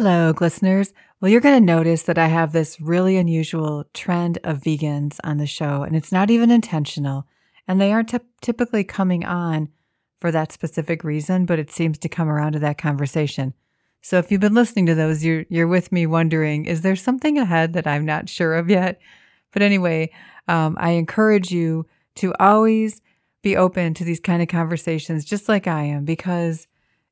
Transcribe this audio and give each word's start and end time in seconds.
Hello, 0.00 0.32
listeners. 0.40 0.92
Well, 1.20 1.28
you're 1.28 1.40
going 1.40 1.60
to 1.60 1.72
notice 1.74 2.04
that 2.04 2.18
I 2.18 2.28
have 2.28 2.52
this 2.52 2.80
really 2.80 3.16
unusual 3.16 3.84
trend 3.94 4.38
of 4.44 4.60
vegans 4.60 5.18
on 5.24 5.38
the 5.38 5.46
show, 5.46 5.82
and 5.82 5.96
it's 5.96 6.12
not 6.12 6.30
even 6.30 6.52
intentional. 6.52 7.26
And 7.66 7.80
they 7.80 7.92
aren't 7.92 8.10
t- 8.10 8.20
typically 8.40 8.84
coming 8.84 9.24
on 9.24 9.70
for 10.20 10.30
that 10.30 10.52
specific 10.52 11.02
reason, 11.02 11.46
but 11.46 11.58
it 11.58 11.72
seems 11.72 11.98
to 11.98 12.08
come 12.08 12.28
around 12.28 12.52
to 12.52 12.60
that 12.60 12.78
conversation. 12.78 13.54
So 14.00 14.18
if 14.18 14.30
you've 14.30 14.40
been 14.40 14.54
listening 14.54 14.86
to 14.86 14.94
those, 14.94 15.24
you're 15.24 15.46
you're 15.48 15.66
with 15.66 15.90
me 15.90 16.06
wondering, 16.06 16.66
is 16.66 16.82
there 16.82 16.94
something 16.94 17.36
ahead 17.36 17.72
that 17.72 17.88
I'm 17.88 18.06
not 18.06 18.28
sure 18.28 18.54
of 18.54 18.70
yet? 18.70 19.00
But 19.50 19.62
anyway, 19.62 20.12
um, 20.46 20.76
I 20.78 20.90
encourage 20.90 21.50
you 21.50 21.88
to 22.18 22.32
always 22.38 23.02
be 23.42 23.56
open 23.56 23.94
to 23.94 24.04
these 24.04 24.20
kind 24.20 24.42
of 24.42 24.46
conversations, 24.46 25.24
just 25.24 25.48
like 25.48 25.66
I 25.66 25.82
am, 25.82 26.04
because 26.04 26.68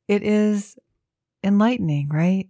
it 0.06 0.22
is 0.22 0.78
enlightening, 1.42 2.10
right? 2.10 2.46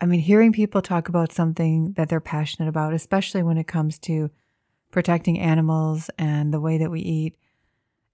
I 0.00 0.06
mean, 0.06 0.20
hearing 0.20 0.52
people 0.52 0.82
talk 0.82 1.08
about 1.08 1.32
something 1.32 1.94
that 1.96 2.08
they're 2.08 2.20
passionate 2.20 2.68
about, 2.68 2.92
especially 2.94 3.42
when 3.42 3.58
it 3.58 3.66
comes 3.66 3.98
to 4.00 4.30
protecting 4.90 5.38
animals 5.38 6.10
and 6.18 6.52
the 6.52 6.60
way 6.60 6.78
that 6.78 6.90
we 6.90 7.00
eat, 7.00 7.36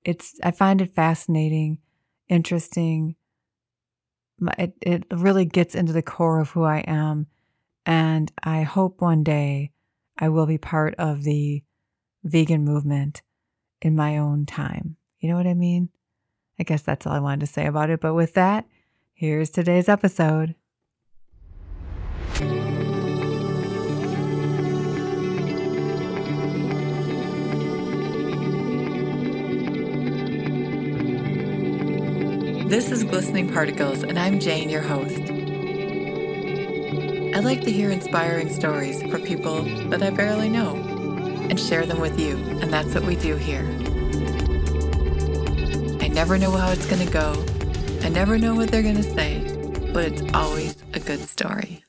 it's 0.05 0.39
I 0.43 0.51
find 0.51 0.81
it 0.81 0.95
fascinating, 0.95 1.79
interesting. 2.29 3.17
It 4.59 4.75
it 4.81 5.05
really 5.11 5.45
gets 5.45 5.75
into 5.75 5.93
the 5.93 6.03
core 6.03 6.41
of 6.41 6.51
who 6.51 6.65
I 6.65 6.79
am, 6.79 7.27
and 7.85 8.33
I 8.43 8.63
hope 8.63 9.01
one 9.01 9.23
day 9.23 9.73
I 10.19 10.29
will 10.29 10.47
be 10.47 10.59
part 10.59 10.95
of 10.97 11.23
the 11.23 11.63
vegan 12.25 12.65
movement 12.65 13.23
in 13.83 13.97
my 13.97 14.19
own 14.19 14.47
time. 14.47 14.97
You 15.19 15.29
know 15.29 15.37
what 15.37 15.47
I 15.47 15.55
mean? 15.55 15.91
I 16.59 16.63
guess 16.63 16.83
that's 16.83 17.07
all 17.07 17.13
I 17.13 17.21
wanted 17.21 17.41
to 17.41 17.47
say 17.47 17.67
about 17.67 17.91
it. 17.91 18.01
But 18.01 18.15
with 18.15 18.35
that, 18.35 18.67
here's 19.13 19.51
today's 19.51 19.89
episode. 19.89 20.55
This 32.71 32.93
is 32.93 33.03
Glistening 33.03 33.53
Particles, 33.53 34.05
and 34.05 34.17
I'm 34.17 34.39
Jane, 34.39 34.71
your 34.71 34.81
host. 34.81 35.23
I 37.35 37.41
like 37.41 37.63
to 37.63 37.73
hear 37.73 37.91
inspiring 37.91 38.49
stories 38.49 39.03
for 39.03 39.19
people 39.19 39.65
that 39.89 40.01
I 40.05 40.11
barely 40.11 40.49
know 40.49 40.77
and 40.77 41.59
share 41.59 41.85
them 41.85 41.99
with 41.99 42.21
you, 42.21 42.37
and 42.61 42.73
that's 42.73 42.95
what 42.95 43.03
we 43.03 43.17
do 43.17 43.35
here. 43.35 43.67
I 46.01 46.07
never 46.07 46.39
know 46.39 46.53
how 46.53 46.71
it's 46.71 46.87
going 46.87 47.05
to 47.05 47.13
go, 47.13 47.45
I 48.03 48.09
never 48.09 48.39
know 48.39 48.55
what 48.55 48.71
they're 48.71 48.85
going 48.85 48.95
to 48.95 49.03
say, 49.03 49.41
but 49.93 50.05
it's 50.05 50.23
always 50.33 50.77
a 50.95 51.01
good 51.01 51.29
story. 51.29 51.80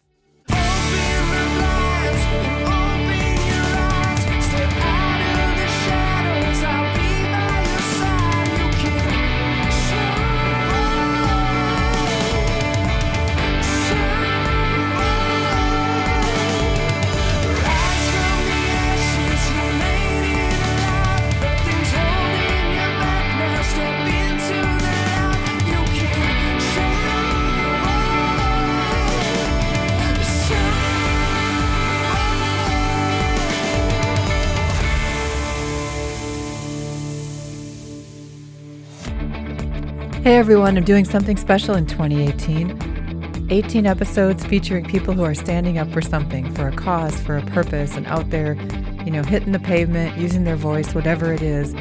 Everyone, 40.52 40.78
I'm 40.78 40.84
doing 40.84 41.06
something 41.06 41.38
special 41.38 41.76
in 41.76 41.86
2018. 41.86 43.48
18 43.50 43.86
episodes 43.86 44.44
featuring 44.46 44.84
people 44.84 45.14
who 45.14 45.24
are 45.24 45.34
standing 45.34 45.78
up 45.78 45.90
for 45.92 46.02
something, 46.02 46.54
for 46.56 46.68
a 46.68 46.76
cause, 46.76 47.18
for 47.22 47.38
a 47.38 47.42
purpose, 47.42 47.96
and 47.96 48.06
out 48.08 48.32
there, 48.32 48.56
you 49.06 49.12
know, 49.12 49.24
hitting 49.24 49.54
the 49.54 49.60
pavement, 49.60 50.18
using 50.18 50.44
their 50.44 50.58
voice, 50.58 50.94
whatever 50.94 51.32
it 51.32 51.42
is, 51.42 51.72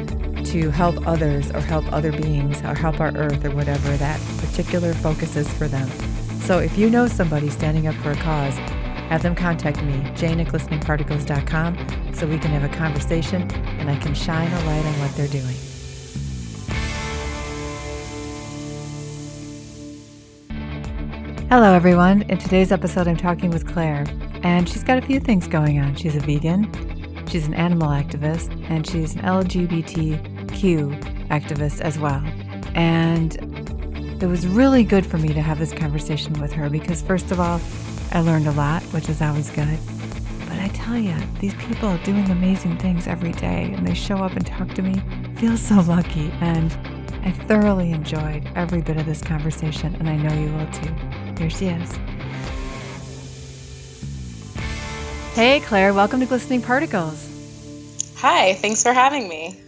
to 0.51 0.69
help 0.69 1.05
others 1.05 1.51
or 1.51 1.59
help 1.59 1.83
other 1.91 2.13
beings 2.13 2.61
or 2.61 2.73
help 2.73 3.01
our 3.01 3.13
earth 3.17 3.43
or 3.43 3.51
whatever 3.51 3.97
that 3.97 4.21
particular 4.37 4.93
focus 4.93 5.35
is 5.35 5.51
for 5.51 5.67
them. 5.67 5.89
So 6.39 6.59
if 6.59 6.77
you 6.77 6.89
know 6.89 7.07
somebody 7.07 7.49
standing 7.49 7.87
up 7.87 7.95
for 7.95 8.11
a 8.11 8.15
cause, 8.15 8.55
have 9.09 9.21
them 9.21 9.35
contact 9.35 9.83
me, 9.83 10.01
jane 10.15 10.39
at 10.39 10.47
so 10.47 12.25
we 12.25 12.39
can 12.39 12.51
have 12.51 12.63
a 12.63 12.73
conversation 12.73 13.51
and 13.51 13.89
I 13.89 13.97
can 13.97 14.13
shine 14.13 14.49
a 14.49 14.65
light 14.65 14.85
on 14.85 14.97
what 15.01 15.13
they're 15.17 15.27
doing. 15.27 15.70
Hello, 21.51 21.73
everyone. 21.73 22.21
In 22.29 22.37
today's 22.37 22.71
episode, 22.71 23.09
I'm 23.09 23.17
talking 23.17 23.49
with 23.49 23.67
Clare, 23.67 24.05
and 24.41 24.69
she's 24.69 24.85
got 24.85 24.97
a 24.97 25.01
few 25.01 25.19
things 25.19 25.49
going 25.49 25.79
on. 25.79 25.95
She's 25.95 26.15
a 26.15 26.21
vegan, 26.21 26.71
she's 27.27 27.45
an 27.45 27.53
animal 27.53 27.89
activist, 27.89 28.57
and 28.69 28.87
she's 28.87 29.15
an 29.15 29.23
LGBTQ 29.23 31.27
activist 31.27 31.81
as 31.81 31.99
well. 31.99 32.23
And 32.73 33.35
it 34.23 34.27
was 34.27 34.47
really 34.47 34.85
good 34.85 35.05
for 35.05 35.17
me 35.17 35.33
to 35.33 35.41
have 35.41 35.59
this 35.59 35.73
conversation 35.73 36.39
with 36.39 36.53
her 36.53 36.69
because, 36.69 37.01
first 37.01 37.31
of 37.31 37.41
all, 37.41 37.59
I 38.13 38.21
learned 38.21 38.47
a 38.47 38.53
lot, 38.53 38.81
which 38.93 39.09
is 39.09 39.21
always 39.21 39.49
good. 39.49 39.77
But 40.47 40.57
I 40.57 40.69
tell 40.69 40.97
you, 40.97 41.17
these 41.41 41.53
people 41.55 41.89
are 41.89 42.01
doing 42.05 42.31
amazing 42.31 42.77
things 42.77 43.07
every 43.07 43.33
day, 43.33 43.73
and 43.75 43.85
they 43.85 43.93
show 43.93 44.19
up 44.19 44.37
and 44.37 44.47
talk 44.47 44.69
to 44.75 44.81
me. 44.81 45.03
I 45.25 45.35
feel 45.35 45.57
so 45.57 45.81
lucky, 45.81 46.31
and 46.39 46.71
I 47.25 47.31
thoroughly 47.31 47.91
enjoyed 47.91 48.47
every 48.55 48.81
bit 48.81 48.95
of 48.95 49.05
this 49.05 49.21
conversation, 49.21 49.95
and 49.95 50.07
I 50.07 50.15
know 50.15 50.33
you 50.33 50.55
will 50.55 50.71
too. 50.71 51.10
Here 51.37 51.49
she 51.49 51.67
is. 51.67 51.97
Hey, 55.33 55.59
Clare, 55.61 55.93
welcome 55.93 56.19
to 56.19 56.25
Glistening 56.25 56.61
Particles. 56.61 57.27
Hi, 58.17 58.53
thanks 58.55 58.83
for 58.83 58.93
having 58.93 59.27
me. 59.27 59.59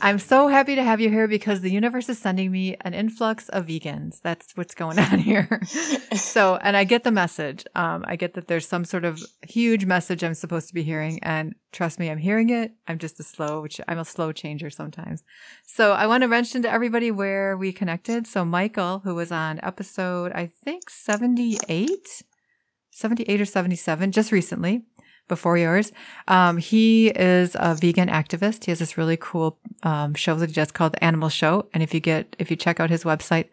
I'm 0.00 0.18
so 0.18 0.46
happy 0.46 0.76
to 0.76 0.82
have 0.84 1.00
you 1.00 1.10
here 1.10 1.26
because 1.26 1.60
the 1.60 1.70
universe 1.70 2.08
is 2.08 2.18
sending 2.18 2.52
me 2.52 2.76
an 2.82 2.94
influx 2.94 3.48
of 3.48 3.66
vegans. 3.66 4.20
That's 4.20 4.56
what's 4.56 4.74
going 4.74 4.98
on 4.98 5.18
here. 5.18 5.60
so, 6.14 6.56
and 6.56 6.76
I 6.76 6.84
get 6.84 7.02
the 7.02 7.10
message. 7.10 7.64
Um, 7.74 8.04
I 8.06 8.16
get 8.16 8.34
that 8.34 8.46
there's 8.46 8.66
some 8.66 8.84
sort 8.84 9.04
of 9.04 9.20
huge 9.42 9.86
message 9.86 10.22
I'm 10.22 10.34
supposed 10.34 10.68
to 10.68 10.74
be 10.74 10.84
hearing. 10.84 11.18
And 11.22 11.54
trust 11.72 11.98
me, 11.98 12.10
I'm 12.10 12.18
hearing 12.18 12.50
it. 12.50 12.72
I'm 12.86 12.98
just 12.98 13.18
a 13.18 13.24
slow, 13.24 13.60
which 13.60 13.80
I'm 13.88 13.98
a 13.98 14.04
slow 14.04 14.30
changer 14.30 14.70
sometimes. 14.70 15.24
So 15.64 15.92
I 15.92 16.06
want 16.06 16.22
to 16.22 16.28
mention 16.28 16.62
to 16.62 16.70
everybody 16.70 17.10
where 17.10 17.56
we 17.56 17.72
connected. 17.72 18.26
So 18.26 18.44
Michael, 18.44 19.00
who 19.00 19.16
was 19.16 19.32
on 19.32 19.58
episode, 19.62 20.32
I 20.32 20.46
think 20.46 20.90
78, 20.90 22.22
78 22.90 23.40
or 23.40 23.44
77, 23.44 24.12
just 24.12 24.30
recently 24.30 24.84
before 25.28 25.56
yours. 25.58 25.92
Um, 26.26 26.56
he 26.56 27.08
is 27.08 27.56
a 27.58 27.74
vegan 27.74 28.08
activist. 28.08 28.64
He 28.64 28.70
has 28.70 28.78
this 28.78 28.98
really 28.98 29.16
cool 29.16 29.58
um, 29.82 30.14
show 30.14 30.34
that 30.36 30.48
he 30.48 30.54
does 30.54 30.72
called 30.72 30.94
The 30.94 31.04
Animal 31.04 31.28
Show. 31.28 31.68
And 31.72 31.82
if 31.82 31.94
you 31.94 32.00
get, 32.00 32.34
if 32.38 32.50
you 32.50 32.56
check 32.56 32.80
out 32.80 32.90
his 32.90 33.04
website, 33.04 33.48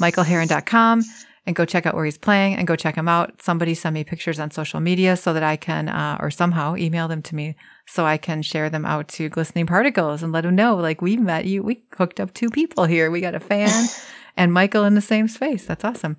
michaelherron.com 0.00 1.02
and 1.46 1.54
go 1.54 1.64
check 1.64 1.86
out 1.86 1.94
where 1.94 2.04
he's 2.04 2.18
playing 2.18 2.56
and 2.56 2.66
go 2.66 2.76
check 2.76 2.96
him 2.96 3.08
out. 3.08 3.42
Somebody 3.42 3.74
send 3.74 3.94
me 3.94 4.04
pictures 4.04 4.40
on 4.40 4.50
social 4.50 4.80
media 4.80 5.16
so 5.16 5.32
that 5.32 5.42
I 5.42 5.56
can, 5.56 5.88
uh, 5.88 6.16
or 6.20 6.30
somehow 6.30 6.76
email 6.76 7.06
them 7.06 7.22
to 7.22 7.34
me 7.34 7.54
so 7.86 8.06
I 8.06 8.16
can 8.16 8.42
share 8.42 8.70
them 8.70 8.86
out 8.86 9.08
to 9.08 9.28
Glistening 9.28 9.66
Particles 9.66 10.22
and 10.22 10.32
let 10.32 10.42
them 10.42 10.54
know, 10.54 10.76
like, 10.76 11.02
we 11.02 11.16
met 11.16 11.44
you. 11.44 11.62
We 11.62 11.82
hooked 11.96 12.18
up 12.18 12.32
two 12.32 12.48
people 12.48 12.84
here. 12.86 13.10
We 13.10 13.20
got 13.20 13.34
a 13.34 13.40
fan 13.40 13.88
and 14.36 14.52
Michael 14.52 14.84
in 14.84 14.94
the 14.94 15.00
same 15.00 15.28
space. 15.28 15.66
That's 15.66 15.84
awesome. 15.84 16.16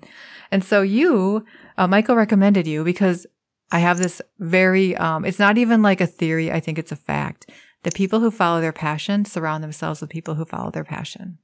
And 0.52 0.62
so 0.62 0.82
you, 0.82 1.44
uh, 1.76 1.88
Michael 1.88 2.14
recommended 2.14 2.66
you 2.66 2.84
because 2.84 3.26
I 3.70 3.80
have 3.80 3.98
this 3.98 4.22
very, 4.38 4.96
um, 4.96 5.24
it's 5.24 5.38
not 5.38 5.58
even 5.58 5.82
like 5.82 6.00
a 6.00 6.06
theory. 6.06 6.52
I 6.52 6.60
think 6.60 6.78
it's 6.78 6.92
a 6.92 6.96
fact 6.96 7.50
that 7.82 7.94
people 7.94 8.20
who 8.20 8.30
follow 8.30 8.60
their 8.60 8.72
passion 8.72 9.24
surround 9.24 9.62
themselves 9.62 10.00
with 10.00 10.10
people 10.10 10.34
who 10.34 10.44
follow 10.44 10.70
their 10.70 10.84
passion. 10.84 11.38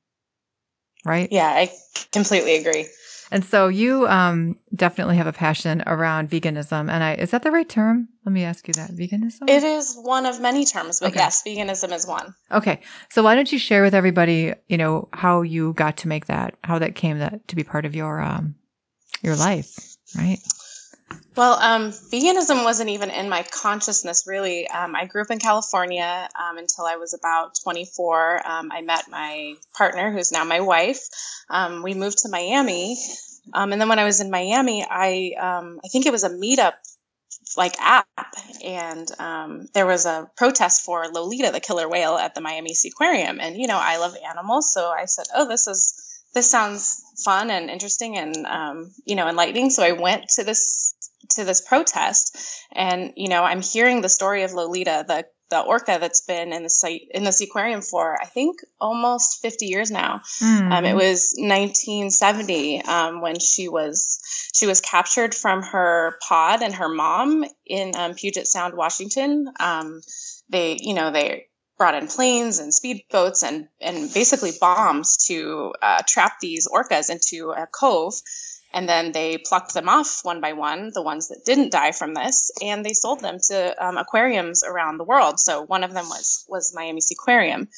Right? 1.05 1.29
Yeah, 1.33 1.49
I 1.49 1.73
completely 2.13 2.57
agree. 2.57 2.87
And 3.33 3.45
so 3.45 3.69
you 3.69 4.07
um, 4.09 4.59
definitely 4.75 5.17
have 5.17 5.27
a 5.27 5.33
passion 5.33 5.83
around 5.87 6.29
veganism. 6.29 6.91
And 6.91 7.03
I, 7.03 7.15
is 7.15 7.31
that 7.31 7.43
the 7.43 7.51
right 7.51 7.69
term? 7.69 8.09
Let 8.27 8.33
me 8.33 8.45
ask 8.45 8.69
you 8.69 8.75
that. 8.75 8.91
Veganism? 8.91 9.49
It 9.49 9.65
is 9.65 9.97
one 10.01 10.27
of 10.27 10.41
many 10.41 10.67
terms, 10.67 11.01
but 11.01 11.09
okay. 11.09 11.21
yes, 11.21 11.43
veganism 11.43 11.93
is 11.93 12.07
one. 12.07 12.35
Okay. 12.53 12.83
So 13.11 13.23
why 13.23 13.35
don't 13.35 13.51
you 13.51 13.59
share 13.59 13.83
with 13.83 13.95
everybody, 13.95 14.53
you 14.69 14.77
know, 14.77 15.09
how 15.15 15.41
you 15.43 15.73
got 15.73 15.97
to 15.99 16.09
make 16.09 16.27
that, 16.27 16.57
how 16.63 16.79
that 16.79 16.95
came 16.95 17.19
that 17.21 17.49
to 17.49 17.57
be 17.57 17.65
part 17.65 17.87
of 17.87 17.97
your, 17.97 18.21
um, 18.21 18.55
your 19.23 19.35
life, 19.35 19.97
right? 20.17 20.39
Well, 21.37 21.55
um, 21.55 21.91
veganism 21.91 22.65
wasn't 22.65 22.91
even 22.91 23.11
in 23.11 23.29
my 23.29 23.43
consciousness 23.43 24.25
really. 24.27 24.69
Um, 24.69 24.95
I 24.95 25.07
grew 25.07 25.23
up 25.23 25.31
in 25.31 25.39
California 25.39 26.29
um, 26.39 26.59
until 26.59 26.85
I 26.85 26.97
was 26.97 27.15
about 27.15 27.55
24. 27.63 28.47
Um, 28.47 28.71
I 28.71 28.83
met 28.83 29.09
my 29.11 29.55
partner, 29.75 30.13
who's 30.13 30.31
now 30.33 30.45
my 30.45 30.61
wife. 30.61 31.01
Um, 31.49 31.83
we 31.83 31.95
moved 31.95 32.19
to 32.19 32.29
Miami 32.29 32.97
Um, 33.55 33.73
and 33.73 33.81
then 33.81 33.89
when 33.91 34.01
I 34.01 34.05
was 34.05 34.21
in 34.23 34.31
Miami, 34.31 34.87
I 34.89 35.35
I 35.85 35.89
think 35.89 36.07
it 36.07 36.13
was 36.13 36.25
a 36.25 36.31
meetup 36.31 36.75
like 37.57 37.79
app, 37.81 38.07
and 38.65 39.09
um, 39.19 39.69
there 39.75 39.87
was 39.87 40.07
a 40.07 40.31
protest 40.37 40.85
for 40.85 41.07
Lolita, 41.09 41.51
the 41.53 41.61
killer 41.61 41.89
whale, 41.89 42.17
at 42.17 42.35
the 42.35 42.41
Miami 42.41 42.75
Seaquarium. 42.75 43.39
And 43.41 43.57
you 43.57 43.67
know, 43.67 43.79
I 43.81 43.99
love 43.99 44.17
animals, 44.29 44.73
so 44.73 44.91
I 44.91 45.07
said, 45.07 45.27
"Oh, 45.35 45.49
this 45.49 45.67
is 45.67 45.95
this 46.35 46.51
sounds 46.51 47.03
fun 47.25 47.51
and 47.51 47.71
interesting 47.71 48.17
and 48.17 48.47
um, 48.47 48.91
you 49.05 49.17
know 49.17 49.29
enlightening." 49.29 49.71
So 49.71 49.83
I 49.83 49.93
went 49.93 50.29
to 50.37 50.45
this 50.45 50.95
to 51.33 51.45
this 51.45 51.61
protest, 51.61 52.37
and 52.73 53.13
you 53.17 53.29
know, 53.29 53.43
I'm 53.43 53.63
hearing 53.63 54.01
the 54.01 54.09
story 54.09 54.43
of 54.43 54.53
Lolita, 54.53 55.05
the 55.07 55.25
the 55.53 55.61
orca 55.61 55.99
that's 56.01 56.23
been 56.23 56.55
in 56.55 56.63
the 56.63 56.71
site 56.71 57.03
in 57.11 57.25
this 57.25 57.43
aquarium 57.43 57.83
for 57.83 58.19
I 58.19 58.25
think 58.25 58.61
almost 58.81 59.43
50 59.43 59.67
years 59.67 59.91
now. 59.91 60.23
Mm. 60.41 60.73
Um, 60.73 60.85
it 60.87 60.95
was 60.95 61.35
1970 61.37 62.83
um, 62.83 63.21
when 63.21 63.39
she 63.39 63.69
was 63.69 64.19
she 64.55 64.67
was 64.67 64.81
captured 64.81 65.35
from 65.35 65.63
her 65.63 66.17
pod 66.27 66.63
and 66.63 66.75
her 66.75 66.89
mom 66.89 67.45
in 67.67 67.93
um, 67.95 68.15
Puget 68.15 68.47
Sound, 68.47 68.75
Washington. 68.75 69.47
Um, 69.61 70.01
they 70.49 70.79
you 70.81 70.95
know 70.95 71.13
they 71.13 71.49
brought 71.77 71.95
in 71.97 72.07
planes 72.07 72.59
and 72.59 72.73
speedboats 72.73 73.43
and 73.47 73.69
and 73.81 74.13
basically 74.15 74.53
bombs 74.59 75.27
to 75.27 75.75
uh, 75.83 76.01
trap 76.09 76.41
these 76.41 76.67
orcas 76.67 77.11
into 77.11 77.51
a 77.51 77.67
cove 77.67 78.15
and 78.75 78.89
then 78.89 79.13
they 79.13 79.39
plucked 79.39 79.75
them 79.75 79.89
off 79.89 80.21
one 80.23 80.41
by 80.41 80.53
one, 80.53 80.91
the 80.95 81.03
ones 81.03 81.29
that 81.29 81.45
didn't 81.45 81.73
die 81.73 81.93
from 81.93 82.15
this, 82.15 82.51
and 82.63 82.85
they 82.85 82.93
sold 82.93 83.21
them 83.21 83.39
to 83.49 83.87
um, 83.87 83.99
aquariums 83.99 84.65
around 84.65 84.99
the 84.99 85.05
world. 85.05 85.39
So 85.39 85.63
one 85.63 85.85
of 85.85 85.93
them 85.93 86.09
was 86.09 86.45
was 86.49 86.75
Miami 86.75 87.01
Seaquarium. 87.01 87.69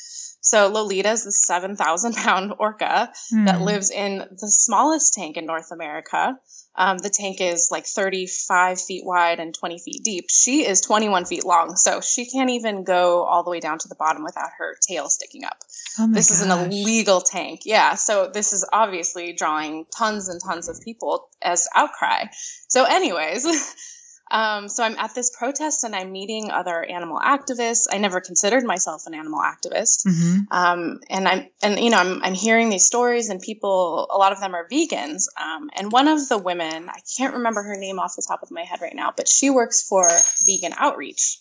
So 0.45 0.69
Lolita 0.69 1.11
is 1.11 1.25
the 1.25 1.33
seven 1.33 1.75
thousand 1.75 2.15
pound 2.15 2.53
orca 2.59 3.11
mm. 3.33 3.47
that 3.47 3.57
hmm. 3.57 3.65
lives 3.65 3.91
in 3.91 4.19
the 4.19 4.49
smallest 4.49 5.15
tank 5.15 5.39
in 5.39 5.47
North 5.47 5.73
America. 5.73 6.39
Um, 6.77 6.99
the 6.99 7.09
tank 7.09 7.41
is 7.41 7.69
like 7.71 7.87
35 7.87 8.81
feet 8.81 9.05
wide 9.07 9.39
and 9.39 9.55
20 9.55 9.79
feet 9.79 10.03
deep. 10.03 10.25
She 10.29 10.67
is 10.67 10.81
21 10.81 11.25
feet 11.25 11.45
long, 11.45 11.77
so 11.77 12.01
she 12.01 12.27
can't 12.27 12.51
even 12.51 12.83
go 12.83 13.23
all 13.23 13.45
the 13.45 13.51
way 13.51 13.61
down 13.61 13.79
to 13.79 13.89
the 13.89 13.95
bottom 13.95 14.25
without 14.25 14.51
her 14.59 14.77
tail 14.87 15.09
sticking 15.09 15.45
up. 15.45 15.57
Oh 16.01 16.09
this 16.13 16.29
gosh. 16.29 16.39
is 16.39 16.43
an 16.43 16.51
illegal 16.51 17.21
tank. 17.21 17.61
Yeah, 17.65 17.95
so 17.95 18.29
this 18.33 18.53
is 18.53 18.69
obviously 18.73 19.33
drawing 19.33 19.87
tons 19.97 20.29
and 20.29 20.41
tons 20.45 20.69
of 20.69 20.81
people 20.81 21.29
as 21.41 21.69
outcry. 21.75 22.25
So, 22.69 22.85
anyways, 22.85 23.47
Um, 24.31 24.69
so 24.69 24.83
I'm 24.83 24.97
at 24.97 25.15
this 25.15 25.31
protest 25.37 25.85
and 25.85 25.95
I'm 25.95 26.11
meeting 26.11 26.51
other 26.51 26.83
animal 26.83 27.19
activists. 27.19 27.87
I 27.91 27.99
never 27.99 28.21
considered 28.21 28.65
myself 28.65 29.07
an 29.07 29.15
animal 29.15 29.41
activist. 29.41 30.07
Mm-hmm. 30.07 30.39
Um, 30.51 31.01
and 31.11 31.29
I'm, 31.29 31.47
and 31.63 31.79
you 31.79 31.91
know, 31.91 31.99
I'm, 31.99 32.23
I'm 32.23 32.35
hearing 32.35 32.71
these 32.71 32.87
stories 32.87 33.29
and 33.29 33.41
people, 33.41 34.09
a 34.11 34.17
lot 34.17 34.33
of 34.33 34.41
them 34.41 34.55
are 34.55 34.67
vegans. 34.67 35.25
Um, 35.41 35.71
and 35.77 35.93
one 35.93 36.09
of 36.09 36.29
the 36.29 36.39
women, 36.39 36.89
I 36.89 37.01
can't 37.17 37.35
remember 37.35 37.63
her 37.63 37.77
name 37.77 37.99
off 37.99 38.17
the 38.17 38.25
top 38.27 38.43
of 38.43 38.51
my 38.51 38.63
head 38.63 38.81
right 38.81 38.95
now, 38.95 39.13
but 39.15 39.29
she 39.29 39.51
works 39.51 39.87
for 39.87 40.09
Vegan 40.47 40.73
Outreach. 40.77 41.39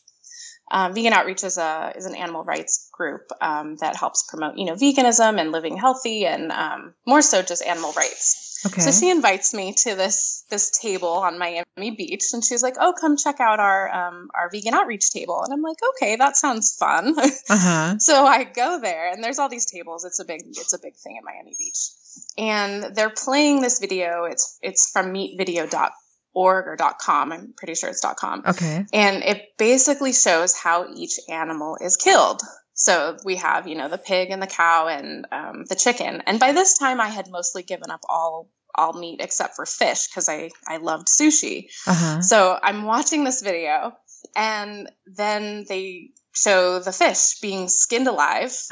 Um, 0.71 0.93
vegan 0.93 1.13
Outreach 1.13 1.43
is 1.43 1.57
a 1.57 1.93
is 1.95 2.05
an 2.05 2.15
animal 2.15 2.43
rights 2.43 2.89
group 2.91 3.29
um, 3.41 3.75
that 3.77 3.95
helps 3.95 4.23
promote 4.23 4.57
you 4.57 4.65
know 4.65 4.73
veganism 4.73 5.39
and 5.39 5.51
living 5.51 5.77
healthy 5.77 6.25
and 6.25 6.51
um, 6.51 6.93
more 7.05 7.21
so 7.21 7.41
just 7.41 7.63
animal 7.63 7.91
rights. 7.91 8.52
Okay. 8.65 8.81
So 8.81 8.91
she 8.91 9.09
invites 9.09 9.53
me 9.53 9.73
to 9.83 9.95
this 9.95 10.45
this 10.49 10.69
table 10.71 11.09
on 11.09 11.37
Miami 11.37 11.91
Beach, 11.97 12.23
and 12.33 12.43
she's 12.43 12.63
like, 12.63 12.75
"Oh, 12.79 12.93
come 12.99 13.17
check 13.17 13.39
out 13.39 13.59
our 13.59 13.89
um, 13.93 14.29
our 14.33 14.49
vegan 14.49 14.73
outreach 14.73 15.11
table." 15.11 15.41
And 15.43 15.53
I'm 15.53 15.61
like, 15.61 15.77
"Okay, 15.95 16.15
that 16.15 16.37
sounds 16.37 16.75
fun." 16.75 17.15
Uh-huh. 17.49 17.97
so 17.99 18.25
I 18.25 18.45
go 18.45 18.79
there, 18.79 19.11
and 19.11 19.23
there's 19.23 19.37
all 19.37 19.49
these 19.49 19.65
tables. 19.65 20.05
It's 20.05 20.19
a 20.19 20.25
big 20.25 20.41
it's 20.47 20.73
a 20.73 20.79
big 20.79 20.95
thing 20.95 21.17
in 21.17 21.23
Miami 21.25 21.55
Beach, 21.57 21.89
and 22.37 22.95
they're 22.95 23.09
playing 23.09 23.61
this 23.61 23.79
video. 23.79 24.23
It's 24.23 24.57
it's 24.61 24.89
from 24.91 25.13
meatvideo.org 25.13 25.91
or 26.35 26.77
.com. 26.99 27.31
I'm 27.31 27.53
pretty 27.55 27.75
sure 27.75 27.89
it's 27.89 28.01
.com. 28.17 28.43
Okay. 28.47 28.85
And 28.93 29.23
it 29.23 29.57
basically 29.57 30.13
shows 30.13 30.55
how 30.55 30.87
each 30.93 31.19
animal 31.29 31.77
is 31.81 31.97
killed. 31.97 32.41
So 32.73 33.17
we 33.23 33.35
have, 33.37 33.67
you 33.67 33.75
know, 33.75 33.87
the 33.87 33.97
pig 33.97 34.29
and 34.31 34.41
the 34.41 34.47
cow 34.47 34.87
and 34.87 35.27
um, 35.31 35.65
the 35.65 35.75
chicken. 35.75 36.23
And 36.25 36.39
by 36.39 36.53
this 36.53 36.77
time, 36.77 36.99
I 36.99 37.09
had 37.09 37.29
mostly 37.29 37.63
given 37.63 37.91
up 37.91 38.01
all 38.09 38.49
all 38.75 38.93
meat 38.93 39.19
except 39.21 39.55
for 39.55 39.65
fish 39.65 40.07
because 40.07 40.27
I 40.27 40.49
I 40.67 40.77
loved 40.77 41.07
sushi. 41.07 41.67
Uh-huh. 41.85 42.21
So 42.21 42.57
I'm 42.61 42.83
watching 42.83 43.23
this 43.23 43.41
video, 43.41 43.93
and 44.35 44.89
then 45.05 45.65
they 45.69 46.09
show 46.33 46.79
the 46.79 46.91
fish 46.91 47.39
being 47.39 47.69
skinned 47.69 48.07
alive. 48.07 48.51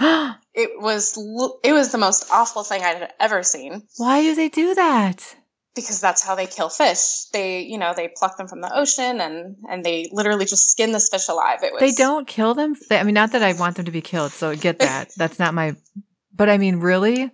it 0.53 0.71
was 0.81 1.17
it 1.63 1.73
was 1.73 1.91
the 1.91 1.97
most 1.97 2.29
awful 2.31 2.63
thing 2.63 2.81
I'd 2.81 3.09
ever 3.19 3.43
seen. 3.43 3.83
Why 3.97 4.21
do 4.21 4.35
they 4.35 4.49
do 4.49 4.73
that? 4.75 5.35
Because 5.75 6.01
that's 6.01 6.21
how 6.21 6.35
they 6.35 6.47
kill 6.47 6.69
fish. 6.69 7.25
They, 7.31 7.61
you 7.61 7.77
know, 7.77 7.93
they 7.95 8.09
pluck 8.15 8.37
them 8.37 8.47
from 8.47 8.61
the 8.61 8.75
ocean 8.75 9.21
and 9.21 9.55
and 9.69 9.83
they 9.83 10.09
literally 10.11 10.45
just 10.45 10.69
skin 10.69 10.91
this 10.91 11.09
fish 11.09 11.27
alive. 11.29 11.59
It 11.63 11.73
was 11.73 11.79
They 11.79 11.91
don't 11.91 12.27
kill 12.27 12.53
them. 12.53 12.75
I 12.89 13.03
mean, 13.03 13.13
not 13.13 13.31
that 13.31 13.43
I 13.43 13.53
want 13.53 13.77
them 13.77 13.85
to 13.85 13.91
be 13.91 14.01
killed. 14.01 14.31
So 14.31 14.55
get 14.55 14.79
that. 14.79 15.11
that's 15.15 15.39
not 15.39 15.53
my 15.53 15.75
But 16.35 16.49
I 16.49 16.57
mean, 16.57 16.77
really? 16.77 17.31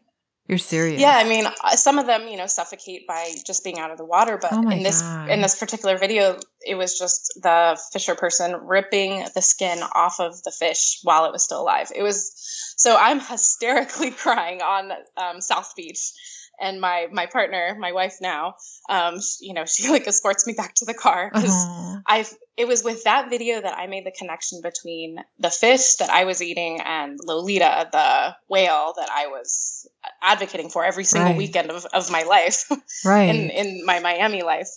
You're 0.47 0.57
serious? 0.59 1.01
Yeah, 1.01 1.13
I 1.13 1.27
mean, 1.27 1.45
uh, 1.45 1.75
some 1.75 1.99
of 1.99 2.05
them, 2.05 2.29
you 2.29 2.37
know, 2.37 2.47
suffocate 2.47 3.05
by 3.05 3.33
just 3.45 3.65
being 3.65 3.79
out 3.79 3.91
of 3.91 3.97
the 3.97 4.05
water. 4.05 4.37
But 4.41 4.53
oh 4.53 4.69
in 4.69 4.81
this 4.81 5.01
God. 5.01 5.29
in 5.29 5.41
this 5.41 5.59
particular 5.59 5.97
video, 5.97 6.39
it 6.65 6.75
was 6.75 6.97
just 6.97 7.37
the 7.43 7.77
fisher 7.91 8.15
person 8.15 8.55
ripping 8.55 9.25
the 9.35 9.41
skin 9.41 9.79
off 9.93 10.21
of 10.21 10.41
the 10.43 10.51
fish 10.57 10.99
while 11.03 11.25
it 11.25 11.33
was 11.33 11.43
still 11.43 11.61
alive. 11.61 11.91
It 11.93 12.01
was 12.01 12.31
so 12.77 12.95
I'm 12.97 13.19
hysterically 13.19 14.11
crying 14.23 14.61
on 14.61 14.91
um, 15.17 15.41
South 15.41 15.73
Beach 15.75 16.13
and 16.59 16.81
my 16.81 17.07
my 17.11 17.25
partner, 17.25 17.75
my 17.79 17.91
wife 17.91 18.17
now, 18.21 18.55
um, 18.89 19.19
you 19.39 19.53
know, 19.53 19.65
she 19.67 19.89
like 19.89 20.07
escorts 20.07 20.47
me 20.47 20.53
back 20.53 20.75
to 20.75 20.85
the 20.85 20.93
car 20.93 21.29
because 21.33 21.51
uh-huh. 21.67 22.01
I've 22.05 22.33
it 22.55 22.67
was 22.67 22.83
with 22.83 23.03
that 23.03 23.29
video 23.29 23.61
that 23.61 23.77
I 23.77 23.87
made 23.87 24.05
the 24.05 24.11
connection 24.11 24.61
between 24.61 25.23
the 25.39 25.51
fish 25.51 25.95
that 25.95 26.09
I 26.09 26.23
was 26.23 26.41
eating 26.41 26.81
and 26.83 27.19
Lolita, 27.23 27.89
the 27.91 28.35
whale 28.49 28.93
that 28.97 29.09
I 29.11 29.27
was 29.27 29.87
advocating 30.21 30.69
for 30.69 30.83
every 30.83 31.03
single 31.03 31.29
right. 31.29 31.37
weekend 31.37 31.69
of, 31.69 31.85
of 31.93 32.11
my 32.11 32.23
life, 32.23 32.69
right? 33.05 33.29
in 33.29 33.49
in 33.49 33.85
my 33.85 33.99
Miami 33.99 34.43
life. 34.43 34.69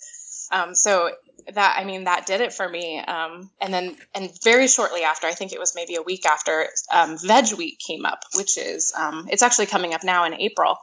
Um, 0.53 0.75
so 0.75 1.11
that 1.55 1.77
I 1.79 1.85
mean 1.85 2.05
that 2.05 2.27
did 2.27 2.41
it 2.41 2.53
for 2.53 2.69
me. 2.69 2.99
Um, 2.99 3.51
and 3.61 3.73
then 3.73 3.97
and 4.15 4.31
very 4.43 4.69
shortly 4.69 5.03
after, 5.03 5.27
I 5.27 5.33
think 5.33 5.53
it 5.53 5.59
was 5.59 5.75
maybe 5.75 5.95
a 5.97 6.03
week 6.03 6.27
after, 6.27 6.69
um, 6.93 7.17
Veg 7.19 7.53
Week 7.57 7.79
came 7.79 8.05
up, 8.05 8.21
which 8.35 8.59
is 8.59 8.93
um, 8.97 9.27
it's 9.31 9.43
actually 9.43 9.67
coming 9.67 9.95
up 9.95 10.05
now 10.05 10.25
in 10.25 10.35
April 10.35 10.77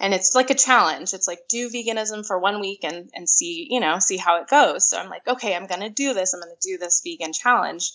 and 0.00 0.12
it's 0.12 0.34
like 0.34 0.50
a 0.50 0.54
challenge. 0.54 1.14
It's 1.14 1.28
like 1.28 1.40
do 1.48 1.70
veganism 1.70 2.26
for 2.26 2.38
one 2.38 2.60
week 2.60 2.80
and 2.84 3.10
and 3.14 3.28
see 3.28 3.66
you 3.70 3.80
know 3.80 3.98
see 3.98 4.16
how 4.16 4.40
it 4.40 4.48
goes. 4.48 4.88
So 4.88 4.98
i'm 4.98 5.08
like 5.08 5.26
okay 5.26 5.54
i'm 5.54 5.66
gonna 5.66 5.90
do 5.90 6.14
this. 6.14 6.34
I'm 6.34 6.40
gonna 6.40 6.52
do 6.60 6.78
this 6.78 7.02
vegan 7.04 7.32
challenge. 7.32 7.92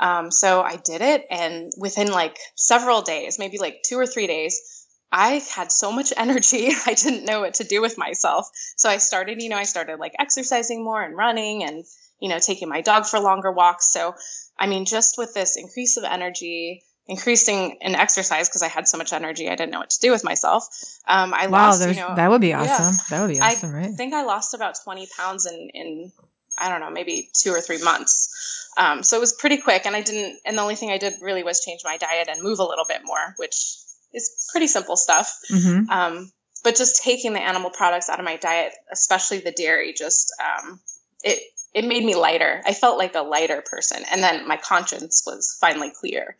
Um, 0.00 0.30
so 0.30 0.62
i 0.62 0.76
did 0.76 1.00
it 1.00 1.26
and 1.28 1.72
within 1.76 2.12
like 2.12 2.38
several 2.54 3.02
days 3.02 3.36
maybe 3.36 3.58
like 3.58 3.82
two 3.84 3.98
or 3.98 4.06
three 4.06 4.28
days 4.28 4.86
i 5.10 5.42
had 5.52 5.72
so 5.72 5.90
much 5.90 6.12
energy 6.16 6.70
i 6.86 6.94
didn't 6.94 7.24
know 7.24 7.40
what 7.40 7.54
to 7.54 7.64
do 7.64 7.80
with 7.80 7.98
myself. 7.98 8.48
So 8.76 8.88
i 8.88 8.98
started 8.98 9.42
you 9.42 9.48
know 9.48 9.56
i 9.56 9.64
started 9.64 9.98
like 9.98 10.14
exercising 10.18 10.84
more 10.84 11.02
and 11.02 11.16
running 11.16 11.64
and 11.64 11.84
you 12.20 12.28
know 12.28 12.38
taking 12.38 12.68
my 12.68 12.80
dog 12.80 13.06
for 13.06 13.18
longer 13.18 13.50
walks. 13.50 13.92
So 13.92 14.14
i 14.58 14.66
mean 14.66 14.84
just 14.84 15.18
with 15.18 15.34
this 15.34 15.56
increase 15.56 15.96
of 15.96 16.04
energy 16.04 16.84
increasing 17.08 17.78
in 17.80 17.94
exercise 17.94 18.48
because 18.48 18.62
I 18.62 18.68
had 18.68 18.86
so 18.86 18.98
much 18.98 19.12
energy 19.12 19.48
I 19.48 19.56
didn't 19.56 19.72
know 19.72 19.78
what 19.78 19.90
to 19.90 20.00
do 20.00 20.10
with 20.10 20.24
myself. 20.24 20.68
Um, 21.06 21.32
I 21.34 21.46
wow, 21.46 21.68
lost, 21.68 21.88
you 21.88 21.94
know, 21.94 22.14
that 22.14 22.30
would 22.30 22.42
be 22.42 22.52
awesome. 22.52 22.94
Yeah, 22.94 23.00
that 23.10 23.26
would 23.26 23.32
be 23.32 23.40
awesome, 23.40 23.70
I 23.70 23.72
right? 23.72 23.88
I 23.88 23.92
think 23.92 24.12
I 24.12 24.24
lost 24.24 24.52
about 24.52 24.76
20 24.84 25.08
pounds 25.16 25.46
in, 25.46 25.70
in, 25.72 26.12
I 26.58 26.68
don't 26.68 26.80
know, 26.80 26.90
maybe 26.90 27.30
two 27.34 27.50
or 27.50 27.60
three 27.62 27.82
months. 27.82 28.68
Um, 28.76 29.02
so 29.02 29.16
it 29.16 29.20
was 29.20 29.32
pretty 29.32 29.56
quick 29.56 29.86
and 29.86 29.96
I 29.96 30.02
didn't, 30.02 30.38
and 30.44 30.56
the 30.58 30.62
only 30.62 30.76
thing 30.76 30.90
I 30.90 30.98
did 30.98 31.14
really 31.22 31.42
was 31.42 31.64
change 31.64 31.80
my 31.82 31.96
diet 31.96 32.28
and 32.30 32.42
move 32.42 32.58
a 32.58 32.64
little 32.64 32.84
bit 32.86 33.00
more, 33.04 33.34
which 33.38 33.76
is 34.12 34.48
pretty 34.52 34.66
simple 34.66 34.96
stuff. 34.96 35.34
Mm-hmm. 35.50 35.90
Um, 35.90 36.30
but 36.62 36.76
just 36.76 37.02
taking 37.02 37.32
the 37.32 37.40
animal 37.40 37.70
products 37.70 38.10
out 38.10 38.18
of 38.18 38.24
my 38.26 38.36
diet, 38.36 38.72
especially 38.92 39.38
the 39.38 39.52
dairy, 39.52 39.94
just, 39.94 40.30
um, 40.42 40.80
it, 41.24 41.40
it 41.74 41.84
made 41.84 42.04
me 42.04 42.14
lighter. 42.14 42.62
I 42.66 42.74
felt 42.74 42.98
like 42.98 43.14
a 43.14 43.20
lighter 43.20 43.62
person. 43.62 44.02
And 44.10 44.22
then 44.22 44.46
my 44.48 44.56
conscience 44.56 45.22
was 45.26 45.56
finally 45.60 45.90
clear. 45.90 46.36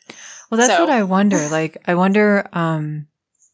Well, 0.50 0.58
that's 0.58 0.74
so. 0.74 0.80
what 0.80 0.90
I 0.90 1.02
wonder. 1.02 1.48
Like, 1.48 1.82
I 1.86 1.94
wonder, 1.94 2.48
um, 2.52 3.06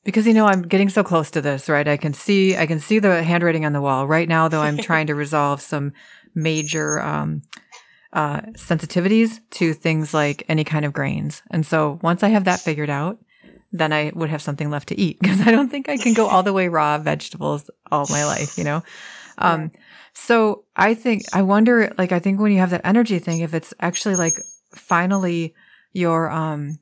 because 0.04 0.26
you 0.26 0.34
know 0.34 0.46
I'm 0.46 0.62
getting 0.62 0.88
so 0.88 1.02
close 1.02 1.30
to 1.32 1.40
this, 1.40 1.68
right? 1.68 1.88
I 1.88 1.96
can 1.96 2.12
see 2.12 2.56
I 2.56 2.66
can 2.66 2.78
see 2.78 2.98
the 2.98 3.22
handwriting 3.22 3.64
on 3.64 3.72
the 3.72 3.80
wall 3.80 4.06
right 4.06 4.28
now. 4.28 4.48
Though 4.48 4.60
I'm 4.60 4.76
trying 4.78 5.08
to 5.08 5.14
resolve 5.14 5.60
some 5.60 5.92
major 6.34 7.00
um, 7.00 7.42
uh, 8.12 8.42
sensitivities 8.52 9.40
to 9.52 9.72
things 9.72 10.14
like 10.14 10.44
any 10.48 10.64
kind 10.64 10.84
of 10.84 10.92
grains, 10.92 11.42
and 11.50 11.66
so 11.66 11.98
once 12.02 12.22
I 12.22 12.28
have 12.28 12.44
that 12.44 12.60
figured 12.60 12.90
out, 12.90 13.18
then 13.72 13.92
I 13.92 14.12
would 14.14 14.30
have 14.30 14.42
something 14.42 14.70
left 14.70 14.88
to 14.88 15.00
eat 15.00 15.18
because 15.20 15.40
I 15.40 15.50
don't 15.50 15.70
think 15.70 15.88
I 15.88 15.96
can 15.96 16.14
go 16.14 16.26
all 16.26 16.42
the 16.42 16.52
way 16.52 16.68
raw 16.68 16.98
vegetables 16.98 17.70
all 17.90 18.06
my 18.10 18.24
life. 18.24 18.58
You 18.58 18.64
know, 18.64 18.82
um, 19.38 19.72
so 20.14 20.64
I 20.76 20.94
think 20.94 21.23
I 21.33 21.42
wonder. 21.42 21.92
Like 21.99 22.12
I 22.12 22.18
think 22.18 22.40
when 22.40 22.52
you 22.52 22.59
have 22.59 22.71
that 22.71 22.83
energy 22.85 23.18
thing, 23.18 23.40
if 23.40 23.54
it's 23.54 23.75
actually 23.80 24.16
like 24.16 24.35
finally 24.73 25.54
your 25.92 26.30
um 26.30 26.78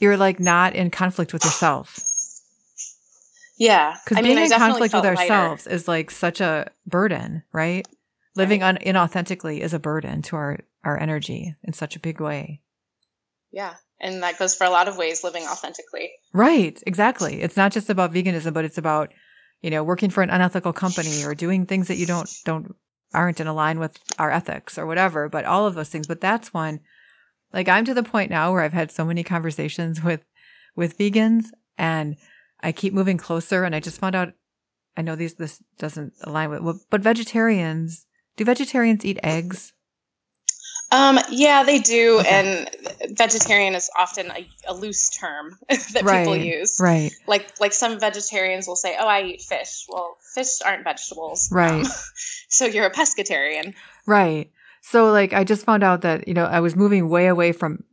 you're 0.00 0.16
like 0.16 0.40
not 0.40 0.74
in 0.74 0.90
conflict 0.90 1.32
with 1.32 1.44
yourself. 1.44 1.98
Yeah. 3.58 3.96
Because 4.04 4.22
being 4.22 4.38
in 4.38 4.50
conflict 4.50 4.94
with 4.94 5.04
ourselves 5.04 5.66
lighter. 5.66 5.74
is 5.74 5.88
like 5.88 6.10
such 6.10 6.40
a 6.40 6.70
burden, 6.86 7.42
right? 7.52 7.86
Living 8.36 8.60
right. 8.60 8.76
Un- 8.86 8.94
inauthentically 8.94 9.60
is 9.60 9.74
a 9.74 9.78
burden 9.78 10.22
to 10.22 10.36
our, 10.36 10.58
our 10.84 10.98
energy 10.98 11.56
in 11.64 11.72
such 11.72 11.96
a 11.96 12.00
big 12.00 12.20
way. 12.20 12.62
Yeah. 13.50 13.74
And 14.00 14.22
that 14.22 14.38
goes 14.38 14.54
for 14.54 14.64
a 14.64 14.70
lot 14.70 14.86
of 14.86 14.96
ways 14.96 15.24
living 15.24 15.42
authentically. 15.42 16.12
Right. 16.32 16.80
Exactly. 16.86 17.42
It's 17.42 17.56
not 17.56 17.72
just 17.72 17.90
about 17.90 18.12
veganism, 18.12 18.54
but 18.54 18.64
it's 18.64 18.78
about, 18.78 19.12
you 19.62 19.70
know, 19.70 19.82
working 19.82 20.10
for 20.10 20.22
an 20.22 20.30
unethical 20.30 20.72
company 20.72 21.24
or 21.24 21.34
doing 21.34 21.66
things 21.66 21.88
that 21.88 21.96
you 21.96 22.06
don't, 22.06 22.30
don't, 22.44 22.74
aren't 23.14 23.40
in 23.40 23.46
line 23.54 23.78
with 23.78 23.98
our 24.18 24.30
ethics 24.30 24.76
or 24.78 24.86
whatever, 24.86 25.28
but 25.28 25.44
all 25.44 25.66
of 25.66 25.74
those 25.74 25.88
things. 25.88 26.06
But 26.06 26.20
that's 26.20 26.52
one, 26.52 26.80
like 27.52 27.68
I'm 27.68 27.84
to 27.86 27.94
the 27.94 28.02
point 28.02 28.30
now 28.30 28.52
where 28.52 28.62
I've 28.62 28.72
had 28.72 28.90
so 28.90 29.04
many 29.04 29.24
conversations 29.24 30.02
with, 30.04 30.24
with 30.76 30.98
vegans 30.98 31.46
and 31.76 32.16
I 32.60 32.72
keep 32.72 32.92
moving 32.92 33.16
closer 33.16 33.64
and 33.64 33.74
I 33.74 33.80
just 33.80 34.00
found 34.00 34.14
out 34.14 34.32
I 34.98 35.02
know 35.02 35.14
these 35.14 35.34
this 35.34 35.62
doesn't 35.78 36.12
align 36.24 36.50
with 36.50 36.84
but 36.90 37.00
vegetarians 37.00 38.04
do 38.36 38.44
vegetarians 38.44 39.04
eat 39.04 39.20
eggs? 39.22 39.72
Um, 40.90 41.18
yeah, 41.30 41.64
they 41.64 41.80
do, 41.80 42.20
okay. 42.20 42.66
and 42.98 43.16
vegetarian 43.16 43.74
is 43.74 43.90
often 43.96 44.30
a, 44.30 44.48
a 44.68 44.74
loose 44.74 45.10
term 45.10 45.58
that 45.68 46.02
right, 46.02 46.20
people 46.20 46.36
use. 46.36 46.78
Right. 46.80 47.12
Like 47.26 47.60
like 47.60 47.74
some 47.74 48.00
vegetarians 48.00 48.66
will 48.66 48.76
say, 48.76 48.96
"Oh, 48.98 49.06
I 49.06 49.22
eat 49.22 49.42
fish." 49.42 49.84
Well, 49.88 50.16
fish 50.34 50.62
aren't 50.64 50.84
vegetables. 50.84 51.50
Right. 51.52 51.84
Um, 51.84 51.90
so 52.48 52.64
you're 52.64 52.86
a 52.86 52.92
pescatarian. 52.92 53.74
Right. 54.06 54.50
So 54.80 55.10
like 55.10 55.34
I 55.34 55.44
just 55.44 55.66
found 55.66 55.82
out 55.82 56.00
that, 56.02 56.26
you 56.26 56.34
know, 56.34 56.46
I 56.46 56.60
was 56.60 56.74
moving 56.74 57.08
way 57.08 57.26
away 57.26 57.52
from 57.52 57.84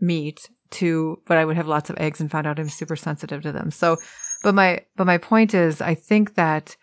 meat 0.00 0.48
to 0.70 1.20
but 1.26 1.36
I 1.36 1.44
would 1.44 1.56
have 1.56 1.68
lots 1.68 1.90
of 1.90 1.96
eggs 1.98 2.20
and 2.20 2.30
found 2.30 2.46
out 2.46 2.58
I'm 2.58 2.68
super 2.68 2.96
sensitive 2.96 3.42
to 3.42 3.52
them. 3.52 3.70
So 3.70 3.96
but 4.42 4.54
my 4.54 4.84
but 4.96 5.06
my 5.06 5.18
point 5.18 5.54
is 5.54 5.80
I 5.80 5.94
think 5.94 6.34
that 6.34 6.76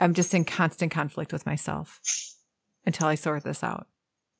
I'm 0.00 0.14
just 0.14 0.34
in 0.34 0.44
constant 0.44 0.92
conflict 0.92 1.32
with 1.32 1.46
myself 1.46 2.00
until 2.84 3.06
I 3.06 3.14
sort 3.14 3.44
this 3.44 3.62
out. 3.62 3.86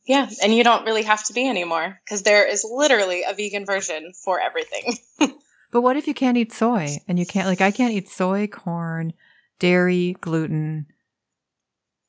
Yeah, 0.04 0.28
and 0.42 0.54
you 0.54 0.64
don't 0.64 0.84
really 0.84 1.04
have 1.04 1.24
to 1.26 1.32
be 1.32 1.48
anymore 1.48 2.00
because 2.04 2.22
there 2.22 2.46
is 2.46 2.64
literally 2.68 3.22
a 3.22 3.34
vegan 3.34 3.64
version 3.64 4.12
for 4.24 4.40
everything. 4.40 4.96
but 5.70 5.82
what 5.82 5.96
if 5.96 6.08
you 6.08 6.14
can't 6.14 6.36
eat 6.36 6.52
soy 6.52 6.96
and 7.06 7.18
you 7.18 7.26
can't 7.26 7.46
like 7.46 7.60
I 7.60 7.70
can't 7.70 7.92
eat 7.92 8.08
soy, 8.08 8.48
corn, 8.48 9.12
dairy, 9.60 10.16
gluten, 10.20 10.86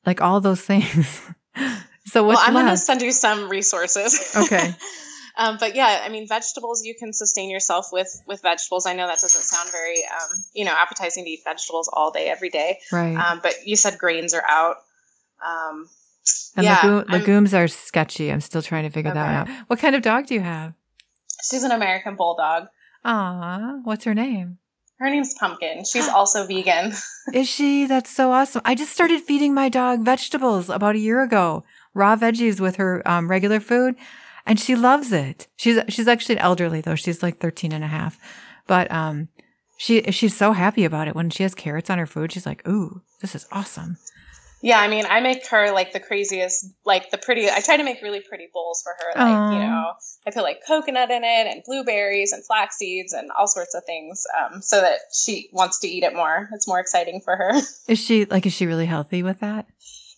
like 0.04 0.20
all 0.20 0.40
those 0.40 0.60
things. 0.60 1.20
so 2.06 2.24
what's 2.24 2.38
well, 2.38 2.48
I'm 2.48 2.52
going 2.54 2.66
to 2.66 2.76
send 2.76 3.00
you 3.00 3.12
some 3.12 3.48
resources. 3.48 4.34
Okay. 4.36 4.74
Um, 5.36 5.56
but 5.58 5.74
yeah, 5.74 6.02
I 6.04 6.10
mean, 6.10 6.28
vegetables 6.28 6.84
you 6.84 6.94
can 6.94 7.12
sustain 7.12 7.50
yourself 7.50 7.88
with 7.92 8.22
with 8.26 8.40
vegetables. 8.42 8.86
I 8.86 8.92
know 8.92 9.08
that 9.08 9.18
doesn't 9.18 9.42
sound 9.42 9.68
very, 9.72 9.96
um, 10.04 10.44
you 10.52 10.64
know, 10.64 10.72
appetizing 10.72 11.24
to 11.24 11.30
eat 11.30 11.40
vegetables 11.44 11.90
all 11.92 12.12
day 12.12 12.28
every 12.28 12.50
day. 12.50 12.78
Right. 12.92 13.16
Um, 13.16 13.40
but 13.42 13.66
you 13.66 13.74
said 13.74 13.98
grains 13.98 14.32
are 14.32 14.44
out. 14.46 14.76
Um, 15.44 15.88
and 16.56 16.64
yeah, 16.64 16.80
legu- 16.80 17.10
legumes 17.10 17.54
are 17.54 17.68
sketchy. 17.68 18.30
I'm 18.30 18.40
still 18.40 18.62
trying 18.62 18.84
to 18.84 18.90
figure 18.90 19.10
okay. 19.10 19.18
that 19.18 19.48
out. 19.48 19.56
What 19.68 19.78
kind 19.78 19.94
of 19.94 20.02
dog 20.02 20.26
do 20.26 20.34
you 20.34 20.40
have? 20.40 20.74
She's 21.48 21.62
an 21.62 21.72
American 21.72 22.16
bulldog. 22.16 22.68
Ah, 23.04 23.80
what's 23.84 24.04
her 24.04 24.14
name? 24.14 24.58
Her 24.98 25.10
name's 25.10 25.34
Pumpkin. 25.34 25.84
She's 25.84 26.08
also 26.14 26.46
vegan. 26.46 26.92
Is 27.34 27.48
she? 27.48 27.86
That's 27.86 28.10
so 28.10 28.32
awesome. 28.32 28.62
I 28.64 28.74
just 28.74 28.92
started 28.92 29.20
feeding 29.20 29.52
my 29.54 29.68
dog 29.68 30.04
vegetables 30.04 30.70
about 30.70 30.94
a 30.94 31.00
year 31.00 31.22
ago, 31.22 31.64
raw 31.92 32.16
veggies 32.16 32.60
with 32.60 32.76
her 32.76 33.06
um, 33.06 33.30
regular 33.30 33.60
food 33.60 33.96
and 34.46 34.60
she 34.60 34.76
loves 34.76 35.12
it. 35.12 35.48
She's 35.56 35.78
she's 35.88 36.08
actually 36.08 36.38
elderly 36.38 36.80
though. 36.80 36.94
She's 36.94 37.22
like 37.22 37.38
13 37.38 37.72
and 37.72 37.84
a 37.84 37.88
half. 37.88 38.18
But 38.66 38.90
um 38.90 39.28
she 39.76 40.02
she's 40.12 40.36
so 40.36 40.52
happy 40.52 40.84
about 40.84 41.08
it 41.08 41.14
when 41.14 41.30
she 41.30 41.42
has 41.42 41.54
carrots 41.54 41.90
on 41.90 41.98
her 41.98 42.06
food. 42.06 42.32
She's 42.32 42.46
like, 42.46 42.66
"Ooh, 42.68 43.02
this 43.20 43.34
is 43.34 43.46
awesome." 43.50 43.96
Yeah, 44.64 44.80
I 44.80 44.88
mean, 44.88 45.04
I 45.04 45.20
make 45.20 45.46
her 45.48 45.72
like 45.72 45.92
the 45.92 46.00
craziest, 46.00 46.64
like 46.86 47.10
the 47.10 47.18
pretty. 47.18 47.50
I 47.50 47.60
try 47.60 47.76
to 47.76 47.84
make 47.84 48.00
really 48.00 48.20
pretty 48.20 48.48
bowls 48.50 48.82
for 48.82 48.92
her. 48.98 49.20
Like 49.22 49.36
Aww. 49.36 49.52
you 49.52 49.58
know, 49.58 49.92
I 50.26 50.30
put 50.30 50.42
like 50.42 50.62
coconut 50.66 51.10
in 51.10 51.22
it 51.22 51.46
and 51.46 51.62
blueberries 51.66 52.32
and 52.32 52.42
flax 52.42 52.78
seeds 52.78 53.12
and 53.12 53.30
all 53.30 53.46
sorts 53.46 53.74
of 53.74 53.84
things, 53.84 54.26
um, 54.40 54.62
so 54.62 54.80
that 54.80 55.00
she 55.12 55.50
wants 55.52 55.80
to 55.80 55.86
eat 55.86 56.02
it 56.02 56.14
more. 56.14 56.48
It's 56.54 56.66
more 56.66 56.80
exciting 56.80 57.20
for 57.20 57.36
her. 57.36 57.52
Is 57.88 57.98
she 57.98 58.24
like? 58.24 58.46
Is 58.46 58.54
she 58.54 58.64
really 58.64 58.86
healthy 58.86 59.22
with 59.22 59.40
that? 59.40 59.66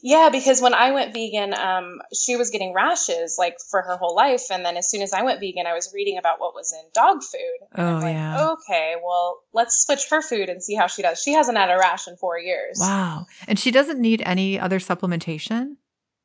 Yeah, 0.06 0.28
because 0.30 0.62
when 0.62 0.72
I 0.72 0.92
went 0.92 1.12
vegan, 1.12 1.52
um, 1.52 2.00
she 2.14 2.36
was 2.36 2.50
getting 2.50 2.72
rashes 2.72 3.34
like 3.40 3.56
for 3.72 3.82
her 3.82 3.96
whole 3.96 4.14
life, 4.14 4.52
and 4.52 4.64
then 4.64 4.76
as 4.76 4.88
soon 4.88 5.02
as 5.02 5.12
I 5.12 5.22
went 5.22 5.40
vegan, 5.40 5.66
I 5.66 5.74
was 5.74 5.90
reading 5.92 6.16
about 6.16 6.38
what 6.38 6.54
was 6.54 6.72
in 6.72 6.88
dog 6.94 7.24
food. 7.24 7.66
oh 7.76 7.98
like, 8.00 8.14
yeah. 8.14 8.50
Okay, 8.52 8.94
well, 9.04 9.40
let's 9.52 9.84
switch 9.84 10.08
her 10.10 10.22
food 10.22 10.48
and 10.48 10.62
see 10.62 10.76
how 10.76 10.86
she 10.86 11.02
does. 11.02 11.20
She 11.20 11.32
hasn't 11.32 11.58
had 11.58 11.72
a 11.72 11.76
rash 11.76 12.06
in 12.06 12.16
four 12.18 12.38
years. 12.38 12.78
Wow, 12.80 13.26
and 13.48 13.58
she 13.58 13.72
doesn't 13.72 14.00
need 14.00 14.22
any 14.24 14.60
other 14.60 14.78
supplementation. 14.78 15.74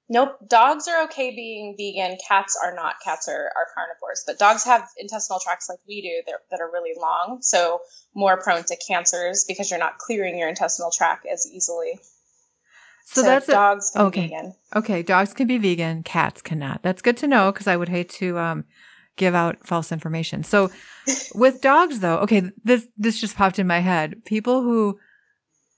Nope. 0.10 0.38
Dogs 0.48 0.88
are 0.88 1.06
okay 1.06 1.34
being 1.34 1.74
vegan. 1.76 2.20
Cats 2.28 2.60
are 2.64 2.76
not. 2.76 2.98
Cats 3.04 3.28
are, 3.28 3.34
are 3.46 3.66
carnivores, 3.74 4.24
but 4.28 4.38
dogs 4.38 4.64
have 4.66 4.88
intestinal 4.98 5.40
tracts 5.40 5.68
like 5.70 5.80
we 5.88 6.04
do 6.04 6.22
that, 6.28 6.42
that 6.52 6.62
are 6.62 6.70
really 6.70 6.94
long, 7.00 7.40
so 7.42 7.80
more 8.14 8.40
prone 8.40 8.64
to 8.66 8.78
cancers 8.88 9.44
because 9.48 9.72
you're 9.72 9.80
not 9.80 9.98
clearing 9.98 10.38
your 10.38 10.50
intestinal 10.50 10.92
tract 10.92 11.26
as 11.26 11.48
easily. 11.52 11.98
So, 13.06 13.22
so 13.22 13.28
that's 13.28 13.48
dogs 13.48 13.92
a, 13.96 14.04
okay. 14.04 14.28
vegan. 14.28 14.54
Okay, 14.76 15.04
dogs 15.04 15.34
can 15.34 15.48
be 15.48 15.58
vegan, 15.58 16.04
cats 16.04 16.42
cannot. 16.42 16.82
That's 16.84 17.02
good 17.02 17.18
to 17.18 17.28
know 17.28 17.52
because 17.52 17.68
I 17.68 17.76
would 17.78 17.90
hate 17.90 18.10
to 18.12 18.38
um, 18.38 18.66
give 19.18 19.36
out 19.36 19.66
false 19.66 19.92
information. 19.92 20.44
So 20.44 20.72
with 21.36 21.62
dogs 21.62 22.00
though, 22.00 22.18
okay, 22.20 22.52
this 22.64 22.88
this 22.98 23.20
just 23.20 23.36
popped 23.36 23.60
in 23.60 23.68
my 23.68 23.80
head. 23.80 24.24
People 24.26 24.62
who 24.62 25.00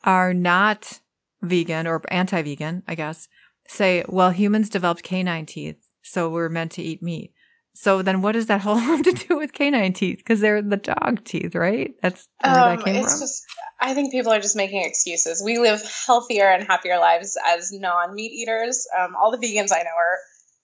are 0.03 0.33
not 0.33 0.99
vegan 1.41 1.87
or 1.87 2.01
anti-vegan, 2.09 2.83
I 2.87 2.95
guess, 2.95 3.27
say, 3.67 4.03
well, 4.07 4.31
humans 4.31 4.69
developed 4.69 5.03
canine 5.03 5.45
teeth, 5.45 5.77
so 6.01 6.29
we're 6.29 6.49
meant 6.49 6.71
to 6.73 6.81
eat 6.81 7.01
meat. 7.01 7.33
So 7.75 8.01
then 8.01 8.21
what 8.21 8.33
does 8.33 8.45
that 8.47 8.61
whole 8.61 8.75
have 8.89 9.03
to 9.03 9.11
do 9.11 9.37
with 9.37 9.53
canine 9.53 9.93
teeth? 9.93 10.17
Because 10.17 10.39
they're 10.39 10.61
the 10.61 10.77
dog 10.77 11.23
teeth, 11.23 11.55
right? 11.55 11.93
That's 12.01 12.27
where 12.43 12.53
um, 12.53 12.77
that 12.77 12.85
came 12.85 12.95
it's 12.97 13.13
from. 13.13 13.21
Just, 13.21 13.45
I 13.79 13.93
think 13.93 14.11
people 14.11 14.31
are 14.31 14.39
just 14.39 14.55
making 14.55 14.83
excuses. 14.83 15.41
We 15.43 15.57
live 15.59 15.81
healthier 16.05 16.47
and 16.49 16.63
happier 16.63 16.99
lives 16.99 17.37
as 17.45 17.71
non-meat 17.71 18.31
eaters. 18.31 18.87
Um, 18.97 19.15
all 19.15 19.31
the 19.31 19.37
vegans 19.37 19.73
I 19.73 19.83
know 19.83 19.95
are 19.97 20.19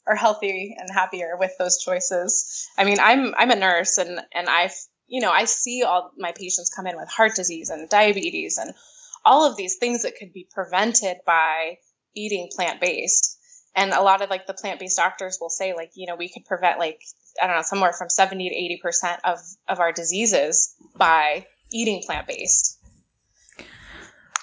are 0.07 0.15
healthy 0.15 0.75
and 0.77 0.89
happier 0.91 1.37
with 1.37 1.51
those 1.59 1.77
choices. 1.77 2.67
I 2.77 2.83
mean, 2.83 2.97
I'm 2.99 3.33
I'm 3.37 3.51
a 3.51 3.55
nurse 3.55 3.97
and 3.97 4.19
and 4.33 4.47
I 4.49 4.71
you 5.07 5.21
know 5.21 5.31
I 5.31 5.45
see 5.45 5.83
all 5.83 6.11
my 6.17 6.31
patients 6.31 6.71
come 6.75 6.87
in 6.87 6.97
with 6.97 7.09
heart 7.09 7.35
disease 7.35 7.69
and 7.69 7.89
diabetes 7.89 8.57
and 8.57 8.73
all 9.25 9.45
of 9.49 9.57
these 9.57 9.75
things 9.75 10.03
that 10.03 10.15
could 10.17 10.33
be 10.33 10.47
prevented 10.51 11.17
by 11.25 11.77
eating 12.15 12.49
plant 12.55 12.81
based 12.81 13.37
and 13.75 13.91
a 13.91 14.01
lot 14.01 14.21
of 14.21 14.29
like 14.29 14.47
the 14.47 14.53
plant-based 14.53 14.97
doctors 14.97 15.37
will 15.39 15.49
say 15.49 15.75
like 15.75 15.91
you 15.95 16.07
know 16.07 16.15
we 16.15 16.29
could 16.29 16.45
prevent 16.45 16.79
like 16.79 17.01
i 17.41 17.47
don't 17.47 17.55
know 17.55 17.61
somewhere 17.61 17.93
from 17.93 18.09
70 18.09 18.49
to 18.49 18.55
80 18.55 18.79
percent 18.81 19.21
of 19.23 19.39
of 19.67 19.79
our 19.79 19.91
diseases 19.91 20.73
by 20.95 21.45
eating 21.71 22.01
plant-based 22.05 22.78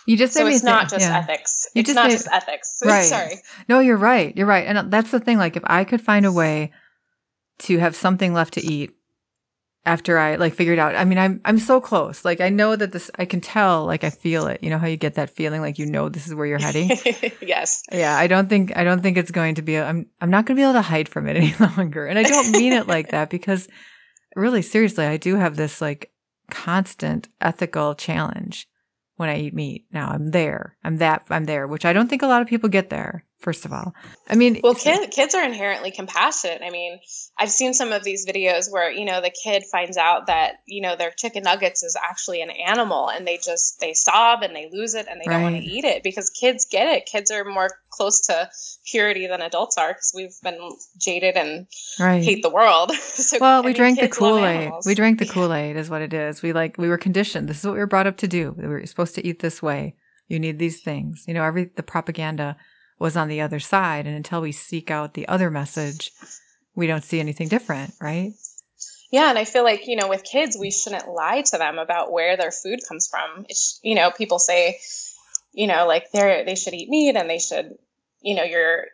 you 0.06 0.16
just 0.16 0.34
so 0.34 0.46
it's 0.46 0.62
not 0.62 0.90
think, 0.90 1.00
just 1.00 1.10
yeah. 1.10 1.18
ethics 1.18 1.68
you 1.74 1.80
it's 1.80 1.88
just 1.88 1.96
not 1.96 2.08
made, 2.08 2.12
just 2.12 2.28
ethics 2.32 2.80
right 2.84 3.04
sorry 3.04 3.34
no 3.68 3.80
you're 3.80 3.96
right 3.96 4.36
you're 4.36 4.46
right 4.46 4.66
and 4.66 4.78
uh, 4.78 4.84
that's 4.86 5.10
the 5.10 5.20
thing 5.20 5.38
like 5.38 5.56
if 5.56 5.62
i 5.66 5.84
could 5.84 6.00
find 6.00 6.26
a 6.26 6.32
way 6.32 6.72
to 7.58 7.78
have 7.78 7.96
something 7.96 8.32
left 8.32 8.54
to 8.54 8.64
eat 8.64 8.96
after 9.86 10.18
I 10.18 10.34
like 10.34 10.54
figured 10.54 10.80
out. 10.80 10.96
I 10.96 11.04
mean, 11.04 11.16
I'm 11.16 11.40
I'm 11.44 11.58
so 11.58 11.80
close. 11.80 12.24
Like 12.24 12.40
I 12.40 12.48
know 12.48 12.74
that 12.74 12.92
this 12.92 13.10
I 13.18 13.24
can 13.24 13.40
tell, 13.40 13.86
like 13.86 14.02
I 14.02 14.10
feel 14.10 14.48
it. 14.48 14.62
You 14.62 14.68
know 14.68 14.78
how 14.78 14.88
you 14.88 14.96
get 14.96 15.14
that 15.14 15.30
feeling 15.30 15.60
like 15.60 15.78
you 15.78 15.86
know 15.86 16.08
this 16.08 16.26
is 16.26 16.34
where 16.34 16.44
you're 16.44 16.58
heading? 16.58 16.90
yes. 17.40 17.84
Yeah, 17.90 18.14
I 18.16 18.26
don't 18.26 18.48
think 18.48 18.76
I 18.76 18.84
don't 18.84 19.00
think 19.00 19.16
it's 19.16 19.30
going 19.30 19.54
to 19.54 19.62
be 19.62 19.78
I'm 19.78 20.06
I'm 20.20 20.30
not 20.30 20.44
going 20.44 20.56
to 20.56 20.60
be 20.60 20.64
able 20.64 20.74
to 20.74 20.82
hide 20.82 21.08
from 21.08 21.28
it 21.28 21.36
any 21.36 21.54
longer. 21.58 22.04
And 22.06 22.18
I 22.18 22.24
don't 22.24 22.50
mean 22.50 22.72
it 22.72 22.88
like 22.88 23.10
that 23.10 23.30
because 23.30 23.68
really 24.34 24.62
seriously, 24.62 25.06
I 25.06 25.16
do 25.16 25.36
have 25.36 25.56
this 25.56 25.80
like 25.80 26.10
constant 26.50 27.28
ethical 27.40 27.94
challenge 27.94 28.68
when 29.16 29.28
I 29.28 29.38
eat 29.38 29.54
meat. 29.54 29.86
Now 29.92 30.08
I'm 30.08 30.30
there. 30.30 30.76
I'm 30.82 30.96
that 30.98 31.24
I'm 31.28 31.44
there, 31.44 31.66
which 31.66 31.84
I 31.84 31.92
don't 31.92 32.08
think 32.08 32.22
a 32.22 32.26
lot 32.26 32.42
of 32.42 32.48
people 32.48 32.68
get 32.68 32.90
there 32.90 33.25
first 33.38 33.64
of 33.64 33.72
all. 33.72 33.94
I 34.28 34.34
mean, 34.34 34.60
well, 34.62 34.74
kid, 34.74 35.10
kids 35.10 35.34
are 35.34 35.44
inherently 35.44 35.90
compassionate. 35.90 36.62
I 36.62 36.70
mean, 36.70 36.98
I've 37.38 37.50
seen 37.50 37.74
some 37.74 37.92
of 37.92 38.02
these 38.02 38.26
videos 38.26 38.70
where, 38.70 38.90
you 38.90 39.04
know, 39.04 39.20
the 39.20 39.30
kid 39.30 39.64
finds 39.70 39.96
out 39.96 40.26
that, 40.26 40.54
you 40.66 40.80
know, 40.80 40.96
their 40.96 41.10
chicken 41.10 41.42
nuggets 41.42 41.82
is 41.82 41.96
actually 41.96 42.40
an 42.40 42.50
animal 42.50 43.08
and 43.08 43.26
they 43.26 43.36
just, 43.36 43.78
they 43.80 43.92
sob 43.92 44.42
and 44.42 44.56
they 44.56 44.68
lose 44.72 44.94
it 44.94 45.06
and 45.08 45.20
they 45.20 45.28
right. 45.28 45.34
don't 45.34 45.42
want 45.42 45.56
to 45.56 45.62
eat 45.62 45.84
it 45.84 46.02
because 46.02 46.30
kids 46.30 46.66
get 46.70 46.88
it. 46.88 47.06
Kids 47.06 47.30
are 47.30 47.44
more 47.44 47.68
close 47.90 48.20
to 48.26 48.48
purity 48.86 49.26
than 49.26 49.40
adults 49.40 49.76
are 49.78 49.88
because 49.88 50.12
we've 50.14 50.34
been 50.42 50.58
jaded 50.98 51.36
and 51.36 51.66
right. 52.00 52.22
hate 52.22 52.42
the 52.42 52.50
world. 52.50 52.92
so, 52.94 53.38
well, 53.40 53.62
we 53.62 53.66
I 53.66 53.68
mean, 53.68 53.76
drank 53.76 54.00
the 54.00 54.08
Kool 54.08 54.44
Aid. 54.44 54.72
We 54.86 54.94
drank 54.94 55.18
the 55.18 55.26
Kool 55.26 55.52
Aid, 55.52 55.76
is 55.76 55.90
what 55.90 56.02
it 56.02 56.12
is. 56.12 56.42
We 56.42 56.52
like, 56.52 56.78
we 56.78 56.88
were 56.88 56.98
conditioned. 56.98 57.48
This 57.48 57.58
is 57.58 57.64
what 57.64 57.74
we 57.74 57.80
were 57.80 57.86
brought 57.86 58.06
up 58.06 58.16
to 58.18 58.28
do. 58.28 58.54
We 58.56 58.66
were 58.66 58.84
supposed 58.86 59.14
to 59.16 59.26
eat 59.26 59.40
this 59.40 59.62
way. 59.62 59.94
You 60.28 60.40
need 60.40 60.58
these 60.58 60.80
things. 60.80 61.24
You 61.28 61.34
know, 61.34 61.44
every, 61.44 61.70
the 61.76 61.82
propaganda 61.82 62.56
was 62.98 63.16
on 63.16 63.28
the 63.28 63.40
other 63.40 63.60
side. 63.60 64.06
And 64.06 64.16
until 64.16 64.40
we 64.40 64.52
seek 64.52 64.90
out 64.90 65.14
the 65.14 65.28
other 65.28 65.50
message, 65.50 66.12
we 66.74 66.86
don't 66.86 67.04
see 67.04 67.20
anything 67.20 67.48
different, 67.48 67.94
right? 68.00 68.32
Yeah, 69.10 69.30
and 69.30 69.38
I 69.38 69.44
feel 69.44 69.64
like, 69.64 69.86
you 69.86 69.96
know, 69.96 70.08
with 70.08 70.24
kids, 70.24 70.56
we 70.58 70.70
shouldn't 70.70 71.08
lie 71.08 71.42
to 71.46 71.58
them 71.58 71.78
about 71.78 72.12
where 72.12 72.36
their 72.36 72.50
food 72.50 72.80
comes 72.88 73.08
from. 73.08 73.46
It's, 73.48 73.78
you 73.82 73.94
know, 73.94 74.10
people 74.10 74.38
say, 74.38 74.78
you 75.52 75.66
know, 75.66 75.86
like 75.86 76.10
they're 76.12 76.44
they 76.44 76.54
should 76.54 76.74
eat 76.74 76.88
meat 76.88 77.16
and 77.16 77.30
they 77.30 77.38
should, 77.38 77.78
you 78.20 78.34
know, 78.34 78.42
you're 78.42 78.86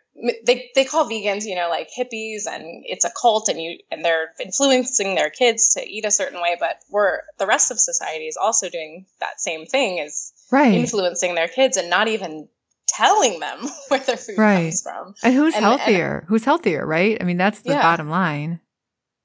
they 0.45 0.69
they 0.75 0.85
call 0.85 1.09
vegans, 1.09 1.45
you 1.45 1.55
know, 1.55 1.69
like 1.69 1.89
hippies 1.97 2.45
and 2.47 2.83
it's 2.85 3.05
a 3.05 3.11
cult 3.19 3.49
and 3.49 3.59
you 3.59 3.79
and 3.91 4.05
they're 4.05 4.31
influencing 4.39 5.15
their 5.15 5.31
kids 5.31 5.69
to 5.69 5.85
eat 5.85 6.05
a 6.05 6.11
certain 6.11 6.39
way, 6.39 6.55
but 6.59 6.77
we're 6.89 7.21
the 7.39 7.47
rest 7.47 7.71
of 7.71 7.79
society 7.79 8.25
is 8.25 8.37
also 8.37 8.69
doing 8.69 9.05
that 9.19 9.41
same 9.41 9.65
thing 9.65 9.97
is 9.97 10.31
right. 10.51 10.73
influencing 10.73 11.33
their 11.33 11.47
kids 11.47 11.75
and 11.75 11.89
not 11.89 12.07
even 12.07 12.47
telling 12.95 13.39
them 13.39 13.67
where 13.89 13.99
their 13.99 14.17
food 14.17 14.37
Right. 14.37 14.63
comes 14.65 14.81
from. 14.81 15.15
And 15.23 15.33
who's 15.33 15.55
And- 15.55 15.65
and- 15.65 15.79
healthier? 15.79 16.25
who's 16.27 16.45
healthier, 16.45 16.85
right? 16.85 17.17
I 17.19 17.23
mean, 17.23 17.37
that's 17.37 17.61
the 17.61 17.73
Yeah. 17.73 17.81
bottom 17.81 18.09
line. 18.09 18.59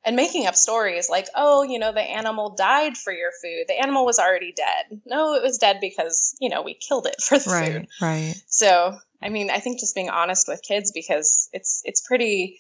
and 0.05 0.17
making 0.17 0.47
up 0.47 0.55
stories 0.55 1.11
like, 1.11 1.27
oh, 1.35 1.63
you 1.65 1.79
know, 1.79 1.93
the 1.93 2.01
animal 2.01 2.55
died 2.57 2.97
for 2.97 3.13
your 3.13 3.31
food. 3.43 3.65
The 3.69 3.79
animal 3.79 4.07
was 4.07 4.19
already 4.19 4.53
dead. 4.53 5.03
No, 5.05 5.35
it 5.35 5.43
was 5.43 5.59
dead 5.59 5.79
because, 5.83 6.35
you 6.41 6.49
know, 6.49 6.63
we 6.63 6.75
killed 6.75 7.07
it 7.07 7.17
for 7.23 7.39
the 7.39 7.51
Right, 7.51 7.73
food. 7.73 7.89
right. 8.01 8.35
So, 8.47 8.97
I 9.21 9.29
mean, 9.29 9.51
I 9.51 9.59
think 9.59 9.81
just 9.81 9.95
being 9.95 10.09
honest 10.09 10.49
with 10.49 10.63
kids 10.67 10.93
because 10.93 11.49
it's 11.53 11.83
it's 11.85 12.01
pretty 12.01 12.59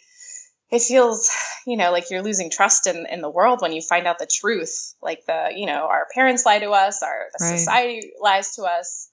it 0.70 0.82
feels, 0.82 1.30
you 1.66 1.78
know, 1.78 1.90
like 1.90 2.10
you're 2.10 2.20
losing 2.22 2.50
trust 2.50 2.86
in, 2.86 3.06
in 3.06 3.22
the 3.22 3.30
world 3.30 3.62
when 3.62 3.72
you 3.72 3.80
find 3.80 4.06
out 4.06 4.18
the 4.18 4.26
truth. 4.30 4.92
Like 5.00 5.24
the, 5.26 5.50
you 5.56 5.64
know, 5.64 5.86
our 5.86 6.06
parents 6.12 6.44
lie 6.44 6.58
to 6.58 6.70
us, 6.72 7.02
our 7.02 7.28
the 7.38 7.44
Right. 7.46 7.58
society 7.58 8.12
lies 8.20 8.56
to 8.56 8.64
us. 8.64 9.08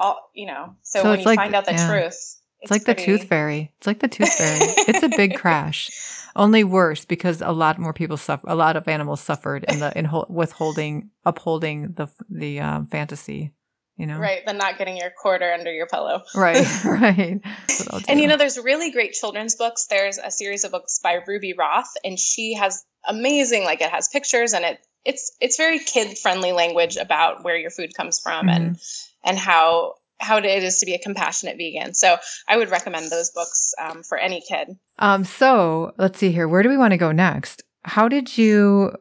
All 0.00 0.30
you 0.34 0.46
know. 0.46 0.74
So, 0.82 1.02
So 1.02 1.10
when 1.10 1.18
it's 1.18 1.24
you 1.24 1.30
like- 1.30 1.38
find 1.38 1.54
out 1.54 1.64
the 1.66 1.72
yeah. 1.72 1.86
truth, 1.88 2.40
It's, 2.62 2.70
like 2.70 2.84
the 2.84 2.94
tooth 2.94 3.24
fairy. 3.24 3.72
It's 3.78 3.86
like 3.86 4.00
the 4.00 4.08
tooth 4.08 4.32
fairy. 4.34 4.58
it's 4.88 5.02
a 5.02 5.08
big 5.08 5.36
crash. 5.36 5.90
Only 6.34 6.64
worse 6.64 7.04
because 7.04 7.40
a 7.42 7.52
lot 7.52 7.78
more 7.78 7.92
people 7.92 8.16
suffer. 8.16 8.46
A 8.48 8.54
lot 8.54 8.76
of 8.76 8.88
animals 8.88 9.20
suffered 9.20 9.64
in 9.68 9.78
the 9.80 9.96
in 9.98 10.04
hol- 10.06 10.26
withholding, 10.28 11.10
upholding 11.24 11.92
the 11.94 12.08
the 12.28 12.60
um, 12.60 12.86
fantasy. 12.86 13.52
You 13.96 14.06
know, 14.06 14.18
Right, 14.18 14.40
than 14.46 14.56
not 14.56 14.78
getting 14.78 14.96
your 14.96 15.10
quarter 15.10 15.52
under 15.52 15.70
your 15.70 15.86
pillow. 15.86 16.22
right, 16.34 16.64
right. 16.86 17.40
That's 17.68 17.80
what 17.84 17.94
I'll 17.94 18.00
And 18.08 18.18
you 18.18 18.28
know, 18.28 18.38
there's 18.38 18.58
really 18.58 18.90
great 18.92 19.12
children's 19.12 19.56
books. 19.56 19.88
There's 19.90 20.16
a 20.16 20.30
series 20.30 20.64
of 20.64 20.70
books 20.70 21.00
by 21.02 21.18
Ruby 21.26 21.52
Roth, 21.52 21.92
and 22.02 22.18
she 22.18 22.54
has 22.54 22.82
amazing, 23.06 23.64
like 23.64 23.82
it 23.82 23.90
has 23.90 24.08
pictures 24.08 24.54
and 24.54 24.64
it 24.64 24.78
it's 25.04 25.36
it's 25.40 25.56
very 25.58 25.78
kid 25.80 26.16
friendly 26.16 26.52
language 26.52 26.96
about 26.96 27.42
where 27.44 27.56
your 27.56 27.70
food 27.70 27.92
comes 27.94 28.20
from 28.20 28.48
and 28.48 28.78
and 29.24 29.38
how 29.38 29.94
how 30.18 30.36
it 30.36 30.44
is 30.44 30.80
to 30.80 30.86
be 30.86 30.94
a 30.94 30.98
compassionate 30.98 31.56
vegan. 31.56 31.94
So 31.94 32.18
I 32.46 32.56
would 32.58 32.70
recommend 32.70 33.10
those 33.10 33.30
books 33.30 33.72
um, 33.80 34.02
for 34.02 34.18
any 34.18 34.42
kid. 34.46 34.76
Um, 34.98 35.24
so 35.24 35.94
let's 35.96 36.18
see 36.18 36.30
here. 36.30 36.46
Where 36.46 36.62
do 36.62 36.68
we 36.68 36.76
want 36.76 36.92
to 36.92 36.98
go 36.98 37.10
next? 37.10 37.62
How 37.84 38.08
did 38.08 38.36
you 38.36 38.92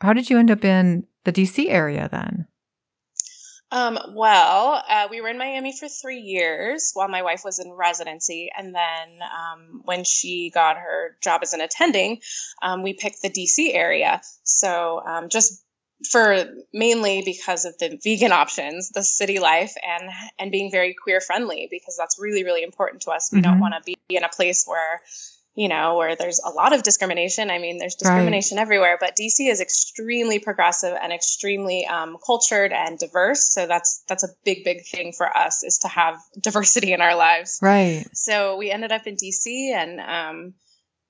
how 0.00 0.12
did 0.12 0.30
you 0.30 0.38
end 0.38 0.50
up 0.50 0.64
in 0.64 1.06
the 1.24 1.32
DC 1.32 1.68
area 1.68 2.08
then? 2.10 2.46
Um, 3.70 3.98
well, 4.14 4.82
uh, 4.88 5.08
we 5.10 5.20
were 5.20 5.28
in 5.28 5.36
Miami 5.36 5.76
for 5.76 5.88
three 5.88 6.20
years 6.20 6.92
while 6.94 7.08
my 7.08 7.22
wife 7.22 7.42
was 7.44 7.58
in 7.58 7.70
residency. 7.70 8.50
And 8.56 8.74
then 8.74 9.18
um, 9.22 9.82
when 9.84 10.04
she 10.04 10.50
got 10.50 10.78
her 10.78 11.16
job 11.22 11.40
as 11.42 11.52
an 11.52 11.60
attending, 11.60 12.20
um, 12.62 12.82
we 12.82 12.94
picked 12.94 13.20
the 13.20 13.28
DC 13.28 13.74
area. 13.74 14.22
So 14.42 15.02
um, 15.06 15.28
just 15.28 15.62
for 16.10 16.44
mainly 16.72 17.22
because 17.24 17.64
of 17.64 17.76
the 17.78 17.98
vegan 18.02 18.32
options, 18.32 18.90
the 18.90 19.02
city 19.02 19.38
life, 19.38 19.74
and 19.86 20.10
and 20.38 20.52
being 20.52 20.70
very 20.70 20.94
queer 20.94 21.20
friendly 21.20 21.68
because 21.70 21.96
that's 21.96 22.18
really 22.20 22.44
really 22.44 22.62
important 22.62 23.02
to 23.02 23.10
us. 23.10 23.30
We 23.32 23.40
don't 23.40 23.56
Mhm. 23.56 23.60
want 23.60 23.74
to 23.74 23.82
be 23.82 23.96
in 24.16 24.24
a 24.24 24.28
place 24.28 24.64
where 24.66 25.02
you 25.54 25.66
know 25.68 25.96
where 25.96 26.14
there's 26.14 26.38
a 26.38 26.50
lot 26.50 26.72
of 26.72 26.84
discrimination. 26.84 27.50
I 27.50 27.58
mean, 27.58 27.78
there's 27.78 27.94
Right. 27.94 28.10
discrimination 28.10 28.58
everywhere, 28.58 28.96
but 29.00 29.16
DC 29.16 29.48
is 29.50 29.60
extremely 29.60 30.38
progressive 30.38 30.96
and 31.02 31.12
extremely 31.12 31.84
um, 31.84 32.16
cultured 32.24 32.72
and 32.72 32.96
diverse. 32.96 33.42
So 33.52 33.66
that's 33.66 34.04
that's 34.06 34.22
a 34.22 34.28
big 34.44 34.62
big 34.62 34.86
thing 34.86 35.12
for 35.12 35.36
us 35.36 35.64
is 35.64 35.78
to 35.78 35.88
have 35.88 36.22
diversity 36.40 36.92
in 36.92 37.00
our 37.00 37.16
lives. 37.16 37.58
Right. 37.60 38.06
So 38.12 38.56
we 38.56 38.70
ended 38.70 38.92
up 38.92 39.06
in 39.08 39.16
DC 39.16 39.72
and. 39.72 40.00
Um, 40.00 40.54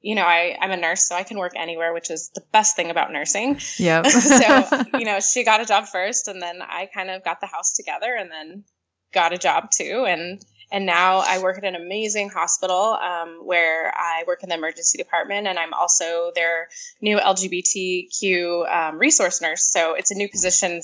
you 0.01 0.15
know, 0.15 0.23
I, 0.23 0.57
I'm 0.61 0.71
a 0.71 0.77
nurse, 0.77 1.09
so 1.09 1.17
I 1.17 1.25
can 1.25 1.39
work 1.39 1.53
anywhere, 1.57 1.93
which 1.93 2.11
is 2.11 2.31
the 2.35 2.43
best 2.53 2.77
thing 2.77 2.91
about 2.91 3.13
nursing. 3.13 3.59
Yeah. 3.79 4.03
so 4.03 4.85
you 4.99 5.05
know 5.05 5.21
she 5.21 5.45
got 5.45 5.61
a 5.61 5.65
job 5.65 5.87
first 5.87 6.29
and 6.29 6.41
then 6.41 6.61
i 6.63 6.89
kind 6.93 7.11
of 7.11 7.25
got 7.25 7.41
the 7.41 7.47
house 7.47 7.73
together 7.73 8.15
and 8.15 8.31
then 8.31 8.65
got 9.13 9.33
a 9.33 9.39
job 9.39 9.71
too. 9.71 10.05
And 10.07 10.41
and 10.71 10.85
now 10.85 11.19
i 11.19 11.43
work 11.43 11.59
at 11.59 11.65
an 11.65 11.75
amazing 11.75 12.29
hospital 12.29 12.77
um, 12.77 13.41
where 13.45 13.93
i 13.97 14.25
work 14.27 14.43
in 14.43 14.51
the 14.51 14.55
emergency 14.55 14.99
department 14.99 15.47
and 15.47 15.59
i'm 15.59 15.73
also 15.73 16.31
their 16.35 16.69
new 17.01 17.17
lgbtq 17.17 18.71
um, 18.71 18.99
resource 18.99 19.41
nurse. 19.41 19.65
So 19.65 19.95
it's 19.95 20.11
a 20.11 20.15
new 20.15 20.29
position 20.29 20.83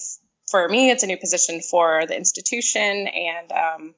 for 0.51 0.69
me 0.69 0.91
it's 0.91 1.03
a 1.03 1.07
new 1.07 1.17
position 1.17 1.61
for 1.61 2.07
the 2.07 2.17
institution 2.17 3.07
and 3.09 3.53
um, 3.53 3.95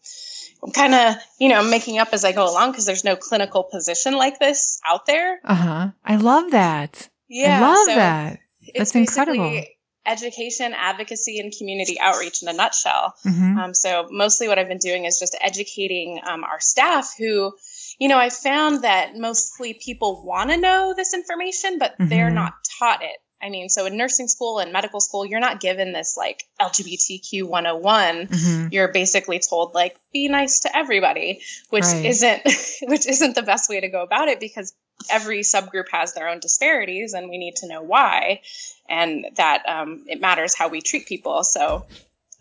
i'm 0.63 0.71
kind 0.73 0.95
of 0.95 1.15
you 1.39 1.49
know 1.49 1.63
making 1.69 1.99
up 1.99 2.09
as 2.13 2.25
i 2.25 2.33
go 2.33 2.49
along 2.51 2.71
because 2.71 2.87
there's 2.87 3.05
no 3.05 3.17
clinical 3.17 3.65
position 3.65 4.15
like 4.15 4.39
this 4.39 4.81
out 4.89 5.07
there 5.07 5.41
uh 5.45 5.55
huh. 5.55 5.89
I 6.05 6.17
love 6.17 6.51
that. 6.53 7.09
yeah 7.29 7.59
I 7.59 7.61
love 7.63 7.87
so- 7.87 7.95
that. 7.95 8.41
it's 8.61 8.93
That's 8.93 8.95
incredible. 8.95 9.61
education, 10.07 10.73
advocacy, 10.77 11.41
and 11.41 11.53
community 11.59 11.99
outreach 12.01 12.41
in 12.43 12.49
a 12.49 12.53
nutshell. 12.53 13.15
hmm 13.25 13.59
Um, 13.59 13.75
so 13.75 14.07
mostly 14.11 14.47
what 14.49 14.57
I've 14.59 14.69
been 14.69 14.79
doing 14.79 15.05
is 15.05 15.19
just 15.19 15.37
educating 15.41 16.21
um, 16.25 16.45
our 16.45 16.61
staff 16.61 17.13
who, 17.19 17.53
you 17.99 18.07
know, 18.09 18.17
I 18.19 18.31
found 18.31 18.85
that 18.85 19.17
mostly 19.17 19.75
people 19.75 20.23
want 20.25 20.51
to 20.51 20.57
know 20.57 20.95
this 20.97 21.13
information, 21.13 21.79
but 21.81 21.95
they're 21.99 22.31
Mhm. 22.31 22.35
not 22.35 22.53
taught 22.79 23.03
it. 23.03 23.17
I 23.47 23.49
mean, 23.49 23.69
so 23.69 23.87
in 23.87 23.97
nursing 23.97 24.27
school 24.27 24.59
and 24.59 24.73
medical 24.73 25.01
school, 25.01 25.25
you're 25.25 25.41
not 25.41 25.61
given 25.61 25.93
this 25.93 26.17
like 26.17 26.43
LGBTQ 26.61 27.45
101 27.45 28.27
hmm 28.27 28.67
you're 28.73 28.89
basically 28.89 29.39
told 29.39 29.75
like 29.75 29.97
be 30.13 30.29
nice 30.29 30.61
to 30.61 30.77
everybody 30.77 31.41
which 31.71 31.85
Right. 31.85 32.07
isn't 32.07 32.43
which 32.91 33.07
isn't 33.07 33.35
the 33.37 33.43
best 33.43 33.71
way 33.71 33.81
to 33.81 33.89
go 33.89 34.03
about 34.03 34.27
it 34.27 34.41
because 34.41 34.75
every 35.09 35.41
subgroup 35.41 35.89
has 35.93 36.15
their 36.15 36.29
own 36.29 36.41
disparities 36.41 37.15
and 37.15 37.29
we 37.31 37.39
need 37.39 37.55
to 37.57 37.69
know 37.69 37.83
why 37.83 38.41
and 38.89 39.27
that 39.37 39.63
um, 39.69 40.05
it 40.09 40.21
matters 40.21 40.57
how 40.57 40.67
we 40.69 40.81
treat 40.81 41.07
people. 41.07 41.45
So 41.45 41.87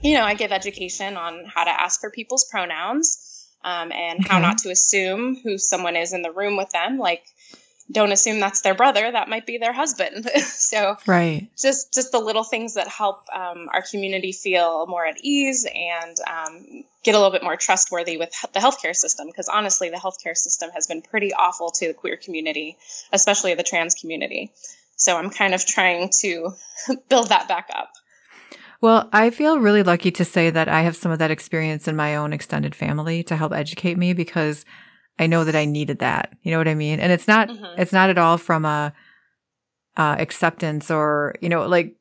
you 0.02 0.16
know 0.16 0.24
i 0.24 0.34
give 0.34 0.52
education 0.52 1.16
on 1.16 1.46
how 1.46 1.64
to 1.64 1.70
ask 1.70 2.02
for 2.02 2.10
people's 2.10 2.46
pronouns 2.46 3.48
um, 3.64 3.92
and 3.92 4.28
how 4.28 4.40
not 4.40 4.58
to 4.60 4.70
assume 4.70 5.36
who 5.44 5.58
someone 5.58 5.96
is 5.96 6.14
in 6.14 6.22
the 6.22 6.32
room 6.32 6.56
with 6.58 6.72
them. 6.72 6.98
Like 6.98 7.24
don't 7.92 8.12
assume 8.12 8.40
that's 8.40 8.62
their 8.62 8.74
brother 8.74 9.12
that 9.12 9.30
might 9.30 9.46
be 9.46 9.58
their 9.58 9.74
husband. 9.74 10.30
So 10.66 10.98
Right. 11.06 11.50
just 11.58 11.94
just 11.94 12.12
the 12.12 12.20
little 12.20 12.44
things 12.44 12.74
that 12.74 12.88
help 12.88 13.28
um, 13.34 13.70
our 13.72 13.82
community 13.82 14.32
feel 14.32 14.88
more 14.88 15.06
at 15.06 15.18
ease 15.22 15.66
and 15.66 16.18
um, 16.28 16.84
get 17.04 17.14
a 17.14 17.18
little 17.18 17.32
bit 17.32 17.44
more 17.44 17.56
trustworthy 17.56 18.18
with 18.18 18.32
the 18.54 18.60
healthcare 18.60 18.96
system 18.96 19.28
because 19.28 19.48
honestly 19.48 19.90
the 19.90 19.98
healthcare 19.98 20.36
system 20.36 20.72
has 20.72 20.88
been 20.88 21.02
pretty 21.02 21.34
awful 21.34 21.70
to 21.70 21.88
the 21.88 21.94
queer 21.94 22.18
community 22.18 22.78
especially 23.14 23.54
the 23.54 23.64
trans 23.64 23.94
community. 23.94 24.52
So 24.98 25.18
i'm 25.18 25.30
kind 25.30 25.54
of 25.54 25.66
trying 25.66 26.10
to 26.22 26.52
build 27.10 27.30
that 27.30 27.48
back 27.48 27.70
up. 27.74 27.92
Well, 28.82 29.10
I 29.14 29.30
feel 29.30 29.60
really 29.60 29.84
lucky 29.84 30.12
to 30.12 30.26
say 30.26 30.50
that 30.50 30.68
I 30.68 30.82
have 30.82 30.96
some 30.96 31.12
of 31.12 31.20
that 31.20 31.32
experience 31.32 31.88
in 31.88 31.96
my 31.96 32.16
own 32.16 32.34
extended 32.34 32.76
family 32.76 33.24
to 33.24 33.36
help 33.36 33.54
educate 33.54 33.98
me 33.98 34.14
because 34.14 34.66
I 35.18 35.28
know 35.28 35.44
that 35.46 35.56
I 35.56 35.66
needed 35.66 36.00
that. 36.00 36.34
You 36.44 36.52
know 36.52 36.58
what 36.58 36.68
I 36.68 36.76
mean? 36.76 37.00
And 37.00 37.12
it's 37.12 37.28
not 37.28 37.50
Mhm. 37.50 37.80
it's 37.80 37.94
not 37.94 38.10
at 38.10 38.18
all 38.18 38.38
from 38.38 38.66
a 38.66 38.94
uh, 39.98 40.16
acceptance 40.20 40.92
or 40.92 41.36
you 41.42 41.50
know 41.50 41.66
like 41.68 41.96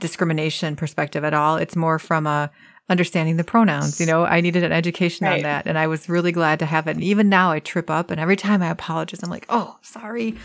discrimination 0.00 0.76
perspective 0.76 1.24
at 1.24 1.34
all. 1.34 1.56
It's 1.56 1.76
more 1.76 1.98
from 1.98 2.26
a 2.26 2.50
understanding 2.88 3.36
the 3.36 3.44
pronouns. 3.44 4.00
You 4.00 4.06
know, 4.06 4.24
I 4.24 4.40
needed 4.40 4.62
an 4.62 4.72
education 4.72 5.26
on 5.26 5.42
that, 5.42 5.66
and 5.66 5.76
I 5.78 5.86
was 5.86 6.08
really 6.08 6.32
glad 6.32 6.58
to 6.60 6.66
have 6.66 6.86
it. 6.86 6.92
And 6.96 7.02
even 7.04 7.28
now, 7.28 7.50
I 7.50 7.58
trip 7.60 7.90
up, 7.90 8.10
and 8.10 8.20
every 8.20 8.36
time 8.36 8.62
I 8.62 8.68
apologize, 8.68 9.22
I'm 9.22 9.30
like, 9.30 9.46
"Oh, 9.48 9.76
sorry." 9.82 10.36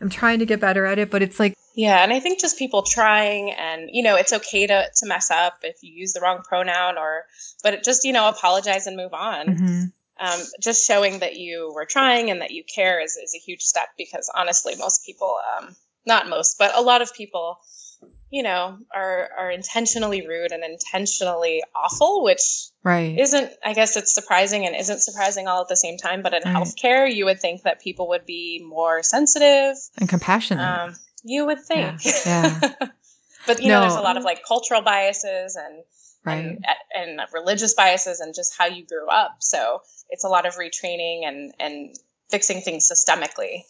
I'm 0.00 0.08
trying 0.08 0.38
to 0.38 0.46
get 0.46 0.60
better 0.60 0.84
at 0.86 1.00
it, 1.00 1.10
but 1.10 1.22
it's 1.22 1.40
like, 1.40 1.54
yeah 1.74 2.02
and 2.04 2.12
i 2.12 2.18
think 2.20 2.40
just 2.40 2.56
people 2.58 2.82
trying 2.82 3.50
and 3.52 3.88
you 3.92 4.02
know 4.02 4.14
it's 4.16 4.32
okay 4.32 4.66
to, 4.66 4.84
to 4.96 5.06
mess 5.06 5.30
up 5.30 5.58
if 5.62 5.82
you 5.82 5.92
use 5.92 6.12
the 6.12 6.20
wrong 6.20 6.40
pronoun 6.42 6.96
or 6.98 7.24
but 7.62 7.72
it 7.74 7.84
just 7.84 8.04
you 8.04 8.12
know 8.12 8.28
apologize 8.28 8.86
and 8.88 8.96
move 8.96 9.12
on 9.12 9.46
mhm. 9.46 9.92
Um, 10.18 10.40
just 10.60 10.86
showing 10.86 11.20
that 11.20 11.36
you 11.36 11.72
were 11.74 11.86
trying 11.86 12.30
and 12.30 12.40
that 12.40 12.50
you 12.50 12.64
care 12.64 13.00
is, 13.00 13.16
is 13.16 13.34
a 13.34 13.38
huge 13.38 13.62
step 13.62 13.88
because 13.96 14.30
honestly 14.34 14.74
most 14.76 15.04
people 15.04 15.36
um, 15.56 15.74
not 16.06 16.28
most 16.28 16.56
but 16.58 16.76
a 16.76 16.82
lot 16.82 17.02
of 17.02 17.14
people 17.14 17.58
you 18.30 18.42
know 18.42 18.78
are 18.94 19.30
are 19.38 19.50
intentionally 19.50 20.26
rude 20.26 20.52
and 20.52 20.62
intentionally 20.64 21.62
awful 21.74 22.22
which 22.22 22.68
right, 22.82 23.18
isn't 23.18 23.50
i 23.64 23.72
guess 23.72 23.96
it's 23.96 24.14
surprising 24.14 24.66
and 24.66 24.76
isn't 24.76 25.00
surprising 25.00 25.46
all 25.46 25.62
at 25.62 25.68
the 25.68 25.76
same 25.76 25.96
time 25.96 26.22
but 26.22 26.34
in 26.34 26.42
Right. 26.44 26.54
healthcare 26.54 27.12
you 27.12 27.24
would 27.24 27.40
think 27.40 27.62
that 27.62 27.80
people 27.80 28.08
would 28.08 28.26
be 28.26 28.64
more 28.66 29.02
sensitive. 29.02 29.76
And 29.98 30.08
compassionate. 30.08 30.64
um, 30.64 30.94
you 31.24 31.46
would 31.46 31.60
think. 31.64 32.04
Yeah, 32.04 32.60
but 33.46 33.62
you 33.62 33.68
know 33.68 33.80
there's 33.80 33.96
a 33.96 34.00
lot 34.00 34.16
of 34.16 34.24
like 34.24 34.44
cultural 34.46 34.82
biases 34.82 35.56
and 35.56 35.82
right. 36.28 36.58
and, 36.94 37.18
and 37.18 37.20
religious 37.32 37.74
biases 37.74 38.20
and 38.20 38.34
just 38.34 38.52
how 38.56 38.66
you 38.66 38.86
grew 38.86 39.08
up. 39.08 39.36
So 39.40 39.82
it's 40.10 40.24
a 40.24 40.28
lot 40.28 40.46
of 40.46 40.54
retraining 40.54 41.26
and 41.26 41.52
and 41.58 41.96
fixing 42.30 42.60
things 42.60 42.90
systemically. 42.90 43.62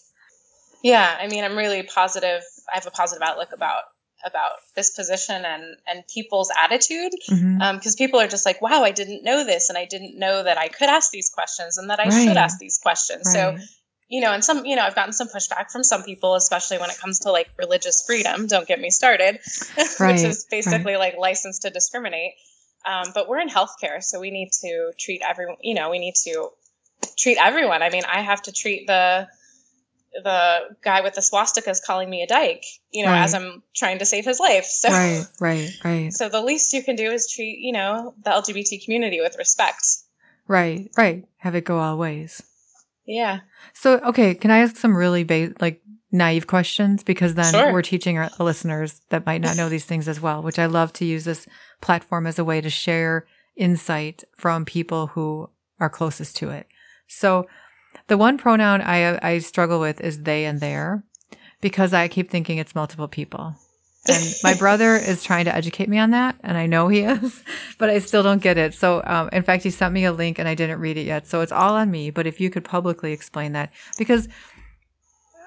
Yeah, 0.83 1.16
I 1.21 1.27
mean, 1.29 1.44
I'm 1.44 1.57
really 1.57 1.83
positive. 1.83 2.42
I 2.73 2.77
have 2.77 2.87
a 2.87 2.90
positive 2.90 3.23
outlook 3.23 3.53
about 3.53 3.83
about 4.25 4.53
this 4.75 4.90
position 4.90 5.44
and 5.44 5.77
and 5.87 6.05
people's 6.12 6.51
attitude 6.57 7.12
because 7.12 7.40
mm-hmm. 7.40 7.62
um, 7.62 7.81
people 7.97 8.18
are 8.18 8.27
just 8.27 8.44
like 8.44 8.61
wow 8.61 8.83
i 8.83 8.90
didn't 8.90 9.23
know 9.23 9.44
this 9.44 9.68
and 9.68 9.79
i 9.79 9.85
didn't 9.85 10.18
know 10.18 10.42
that 10.42 10.59
i 10.59 10.66
could 10.68 10.88
ask 10.88 11.12
these 11.12 11.31
questions 11.31 11.79
and 11.79 11.88
that 11.88 12.01
i 12.01 12.05
right. 12.05 12.25
should 12.25 12.37
ask 12.37 12.59
these 12.59 12.79
questions 12.79 13.23
right. 13.27 13.33
so 13.33 13.64
you 14.09 14.21
know 14.21 14.33
and 14.33 14.44
some 14.44 14.64
you 14.64 14.75
know 14.75 14.83
i've 14.83 14.97
gotten 14.97 15.12
some 15.12 15.29
pushback 15.29 15.71
from 15.71 15.85
some 15.85 16.03
people 16.03 16.35
especially 16.35 16.79
when 16.79 16.90
it 16.90 16.99
comes 16.99 17.21
to 17.21 17.31
like 17.31 17.49
religious 17.59 18.03
freedom 18.05 18.49
don't 18.49 18.66
get 18.66 18.81
me 18.81 18.90
started 18.90 19.38
right. 20.01 20.14
which 20.14 20.25
is 20.25 20.47
basically 20.51 20.97
like 20.97 21.16
license 21.16 21.61
to 21.61 21.71
discriminate 21.71 22.33
um, 22.87 23.09
but 23.14 23.29
we're 23.29 23.41
in 23.41 23.49
healthcare 23.49 24.03
so 24.03 24.21
we 24.21 24.31
need 24.31 24.51
to 24.53 24.93
treat 24.99 25.23
everyone 25.29 25.57
you 25.62 25.75
know 25.75 25.91
we 25.91 25.99
need 25.99 26.14
to 26.14 26.49
treat 27.17 27.38
everyone 27.41 27.83
i 27.83 27.91
mean 27.91 28.03
i 28.11 28.23
have 28.23 28.43
to 28.43 28.53
treat 28.53 28.87
the 28.87 29.27
the 30.23 30.61
guy 30.83 31.01
with 31.03 31.14
the 31.14 31.21
swastikas 31.21 31.83
calling 31.85 32.09
me 32.09 32.23
a 32.23 32.27
dyke, 32.27 32.64
you 32.91 33.05
know, 33.05 33.11
right. 33.11 33.23
as 33.23 33.35
I'm 33.35 33.62
trying 33.75 33.99
to 33.99 34.07
save 34.07 34.25
his 34.25 34.41
life. 34.41 34.64
So 34.64 34.88
right, 34.88 35.25
right, 35.41 35.71
right. 35.85 36.12
So 36.12 36.29
the 36.29 36.41
least 36.41 36.73
you 36.73 36.83
can 36.83 36.97
do 36.97 37.11
is 37.11 37.31
treat, 37.31 37.59
you 37.61 37.73
know, 37.73 38.14
the 38.25 38.31
LGBT 38.31 38.85
community 38.85 39.21
with 39.21 39.37
respect. 39.38 39.85
Right, 40.47 40.91
right. 40.97 41.25
Have 41.38 41.55
it 41.55 41.64
go 41.64 41.79
all 41.79 41.99
ways. 41.99 42.43
Yeah. 43.07 43.41
So 43.75 43.99
okay, 43.99 44.35
can 44.35 44.51
I 44.51 44.59
ask 44.59 44.77
some 44.77 44.97
really 44.97 45.25
ba- 45.25 45.53
like 45.61 45.83
naive 46.11 46.47
questions 46.47 47.03
because 47.03 47.35
then 47.35 47.53
sure. 47.53 47.73
we're 47.73 47.83
teaching 47.83 48.19
our 48.19 48.31
listeners 48.41 49.01
that 49.11 49.27
might 49.27 49.43
not 49.43 49.57
know 49.57 49.69
these 49.69 49.85
things 49.85 50.09
as 50.09 50.21
well, 50.21 50.43
which 50.43 50.59
I 50.59 50.67
love 50.67 50.93
to 50.95 51.05
use 51.05 51.25
this 51.25 51.47
platform 51.81 52.27
as 52.27 52.38
a 52.38 52.45
way 52.45 52.61
to 52.61 52.71
share 52.71 53.27
insight 53.57 54.25
from 54.37 54.64
people 54.64 55.09
who 55.09 55.51
are 55.81 55.91
closest 55.91 56.37
to 56.37 56.51
it. 56.51 56.67
So 57.07 57.47
the 58.07 58.19
one 58.19 58.38
pronoun 58.38 58.81
I 58.81 59.19
I 59.23 59.38
struggle 59.38 59.81
with 59.81 60.01
is 60.01 60.23
they 60.23 60.45
and 60.45 60.61
their 60.61 61.05
because 61.61 61.93
I 61.93 62.09
keep 62.09 62.31
thinking 62.31 62.59
it's 62.59 62.75
multiple 62.75 63.09
people. 63.09 63.55
And 64.09 64.35
my 64.43 64.55
brother 64.59 64.97
is 64.97 65.23
trying 65.23 65.45
to 65.47 65.55
educate 65.55 65.88
me 65.88 65.99
on 65.99 66.11
that, 66.11 66.37
and 66.43 66.57
I 66.57 66.67
know 66.67 66.88
he 66.88 67.01
is, 67.01 67.43
but 67.79 67.91
I 67.91 67.99
still 67.99 68.23
don't 68.23 68.43
get 68.43 68.57
it. 68.57 68.75
So, 68.75 69.03
um, 69.05 69.29
in 69.33 69.43
fact, 69.43 69.64
he 69.64 69.71
sent 69.71 69.93
me 69.93 70.05
a 70.05 70.12
link, 70.12 70.38
and 70.38 70.49
I 70.49 70.55
didn't 70.55 70.81
read 70.81 70.97
it 70.97 71.07
yet. 71.07 71.27
So 71.27 71.41
it's 71.41 71.53
all 71.53 71.75
on 71.75 71.91
me. 71.91 72.11
But 72.11 72.27
if 72.27 72.41
you 72.41 72.51
could 72.51 72.64
publicly 72.64 73.12
explain 73.12 73.53
that, 73.53 73.73
because 73.99 74.29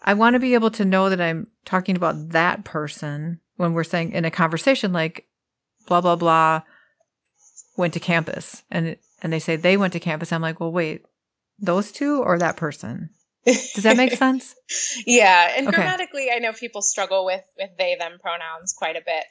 I 0.03 0.13
want 0.13 0.33
to 0.33 0.39
be 0.39 0.53
able 0.53 0.71
to 0.71 0.85
know 0.85 1.09
that 1.09 1.21
I'm 1.21 1.47
talking 1.65 1.95
about 1.95 2.29
that 2.29 2.63
person 2.63 3.39
when 3.57 3.73
we're 3.73 3.83
saying 3.83 4.11
in 4.11 4.25
a 4.25 4.31
conversation 4.31 4.91
like 4.91 5.27
blah 5.87 6.01
blah 6.01 6.15
blah 6.15 6.61
went 7.77 7.93
to 7.93 7.99
campus, 7.99 8.63
and 8.69 8.97
and 9.21 9.31
they 9.31 9.39
say 9.39 9.55
they 9.55 9.77
went 9.77 9.93
to 9.93 9.99
campus. 9.99 10.31
I'm 10.31 10.41
like, 10.41 10.59
well, 10.59 10.71
wait, 10.71 11.03
those 11.59 11.91
two 11.91 12.21
or 12.21 12.37
that 12.39 12.57
person? 12.57 13.09
Does 13.45 13.83
that 13.83 13.97
make 13.97 14.13
sense? 14.17 14.55
yeah, 15.05 15.53
and 15.57 15.67
okay. 15.67 15.75
grammatically, 15.75 16.29
I 16.31 16.39
know 16.39 16.53
people 16.53 16.81
struggle 16.81 17.25
with 17.25 17.43
with 17.57 17.71
they 17.77 17.95
them 17.97 18.17
pronouns 18.21 18.73
quite 18.73 18.95
a 18.95 19.01
bit. 19.05 19.23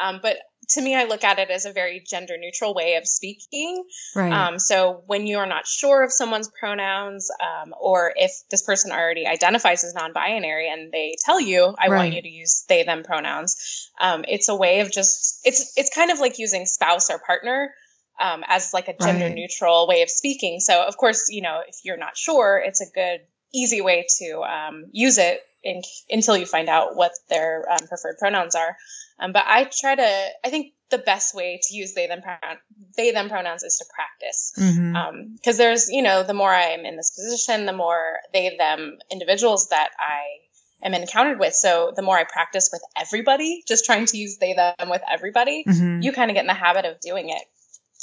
Um, 0.00 0.20
but 0.22 0.36
to 0.70 0.80
me, 0.80 0.94
I 0.94 1.04
look 1.04 1.24
at 1.24 1.38
it 1.38 1.50
as 1.50 1.64
a 1.64 1.72
very 1.72 2.00
gender 2.00 2.36
neutral 2.38 2.74
way 2.74 2.94
of 2.94 3.06
speaking. 3.06 3.84
Right. 4.14 4.32
Um, 4.32 4.58
so 4.58 5.02
when 5.06 5.26
you 5.26 5.38
are 5.38 5.46
not 5.46 5.66
sure 5.66 6.02
of 6.04 6.12
someone's 6.12 6.48
pronouns, 6.48 7.28
um, 7.40 7.74
or 7.80 8.12
if 8.14 8.32
this 8.50 8.62
person 8.62 8.92
already 8.92 9.26
identifies 9.26 9.82
as 9.82 9.94
non 9.94 10.12
binary 10.12 10.70
and 10.70 10.92
they 10.92 11.16
tell 11.24 11.40
you, 11.40 11.74
I 11.78 11.88
right. 11.88 11.96
want 11.96 12.14
you 12.14 12.22
to 12.22 12.28
use 12.28 12.64
they, 12.68 12.84
them 12.84 13.02
pronouns, 13.02 13.90
um, 14.00 14.24
it's 14.28 14.48
a 14.48 14.54
way 14.54 14.80
of 14.80 14.92
just, 14.92 15.40
it's, 15.44 15.72
it's 15.76 15.94
kind 15.94 16.10
of 16.10 16.20
like 16.20 16.38
using 16.38 16.66
spouse 16.66 17.10
or 17.10 17.18
partner 17.18 17.74
um, 18.20 18.44
as 18.46 18.72
like 18.72 18.88
a 18.88 18.94
gender 19.00 19.26
right. 19.26 19.34
neutral 19.34 19.88
way 19.88 20.02
of 20.02 20.10
speaking. 20.10 20.60
So 20.60 20.84
of 20.86 20.96
course, 20.96 21.28
you 21.30 21.42
know, 21.42 21.62
if 21.66 21.76
you're 21.84 21.96
not 21.96 22.16
sure, 22.16 22.62
it's 22.64 22.80
a 22.80 22.90
good, 22.92 23.20
easy 23.52 23.80
way 23.80 24.06
to 24.18 24.42
um, 24.42 24.84
use 24.92 25.18
it 25.18 25.40
in, 25.62 25.82
until 26.08 26.36
you 26.36 26.46
find 26.46 26.68
out 26.68 26.96
what 26.96 27.12
their 27.28 27.64
um, 27.70 27.86
preferred 27.88 28.18
pronouns 28.18 28.54
are. 28.54 28.76
Um, 29.20 29.32
but 29.32 29.44
I 29.46 29.70
try 29.70 29.94
to, 29.94 30.26
I 30.44 30.48
think 30.48 30.72
the 30.90 30.98
best 30.98 31.34
way 31.34 31.60
to 31.62 31.74
use 31.74 31.94
they 31.94 32.06
them 32.06 32.22
pronoun, 32.22 32.58
they 32.96 33.12
them 33.12 33.28
pronouns 33.28 33.62
is 33.62 33.78
to 33.78 33.84
practice. 33.94 34.52
Because 34.56 34.76
mm-hmm. 34.76 34.96
Um, 34.96 35.38
there's, 35.56 35.88
you 35.90 36.02
know, 36.02 36.22
the 36.22 36.34
more 36.34 36.52
I'm 36.52 36.84
in 36.84 36.96
this 36.96 37.10
position, 37.10 37.66
the 37.66 37.72
more 37.72 38.18
they 38.32 38.56
them 38.56 38.98
individuals 39.10 39.68
that 39.68 39.90
I 39.98 40.86
am 40.86 40.94
encountered 40.94 41.38
with. 41.38 41.54
So 41.54 41.92
the 41.94 42.02
more 42.02 42.18
I 42.18 42.24
practice 42.24 42.70
with 42.72 42.82
everybody, 42.96 43.62
just 43.68 43.84
trying 43.84 44.06
to 44.06 44.16
use 44.16 44.38
they 44.38 44.54
them 44.54 44.88
with 44.88 45.02
everybody, 45.08 45.64
mm-hmm. 45.68 46.00
you 46.02 46.12
kind 46.12 46.30
of 46.30 46.34
get 46.34 46.42
in 46.42 46.48
the 46.48 46.54
habit 46.54 46.86
of 46.86 47.00
doing 47.00 47.28
it. 47.28 47.42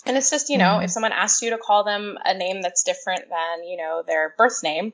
And 0.06 0.16
it's 0.16 0.30
just, 0.30 0.50
you 0.50 0.58
know, 0.58 0.66
mm-hmm. 0.66 0.84
if 0.84 0.92
someone 0.92 1.12
asks 1.12 1.42
you 1.42 1.50
to 1.50 1.58
call 1.58 1.84
them 1.84 2.18
a 2.24 2.38
name 2.38 2.62
that's 2.62 2.84
different 2.84 3.24
than, 3.30 3.68
you 3.68 3.78
know, 3.78 4.04
their 4.06 4.36
birth 4.38 4.62
name, 4.64 4.94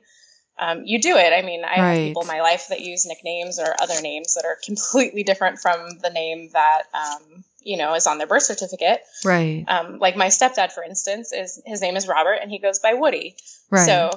um, 0.58 0.82
you 0.84 1.00
do 1.00 1.16
it. 1.16 1.32
I 1.32 1.42
mean, 1.42 1.64
I 1.64 1.80
right. 1.80 1.94
have 1.94 2.06
people 2.08 2.22
in 2.22 2.28
my 2.28 2.40
life 2.40 2.68
that 2.68 2.80
use 2.80 3.06
nicknames 3.06 3.58
or 3.58 3.74
other 3.80 4.00
names 4.00 4.34
that 4.34 4.44
are 4.44 4.58
completely 4.64 5.22
different 5.22 5.58
from 5.58 5.98
the 6.02 6.10
name 6.10 6.50
that, 6.52 6.82
um, 6.94 7.44
you 7.62 7.76
know, 7.76 7.94
is 7.94 8.06
on 8.06 8.18
their 8.18 8.26
birth 8.26 8.44
certificate. 8.44 9.00
Right. 9.24 9.64
Um, 9.66 9.98
like 9.98 10.16
my 10.16 10.26
stepdad, 10.26 10.72
for 10.72 10.84
instance, 10.84 11.32
is 11.32 11.60
his 11.64 11.80
name 11.80 11.96
is 11.96 12.06
Robert 12.06 12.38
and 12.40 12.50
he 12.50 12.58
goes 12.58 12.78
by 12.78 12.94
Woody. 12.94 13.36
Right. 13.70 13.86
So, 13.86 14.10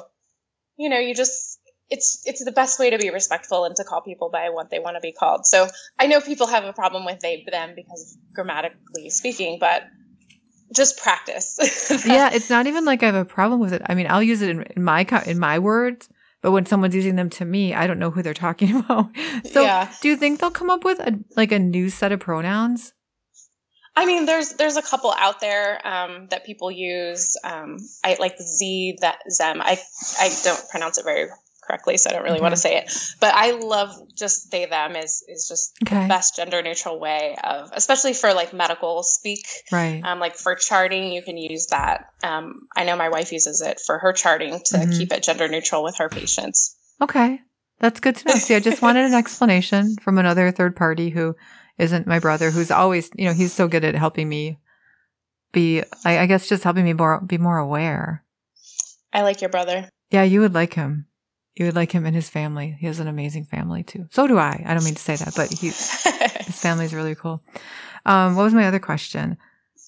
you 0.77 0.89
know, 0.89 0.99
you 0.99 1.15
just, 1.15 1.59
it's 1.89 2.23
it's 2.25 2.43
the 2.43 2.51
best 2.51 2.79
way 2.79 2.89
to 2.89 2.97
be 2.97 3.09
respectful 3.11 3.63
and 3.63 3.73
to 3.77 3.85
call 3.85 4.01
people 4.01 4.29
by 4.29 4.49
what 4.49 4.69
they 4.69 4.79
want 4.79 4.97
to 4.97 4.99
be 4.99 5.13
called. 5.13 5.45
So 5.45 5.67
I 5.97 6.07
know 6.07 6.19
people 6.19 6.47
have 6.47 6.65
a 6.65 6.73
problem 6.73 7.05
with 7.05 7.21
they 7.21 7.45
them 7.49 7.75
because 7.75 8.17
grammatically 8.33 9.09
speaking, 9.09 9.57
but 9.57 9.83
just 10.75 10.97
practice. 10.97 11.57
yeah, 12.05 12.29
it's 12.33 12.49
not 12.49 12.67
even 12.67 12.83
like 12.83 13.03
I 13.03 13.05
have 13.07 13.15
a 13.15 13.23
problem 13.23 13.61
with 13.61 13.71
it. 13.71 13.81
I 13.85 13.95
mean, 13.95 14.07
I'll 14.09 14.21
use 14.21 14.41
it 14.41 14.49
in, 14.49 14.63
in 14.63 14.83
my 14.83 15.05
in 15.25 15.39
my 15.39 15.59
words, 15.59 16.09
but 16.41 16.51
when 16.51 16.65
someone's 16.65 16.95
using 16.95 17.15
them 17.15 17.29
to 17.31 17.45
me, 17.45 17.73
I 17.73 17.87
don't 17.87 17.99
know 17.99 18.11
who 18.11 18.21
they're 18.21 18.33
talking 18.33 18.75
about. 18.79 19.09
So, 19.45 19.63
yeah. 19.63 19.91
do 20.01 20.09
you 20.09 20.15
think 20.15 20.39
they'll 20.39 20.51
come 20.51 20.69
up 20.69 20.83
with 20.83 20.99
a 20.99 21.19
like 21.35 21.51
a 21.51 21.59
new 21.59 21.89
set 21.89 22.11
of 22.11 22.19
pronouns? 22.19 22.93
I 23.95 24.05
mean, 24.05 24.25
there's 24.25 24.53
there's 24.53 24.77
a 24.77 24.83
couple 24.83 25.11
out 25.17 25.39
there 25.39 25.85
um, 25.85 26.27
that 26.29 26.45
people 26.45 26.69
use. 26.69 27.35
Um, 27.43 27.77
I 28.03 28.15
like 28.19 28.37
Z 28.39 28.99
that 29.01 29.19
Zem. 29.31 29.59
I 29.59 29.79
I 30.19 30.31
don't 30.43 30.69
pronounce 30.69 30.99
it 30.99 31.03
very 31.03 31.29
correctly, 31.67 31.97
so 31.97 32.09
I 32.09 32.13
don't 32.13 32.23
really 32.23 32.37
okay. 32.37 32.41
want 32.41 32.53
to 32.53 32.59
say 32.59 32.77
it. 32.77 32.91
But 33.19 33.33
I 33.35 33.51
love 33.51 33.91
just 34.15 34.49
they 34.49 34.65
them 34.65 34.95
is 34.95 35.23
is 35.27 35.47
just 35.47 35.75
okay. 35.83 36.03
the 36.03 36.07
best 36.07 36.35
gender 36.37 36.61
neutral 36.63 36.99
way 36.99 37.35
of, 37.43 37.71
especially 37.73 38.13
for 38.13 38.33
like 38.33 38.53
medical 38.53 39.03
speak. 39.03 39.45
Right. 39.71 40.01
Um, 40.03 40.19
like 40.19 40.35
for 40.35 40.55
charting, 40.55 41.11
you 41.11 41.21
can 41.21 41.37
use 41.37 41.67
that. 41.67 42.05
Um, 42.23 42.67
I 42.75 42.85
know 42.85 42.95
my 42.95 43.09
wife 43.09 43.31
uses 43.31 43.61
it 43.61 43.79
for 43.85 43.99
her 43.99 44.13
charting 44.13 44.59
to 44.65 44.77
mm-hmm. 44.77 44.91
keep 44.91 45.11
it 45.11 45.23
gender 45.23 45.47
neutral 45.47 45.83
with 45.83 45.97
her 45.97 46.09
patients. 46.09 46.75
Okay, 47.01 47.41
that's 47.79 47.99
good 47.99 48.15
to 48.15 48.29
know. 48.29 48.35
See, 48.35 48.55
I 48.55 48.59
just 48.59 48.81
wanted 48.81 49.05
an 49.05 49.13
explanation 49.13 49.95
from 50.01 50.17
another 50.17 50.51
third 50.51 50.75
party 50.75 51.09
who 51.09 51.35
isn't 51.77 52.07
my 52.07 52.19
brother, 52.19 52.49
who's 52.49 52.71
always, 52.71 53.09
you 53.15 53.25
know, 53.25 53.33
he's 53.33 53.53
so 53.53 53.67
good 53.67 53.83
at 53.83 53.95
helping 53.95 54.27
me 54.27 54.59
be, 55.51 55.83
I, 56.03 56.19
I 56.19 56.25
guess, 56.25 56.49
just 56.49 56.63
helping 56.63 56.83
me 56.83 56.93
more 56.93 57.21
be 57.21 57.37
more 57.37 57.57
aware. 57.57 58.23
I 59.13 59.21
like 59.21 59.41
your 59.41 59.49
brother. 59.49 59.89
Yeah, 60.11 60.23
you 60.23 60.41
would 60.41 60.53
like 60.53 60.73
him. 60.73 61.05
You 61.57 61.65
would 61.65 61.75
like 61.75 61.91
him 61.91 62.05
and 62.05 62.15
his 62.15 62.29
family. 62.29 62.77
He 62.79 62.85
has 62.85 62.99
an 62.99 63.07
amazing 63.07 63.45
family 63.45 63.81
too. 63.81 64.05
So 64.11 64.27
do 64.27 64.37
I. 64.37 64.63
I 64.63 64.75
don't 64.75 64.83
mean 64.83 64.93
to 64.93 65.01
say 65.01 65.15
that, 65.15 65.33
but 65.35 65.51
he, 65.51 65.67
his 65.69 66.59
family 66.59 66.85
is 66.85 66.93
really 66.93 67.15
cool. 67.15 67.41
Um, 68.05 68.35
what 68.35 68.43
was 68.43 68.53
my 68.53 68.67
other 68.67 68.79
question? 68.79 69.37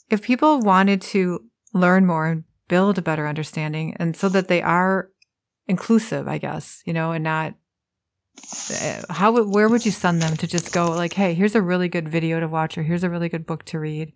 If 0.09 0.23
people 0.23 0.61
wanted 0.61 0.99
to 1.13 1.43
learn 1.73 2.07
more 2.07 2.25
and 2.25 2.43
build 2.67 2.97
a 2.97 3.03
better 3.03 3.27
understanding, 3.27 3.95
and 3.99 4.17
so 4.17 4.29
that 4.29 4.47
they 4.47 4.63
are 4.63 5.11
inclusive, 5.67 6.27
I 6.27 6.39
guess, 6.39 6.81
you 6.85 6.93
know, 6.93 7.11
and 7.11 7.23
not 7.23 7.53
eh, 8.71 9.03
how 9.11 9.43
where 9.43 9.69
would 9.69 9.85
you 9.85 9.91
send 9.91 10.23
them 10.23 10.37
to 10.37 10.47
just 10.47 10.73
go 10.73 10.87
like, 10.87 11.13
hey, 11.13 11.35
here's 11.35 11.53
a 11.53 11.61
really 11.61 11.87
good 11.87 12.09
video 12.09 12.39
to 12.39 12.47
watch, 12.47 12.79
or 12.79 12.83
here's 12.83 13.03
a 13.03 13.11
really 13.11 13.29
good 13.29 13.45
book 13.45 13.63
to 13.65 13.79
read 13.79 14.11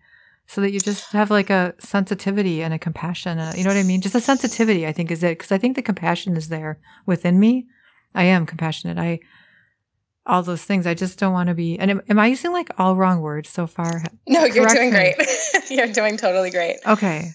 so 0.47 0.61
that 0.61 0.71
you 0.71 0.79
just 0.79 1.11
have 1.11 1.31
like 1.31 1.49
a 1.49 1.73
sensitivity 1.79 2.61
and 2.61 2.73
a 2.73 2.79
compassion. 2.79 3.39
Uh, 3.39 3.53
you 3.55 3.63
know 3.63 3.69
what 3.69 3.77
I 3.77 3.83
mean? 3.83 4.01
Just 4.01 4.15
a 4.15 4.21
sensitivity, 4.21 4.85
I 4.85 4.91
think, 4.91 5.11
is 5.11 5.23
it. 5.23 5.37
Because 5.37 5.51
I 5.51 5.57
think 5.57 5.75
the 5.75 5.81
compassion 5.81 6.35
is 6.37 6.49
there 6.49 6.79
within 7.05 7.39
me. 7.39 7.67
I 8.13 8.23
am 8.23 8.45
compassionate. 8.45 8.97
I, 8.97 9.19
all 10.25 10.43
those 10.43 10.63
things. 10.63 10.85
I 10.85 10.93
just 10.93 11.17
don't 11.17 11.33
want 11.33 11.47
to 11.47 11.55
be. 11.55 11.79
And 11.79 11.91
am, 11.91 12.01
am, 12.09 12.19
I 12.19 12.27
using 12.27 12.51
like 12.51 12.69
all 12.77 12.95
wrong 12.95 13.21
words 13.21 13.49
so 13.49 13.67
far? 13.67 14.03
No, 14.27 14.41
Correct 14.41 14.55
you're 14.55 14.67
doing 14.67 14.93
me. 14.93 15.15
great. 15.15 15.15
you're 15.69 15.87
doing 15.87 16.17
totally 16.17 16.51
great. 16.51 16.77
Okay. 16.85 17.31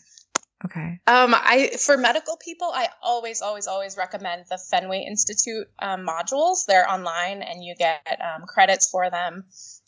Okay. 0.65 1.01
Um, 1.07 1.35
I 1.35 1.77
for 1.79 1.97
medical 1.97 2.37
people, 2.37 2.71
I 2.75 2.89
always, 3.01 3.43
always, 3.43 3.69
always 3.69 3.97
recommend 3.97 4.45
the 4.51 4.59
Fenway 4.59 5.05
Institute 5.09 5.69
um, 5.79 6.05
modules. 6.05 6.67
They're 6.67 6.91
online, 6.91 7.43
and 7.43 7.63
you 7.63 7.77
get 7.79 8.01
um, 8.21 8.45
credits 8.47 8.91
for 8.91 9.09
them. 9.09 9.45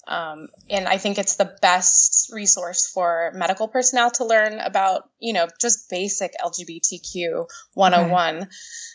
Um, 0.07 0.49
and 0.69 0.89
I 0.89 0.99
think 0.99 1.19
it's 1.19 1.37
the 1.37 1.57
best 1.61 2.31
resource 2.33 2.87
for 2.87 3.33
medical 3.35 3.69
personnel 3.69 4.11
to 4.13 4.25
learn 4.25 4.59
about, 4.59 5.09
you 5.19 5.33
know, 5.33 5.47
just 5.61 5.91
basic 5.91 6.33
LGBTQ 6.43 7.47
101. 7.75 8.37
Okay. 8.37 8.47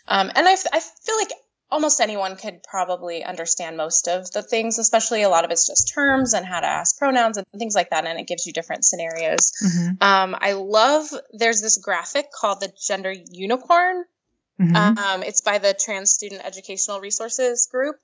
Um, 0.08 0.30
and 0.34 0.48
I, 0.48 0.52
I 0.72 0.80
feel 0.80 1.16
like 1.16 1.30
almost 1.70 2.00
anyone 2.00 2.36
could 2.36 2.62
probably 2.62 3.24
understand 3.24 3.76
most 3.76 4.08
of 4.08 4.30
the 4.32 4.42
things, 4.42 4.78
especially 4.78 5.22
a 5.22 5.28
lot 5.28 5.44
of 5.44 5.50
it's 5.50 5.66
just 5.66 5.92
terms 5.92 6.32
and 6.32 6.46
how 6.46 6.60
to 6.60 6.66
ask 6.66 6.98
pronouns 6.98 7.36
and 7.36 7.46
things 7.58 7.74
like 7.74 7.90
that. 7.90 8.06
And 8.06 8.18
it 8.20 8.26
gives 8.26 8.46
you 8.46 8.52
different 8.52 8.84
scenarios. 8.84 9.52
Mm-hmm. 9.64 9.88
Um, 10.00 10.36
I 10.38 10.52
love, 10.52 11.06
there's 11.32 11.60
this 11.60 11.78
graphic 11.78 12.26
called 12.32 12.60
the 12.60 12.72
gender 12.86 13.12
unicorn 13.30 14.04
Mm-hmm. 14.60 14.98
Um, 14.98 15.22
it's 15.22 15.42
by 15.42 15.58
the 15.58 15.74
Trans 15.78 16.12
Student 16.12 16.42
Educational 16.44 17.00
Resources 17.00 17.68
Group, 17.70 17.96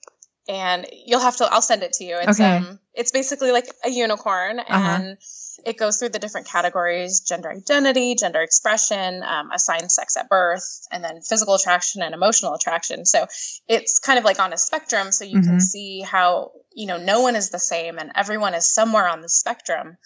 and 0.48 0.86
you'll 1.06 1.20
have 1.20 1.36
to. 1.36 1.44
I'll 1.44 1.62
send 1.62 1.82
it 1.82 1.94
to 1.94 2.04
you. 2.04 2.18
It's 2.20 2.40
okay. 2.40 2.56
um, 2.56 2.78
it's 2.94 3.12
basically 3.12 3.52
like 3.52 3.66
a 3.84 3.90
unicorn, 3.90 4.58
uh-huh. 4.58 4.74
and 4.74 5.04
uh-huh. 5.12 5.62
it 5.64 5.76
goes 5.76 5.98
through 5.98 6.10
the 6.10 6.18
different 6.18 6.48
categories: 6.48 7.20
gender 7.20 7.50
identity, 7.50 8.14
gender 8.16 8.40
expression, 8.40 9.22
um, 9.22 9.50
assigned 9.52 9.90
sex 9.90 10.16
at 10.16 10.28
birth, 10.28 10.86
and 10.90 11.02
then 11.04 11.20
physical 11.20 11.54
attraction 11.54 12.02
and 12.02 12.14
emotional 12.14 12.54
attraction. 12.54 13.04
So 13.06 13.26
it's 13.68 13.98
kind 13.98 14.18
of 14.18 14.24
like 14.24 14.40
on 14.40 14.52
a 14.52 14.58
spectrum, 14.58 15.12
so 15.12 15.24
you 15.24 15.38
mm-hmm. 15.38 15.50
can 15.50 15.60
see 15.60 16.00
how 16.00 16.52
you 16.74 16.86
know 16.86 16.98
no 16.98 17.20
one 17.20 17.36
is 17.36 17.50
the 17.50 17.60
same, 17.60 17.98
and 17.98 18.10
everyone 18.14 18.54
is 18.54 18.72
somewhere 18.72 19.08
on 19.08 19.20
the 19.20 19.28
spectrum. 19.28 19.96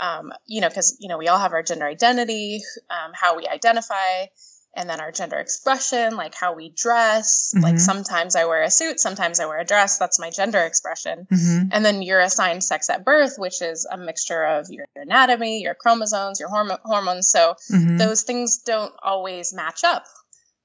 Um, 0.00 0.32
you 0.46 0.62
know, 0.62 0.68
because 0.68 0.96
you 1.00 1.08
know 1.08 1.18
we 1.18 1.28
all 1.28 1.38
have 1.38 1.52
our 1.52 1.62
gender 1.62 1.86
identity, 1.86 2.62
um, 2.90 3.12
how 3.14 3.36
we 3.36 3.46
identify 3.46 4.26
and 4.74 4.88
then 4.88 5.00
our 5.00 5.12
gender 5.12 5.36
expression, 5.36 6.16
like 6.16 6.34
how 6.34 6.54
we 6.54 6.70
dress. 6.70 7.52
Mm-hmm. 7.54 7.64
Like 7.64 7.78
sometimes 7.78 8.36
I 8.36 8.46
wear 8.46 8.62
a 8.62 8.70
suit, 8.70 9.00
sometimes 9.00 9.38
I 9.38 9.46
wear 9.46 9.60
a 9.60 9.64
dress. 9.64 9.98
That's 9.98 10.18
my 10.18 10.30
gender 10.30 10.60
expression. 10.60 11.26
Mm-hmm. 11.30 11.68
And 11.72 11.84
then 11.84 12.02
you're 12.02 12.20
assigned 12.20 12.64
sex 12.64 12.88
at 12.88 13.04
birth, 13.04 13.34
which 13.36 13.60
is 13.60 13.86
a 13.90 13.98
mixture 13.98 14.42
of 14.42 14.66
your 14.70 14.86
anatomy, 14.96 15.60
your 15.62 15.74
chromosomes, 15.74 16.40
your 16.40 16.48
horm- 16.48 16.78
hormones. 16.84 17.28
So 17.28 17.54
mm-hmm. 17.70 17.98
those 17.98 18.22
things 18.22 18.58
don't 18.58 18.94
always 19.02 19.52
match 19.52 19.84
up. 19.84 20.04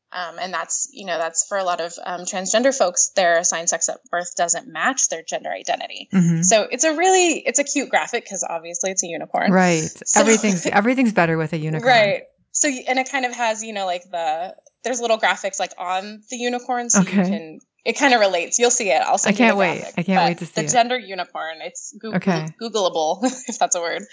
Um, 0.09 0.39
and 0.39 0.53
that's, 0.53 0.87
you 0.93 1.05
know, 1.05 1.17
that's 1.17 1.45
for 1.45 1.57
a 1.57 1.65
lot 1.65 1.81
of 1.81 1.93
um, 2.01 2.21
transgender 2.21 2.75
folks, 2.75 3.11
their 3.17 3.39
assigned 3.39 3.67
sex 3.67 3.89
at 3.89 3.99
birth 4.09 4.37
doesn't 4.37 4.65
match 4.65 5.09
their 5.09 5.21
gender 5.21 5.49
identity. 5.49 6.07
Mm-hmm. 6.13 6.43
So 6.43 6.65
it's 6.71 6.85
a 6.85 6.95
really, 6.95 7.39
it's 7.45 7.59
a 7.59 7.65
cute 7.65 7.89
graphic 7.89 8.23
because 8.23 8.47
obviously 8.49 8.91
it's 8.91 9.03
a 9.03 9.07
unicorn. 9.07 9.51
Right. 9.51 9.91
So, 10.05 10.21
everything's, 10.21 10.65
everything's 10.65 11.11
better 11.11 11.37
with 11.37 11.51
a 11.51 11.57
unicorn. 11.57 11.89
Right 11.89 12.23
so 12.57 12.67
and 12.67 12.97
it 12.97 13.09
kind 13.11 13.25
of 13.25 13.35
has 13.35 13.63
you 13.63 13.71
know 13.71 13.85
like 13.85 14.03
the 14.09 14.55
there's 14.83 14.99
little 14.99 15.17
graphics 15.17 15.59
like 15.59 15.73
on 15.77 16.21
the 16.29 16.37
unicorn 16.37 16.89
so 16.89 17.01
okay. 17.01 17.17
you 17.17 17.23
can 17.23 17.59
it 17.85 17.97
kind 17.97 18.13
of 18.13 18.19
relates. 18.19 18.59
You'll 18.59 18.69
see 18.69 18.91
it. 18.91 19.01
I'll 19.01 19.17
i 19.25 19.31
can't 19.31 19.55
wait. 19.55 19.79
graphic, 19.79 19.93
i 19.97 20.03
can't 20.03 20.25
wait 20.25 20.37
to 20.39 20.45
see 20.45 20.53
the 20.55 20.67
it. 20.67 20.71
gender 20.71 20.97
unicorn 20.97 21.57
it's 21.61 21.95
Google- 21.99 22.17
okay. 22.17 22.47
googleable 22.61 23.23
if 23.47 23.59
that's 23.59 23.75
a 23.75 23.79
word. 23.79 24.03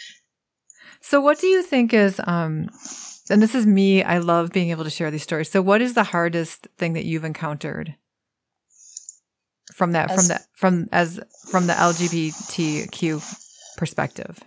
So 1.01 1.21
what 1.21 1.41
do 1.41 1.47
you 1.47 1.63
think 1.63 1.95
is 1.95 2.21
um 2.25 2.69
and 3.31 3.43
this 3.43 3.55
is 3.55 3.67
me 3.67 4.03
i 4.03 4.19
love 4.19 4.53
being 4.53 4.71
able 4.71 4.85
to 4.85 4.91
share 4.91 5.11
these 5.11 5.23
stories. 5.23 5.51
So 5.51 5.63
what 5.63 5.81
is 5.81 5.95
the 5.95 6.05
hardest 6.05 6.69
thing 6.77 6.93
that 6.93 7.05
you've 7.05 7.25
encountered 7.25 7.97
from 9.75 9.93
that 9.93 10.11
as, 10.11 10.17
from 10.17 10.29
that 10.29 10.47
from 10.55 10.89
as 10.93 11.21
from 11.51 11.67
the 11.67 11.73
lgbtq 11.73 13.77
perspective 13.77 14.39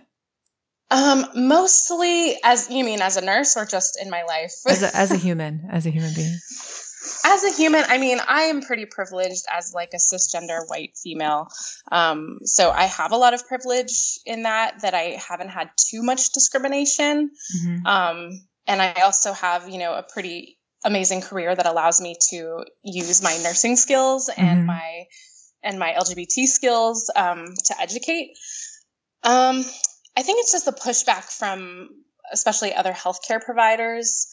um, 0.90 1.26
mostly 1.34 2.36
as 2.42 2.70
you 2.70 2.84
mean 2.84 3.02
as 3.02 3.16
a 3.16 3.20
nurse 3.20 3.56
or 3.56 3.66
just 3.66 3.98
in 4.00 4.10
my 4.10 4.22
life? 4.22 4.52
as 4.68 4.82
a, 4.82 4.96
as 4.96 5.10
a 5.10 5.16
human, 5.16 5.68
as 5.70 5.86
a 5.86 5.90
human 5.90 6.12
being. 6.14 6.38
As 7.24 7.44
a 7.44 7.52
human, 7.52 7.84
I 7.86 7.98
mean, 7.98 8.18
I 8.26 8.42
am 8.42 8.62
pretty 8.62 8.86
privileged 8.86 9.44
as 9.50 9.72
like 9.74 9.90
a 9.92 9.98
cisgender 9.98 10.60
white 10.66 10.96
female. 11.02 11.48
Um, 11.92 12.38
so 12.44 12.70
I 12.70 12.84
have 12.84 13.12
a 13.12 13.16
lot 13.16 13.34
of 13.34 13.46
privilege 13.46 14.18
in 14.24 14.44
that 14.44 14.80
that 14.82 14.94
I 14.94 15.18
haven't 15.28 15.48
had 15.48 15.70
too 15.76 16.02
much 16.02 16.32
discrimination. 16.32 17.30
Mm-hmm. 17.56 17.86
Um, 17.86 18.30
and 18.66 18.80
I 18.80 18.92
also 19.04 19.32
have, 19.32 19.68
you 19.68 19.78
know, 19.78 19.94
a 19.94 20.02
pretty 20.02 20.58
amazing 20.84 21.20
career 21.22 21.54
that 21.54 21.66
allows 21.66 22.00
me 22.00 22.16
to 22.30 22.64
use 22.82 23.22
my 23.22 23.36
nursing 23.42 23.76
skills 23.76 24.30
and 24.34 24.58
mm-hmm. 24.58 24.66
my 24.66 25.04
and 25.62 25.78
my 25.78 25.94
LGBT 25.98 26.46
skills 26.46 27.10
um, 27.14 27.46
to 27.66 27.80
educate. 27.80 28.30
Um, 29.22 29.64
I 30.18 30.22
think 30.22 30.40
it's 30.40 30.50
just 30.50 30.64
the 30.64 30.72
pushback 30.72 31.30
from 31.30 31.90
especially 32.32 32.74
other 32.74 32.92
healthcare 32.92 33.40
providers 33.40 34.26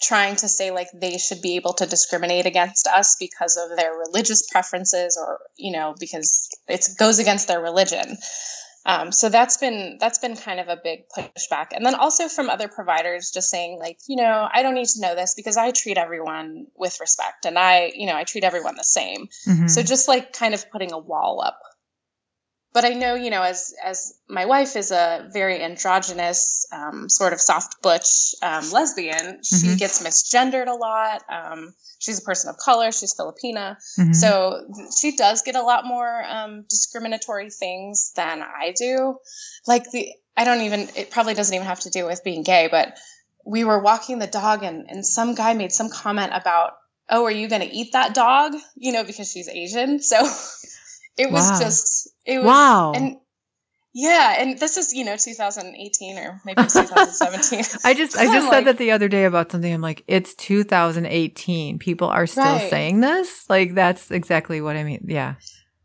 trying 0.00 0.36
to 0.36 0.48
say 0.48 0.70
like 0.70 0.86
they 0.94 1.18
should 1.18 1.42
be 1.42 1.56
able 1.56 1.72
to 1.74 1.86
discriminate 1.86 2.46
against 2.46 2.86
us 2.86 3.16
because 3.18 3.56
of 3.56 3.76
their 3.76 3.92
religious 3.92 4.48
preferences 4.48 5.18
or 5.20 5.40
you 5.56 5.72
know 5.72 5.96
because 5.98 6.48
it 6.68 6.86
goes 6.96 7.18
against 7.18 7.48
their 7.48 7.60
religion. 7.60 8.16
Um, 8.86 9.10
so 9.10 9.28
that's 9.30 9.56
been 9.56 9.96
that's 9.98 10.18
been 10.18 10.36
kind 10.36 10.60
of 10.60 10.68
a 10.68 10.78
big 10.82 11.08
pushback. 11.08 11.68
And 11.72 11.84
then 11.84 11.96
also 11.96 12.28
from 12.28 12.48
other 12.48 12.68
providers 12.68 13.32
just 13.32 13.50
saying 13.50 13.80
like 13.80 13.98
you 14.06 14.16
know 14.22 14.48
i 14.52 14.62
don't 14.62 14.74
need 14.74 14.88
to 14.94 15.00
know 15.00 15.16
this 15.16 15.34
because 15.34 15.56
i 15.56 15.72
treat 15.72 15.98
everyone 15.98 16.68
with 16.76 17.00
respect 17.00 17.46
and 17.46 17.58
i 17.58 17.90
you 17.96 18.06
know 18.06 18.16
i 18.16 18.22
treat 18.22 18.44
everyone 18.44 18.76
the 18.76 18.84
same. 18.84 19.26
Mm-hmm. 19.48 19.66
so 19.66 19.82
just 19.82 20.06
like 20.06 20.32
kind 20.32 20.54
of 20.54 20.70
putting 20.70 20.92
a 20.92 20.98
wall 20.98 21.42
up 21.44 21.58
but 22.72 22.84
I 22.84 22.90
know, 22.90 23.14
you 23.14 23.30
know, 23.30 23.42
as 23.42 23.74
as 23.84 24.14
my 24.28 24.46
wife 24.46 24.76
is 24.76 24.92
a 24.92 25.28
very 25.32 25.62
androgynous, 25.62 26.66
um, 26.72 27.08
sort 27.08 27.34
of 27.34 27.40
soft 27.40 27.82
butch 27.82 28.34
um, 28.42 28.70
lesbian, 28.70 29.40
mm-hmm. 29.40 29.70
she 29.70 29.76
gets 29.76 30.02
misgendered 30.02 30.68
a 30.68 30.74
lot. 30.74 31.22
Um, 31.28 31.74
she's 31.98 32.18
a 32.18 32.22
person 32.22 32.48
of 32.48 32.56
color. 32.56 32.90
She's 32.90 33.14
Filipina, 33.14 33.76
mm-hmm. 33.98 34.12
so 34.12 34.66
she 34.98 35.16
does 35.16 35.42
get 35.42 35.54
a 35.54 35.62
lot 35.62 35.84
more 35.84 36.24
um, 36.26 36.64
discriminatory 36.68 37.50
things 37.50 38.12
than 38.16 38.42
I 38.42 38.72
do. 38.74 39.18
Like 39.66 39.90
the, 39.90 40.08
I 40.34 40.44
don't 40.44 40.62
even. 40.62 40.88
It 40.96 41.10
probably 41.10 41.34
doesn't 41.34 41.54
even 41.54 41.66
have 41.66 41.80
to 41.80 41.90
do 41.90 42.06
with 42.06 42.24
being 42.24 42.42
gay, 42.42 42.68
but 42.70 42.96
we 43.44 43.64
were 43.64 43.80
walking 43.80 44.18
the 44.18 44.26
dog, 44.26 44.62
and 44.62 44.86
and 44.88 45.04
some 45.04 45.34
guy 45.34 45.52
made 45.52 45.72
some 45.72 45.90
comment 45.90 46.32
about, 46.34 46.72
"Oh, 47.10 47.24
are 47.26 47.30
you 47.30 47.48
going 47.48 47.62
to 47.62 47.70
eat 47.70 47.92
that 47.92 48.14
dog?" 48.14 48.54
You 48.76 48.92
know, 48.92 49.04
because 49.04 49.30
she's 49.30 49.48
Asian, 49.48 50.00
so. 50.00 50.26
It 51.16 51.30
was 51.30 51.50
wow. 51.50 51.60
just 51.60 52.10
it 52.24 52.38
was 52.38 52.46
wow. 52.46 52.92
And 52.92 53.16
yeah, 53.94 54.36
and 54.38 54.58
this 54.58 54.78
is 54.78 54.94
you 54.94 55.04
know 55.04 55.16
2018 55.16 56.18
or 56.18 56.40
maybe 56.44 56.62
2017. 56.62 57.60
I 57.84 57.94
just 57.94 58.16
I 58.16 58.24
just 58.26 58.48
said 58.48 58.64
that 58.64 58.78
the 58.78 58.92
other 58.92 59.08
day 59.08 59.24
about 59.24 59.52
something. 59.52 59.72
I'm 59.72 59.82
like, 59.82 60.02
it's 60.06 60.34
2018. 60.36 61.78
People 61.78 62.08
are 62.08 62.26
still 62.26 62.44
right. 62.44 62.70
saying 62.70 63.00
this. 63.00 63.44
Like 63.50 63.74
that's 63.74 64.10
exactly 64.10 64.60
what 64.60 64.76
I 64.76 64.84
mean. 64.84 65.04
Yeah. 65.08 65.34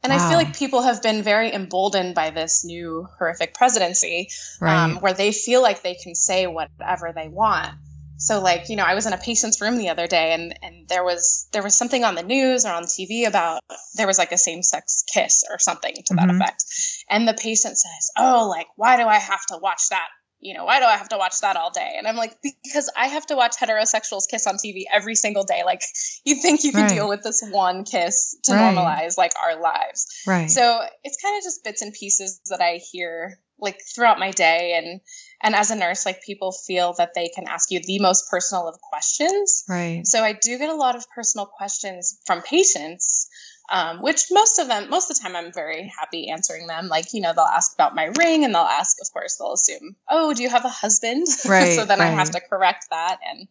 And 0.04 0.14
wow. 0.14 0.26
I 0.26 0.30
feel 0.30 0.38
like 0.38 0.58
people 0.58 0.84
have 0.84 1.04
been 1.04 1.22
very 1.22 1.52
emboldened 1.52 2.16
by 2.16 2.30
this 2.30 2.64
new 2.64 3.08
horrific 3.18 3.54
presidency, 3.54 4.30
right. 4.62 4.86
um, 4.86 4.98
where 4.98 5.14
they 5.14 5.34
feel 5.34 5.62
like 5.62 5.82
they 5.82 5.96
can 5.96 6.16
say 6.16 6.48
whatever 6.48 7.12
they 7.14 7.28
want. 7.28 7.74
So 8.18 8.42
like, 8.42 8.70
you 8.70 8.76
know, 8.76 8.84
I 8.84 8.96
was 8.96 9.06
in 9.06 9.14
a 9.14 9.18
patient's 9.18 9.62
room 9.62 9.78
the 9.78 9.90
other 9.90 10.08
day 10.08 10.34
and 10.34 10.58
and 10.62 10.88
there 10.88 11.04
was 11.04 11.48
there 11.52 11.64
was 11.64 11.76
something 11.76 12.04
on 12.04 12.16
the 12.16 12.24
news 12.24 12.66
or 12.66 12.72
on 12.72 12.84
TV 12.84 13.28
about 13.28 13.62
there 13.96 14.08
was 14.08 14.18
like 14.18 14.32
a 14.32 14.38
same-sex 14.38 15.04
kiss 15.14 15.44
or 15.50 15.60
something 15.60 15.94
to 16.06 16.16
that 16.16 16.28
mm-hmm. 16.28 16.42
effect. 16.42 16.66
And 17.10 17.28
the 17.28 17.34
patient 17.34 17.78
says, 17.78 18.12
"Oh, 18.18 18.48
like 18.50 18.68
why 18.76 18.98
do 18.98 19.04
I 19.04 19.18
have 19.18 19.46
to 19.48 19.58
watch 19.58 19.90
that? 19.90 20.08
You 20.40 20.54
know, 20.54 20.66
why 20.66 20.80
do 20.80 20.86
I 20.86 20.98
have 20.98 21.10
to 21.10 21.18
watch 21.18 21.42
that 21.42 21.58
all 21.58 21.72
day?" 21.72 21.96
And 21.98 22.08
I'm 22.08 22.16
like, 22.16 22.38
"Because 22.42 22.92
I 22.96 23.08
have 23.08 23.26
to 23.28 23.36
watch 23.36 23.56
heterosexuals 23.58 24.28
kiss 24.30 24.48
on 24.48 24.56
TV 24.56 24.84
every 24.92 25.16
single 25.16 25.44
day. 25.44 25.64
Like 25.64 25.82
you 26.26 26.36
think 26.36 26.64
you 26.64 26.72
can 26.72 26.82
right. 26.82 26.90
deal 26.90 27.08
with 27.08 27.24
this 27.24 27.44
one 27.52 27.84
kiss 27.84 28.36
to 28.44 28.54
right. 28.54 28.76
normalize 28.76 29.18
like 29.18 29.34
our 29.44 29.62
lives." 29.62 30.08
Right. 30.26 30.50
So, 30.50 30.82
it's 31.04 31.22
kind 31.22 31.38
of 31.38 31.44
just 31.44 31.64
bits 31.64 31.82
and 31.82 31.94
pieces 31.94 32.42
that 32.50 32.62
I 32.62 32.80
hear 32.92 33.40
like 33.60 33.80
throughout 33.96 34.20
my 34.20 34.32
day 34.32 34.76
and 34.78 35.02
and 35.42 35.56
as 35.56 35.72
a 35.72 35.76
nurse 35.76 36.06
like 36.06 36.22
people 36.22 36.52
feel 36.52 36.94
that 36.98 37.14
they 37.14 37.30
can 37.30 37.48
ask 37.48 37.72
you 37.72 37.80
the 37.80 38.00
most 38.00 38.30
personal 38.30 38.68
of 38.68 38.80
questions. 38.82 39.64
Right. 39.68 40.06
So 40.06 40.24
i 40.24 40.34
do 40.34 40.58
get 40.58 40.70
a 40.70 40.76
lot 40.76 40.96
of 40.96 41.06
personal 41.10 41.46
questions 41.46 42.20
from 42.26 42.42
patients 42.42 43.30
um, 43.70 44.02
which 44.02 44.28
most 44.32 44.60
of 44.60 44.68
them 44.68 44.90
most 44.90 45.12
of 45.12 45.18
the 45.18 45.24
time 45.24 45.36
i'm 45.36 45.52
very 45.52 45.92
happy 46.00 46.30
answering 46.30 46.68
them. 46.68 46.88
Like 46.88 47.14
you 47.14 47.22
know 47.22 47.34
they'll 47.34 47.44
ask 47.44 47.74
about 47.74 47.96
my 47.96 48.06
ring 48.06 48.46
and 48.46 48.54
they'll 48.54 48.62
ask 48.64 48.98
of 49.02 49.12
course 49.12 49.38
they'll 49.38 49.54
assume 49.54 49.96
oh 50.10 50.34
do 50.34 50.44
you 50.44 50.50
have 50.50 50.66
a 50.66 50.70
husband? 50.70 51.28
Right 51.48 51.76
so 51.76 51.86
then 51.86 52.00
right. 52.00 52.08
i 52.08 52.12
have 52.12 52.32
to 52.32 52.42
correct 52.42 52.88
that 52.92 53.20
and 53.30 53.48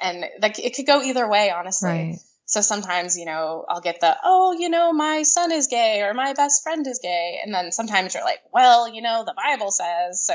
and 0.00 0.24
like 0.40 0.58
it 0.58 0.74
could 0.74 0.86
go 0.86 1.02
either 1.02 1.28
way 1.28 1.50
honestly. 1.50 1.88
Right 1.88 2.18
so 2.46 2.60
sometimes, 2.60 3.18
you 3.18 3.24
know, 3.24 3.64
I'll 3.68 3.80
get 3.80 4.00
the, 4.00 4.16
oh, 4.22 4.52
you 4.52 4.68
know, 4.68 4.92
my 4.92 5.24
son 5.24 5.50
is 5.50 5.66
gay 5.66 6.02
or 6.02 6.14
my 6.14 6.32
best 6.32 6.62
friend 6.62 6.86
is 6.86 7.00
gay. 7.00 7.40
And 7.42 7.52
then 7.52 7.72
sometimes 7.72 8.14
you're 8.14 8.22
like, 8.22 8.38
well, 8.52 8.88
you 8.88 9.02
know, 9.02 9.24
the 9.26 9.34
Bible 9.36 9.72
says. 9.72 10.24
So, 10.24 10.34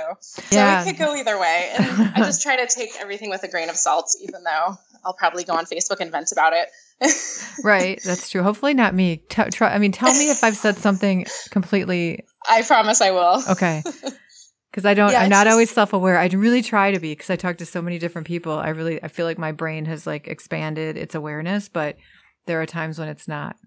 yeah. 0.51 0.83
so 0.83 0.89
it 0.89 0.91
could 0.91 0.99
go 0.99 1.15
either 1.15 1.39
way. 1.39 1.71
And 1.73 2.11
I 2.13 2.17
just 2.17 2.41
try 2.41 2.57
to 2.57 2.67
take 2.67 2.89
everything 2.99 3.29
with 3.29 3.43
a 3.43 3.47
grain 3.47 3.69
of 3.69 3.77
salt, 3.77 4.13
even 4.21 4.43
though 4.43 4.75
I'll 5.05 5.13
probably 5.13 5.45
go 5.45 5.53
on 5.53 5.65
Facebook 5.65 6.01
and 6.01 6.11
vent 6.11 6.33
about 6.33 6.51
it. 6.51 6.67
right. 7.63 8.01
That's 8.03 8.29
true. 8.29 8.43
Hopefully 8.43 8.73
not 8.73 8.93
me. 8.93 9.23
T- 9.29 9.49
try, 9.49 9.73
I 9.73 9.77
mean, 9.77 9.93
tell 9.93 10.13
me 10.13 10.29
if 10.29 10.43
I've 10.43 10.57
said 10.57 10.77
something 10.79 11.25
completely. 11.49 12.25
I 12.47 12.63
promise 12.63 12.99
I 12.99 13.11
will. 13.11 13.41
Okay 13.51 13.83
because 14.71 14.85
I 14.85 14.93
don't. 14.93 15.11
Yeah, 15.11 15.21
I'm 15.21 15.29
not 15.29 15.45
just, 15.45 15.51
always 15.51 15.71
self 15.71 15.93
aware. 15.93 16.17
I 16.17 16.27
really 16.27 16.61
try 16.61 16.91
to 16.91 16.99
be 16.99 17.11
because 17.11 17.29
I 17.29 17.35
talk 17.35 17.57
to 17.57 17.65
so 17.65 17.81
many 17.81 17.99
different 17.99 18.27
people. 18.27 18.53
I 18.53 18.69
really 18.69 19.03
I 19.03 19.09
feel 19.09 19.25
like 19.25 19.37
my 19.37 19.51
brain 19.51 19.85
has 19.85 20.07
like 20.07 20.27
expanded 20.27 20.97
its 20.97 21.13
awareness, 21.13 21.67
but 21.69 21.97
there 22.45 22.61
are 22.61 22.65
times 22.65 22.97
when 22.97 23.09
it's 23.09 23.27
not. 23.27 23.57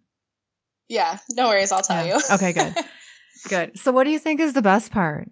Yeah, 0.88 1.19
no 1.33 1.49
worries. 1.49 1.73
I'll 1.73 1.83
tell 1.83 2.07
yeah. 2.07 2.17
you. 2.17 2.35
okay, 2.35 2.53
good, 2.53 2.75
good. 3.49 3.79
So, 3.79 3.93
what 3.93 4.05
do 4.05 4.11
you 4.11 4.19
think 4.19 4.40
is 4.40 4.55
the 4.55 4.62
best 4.62 4.90
part? 4.90 5.31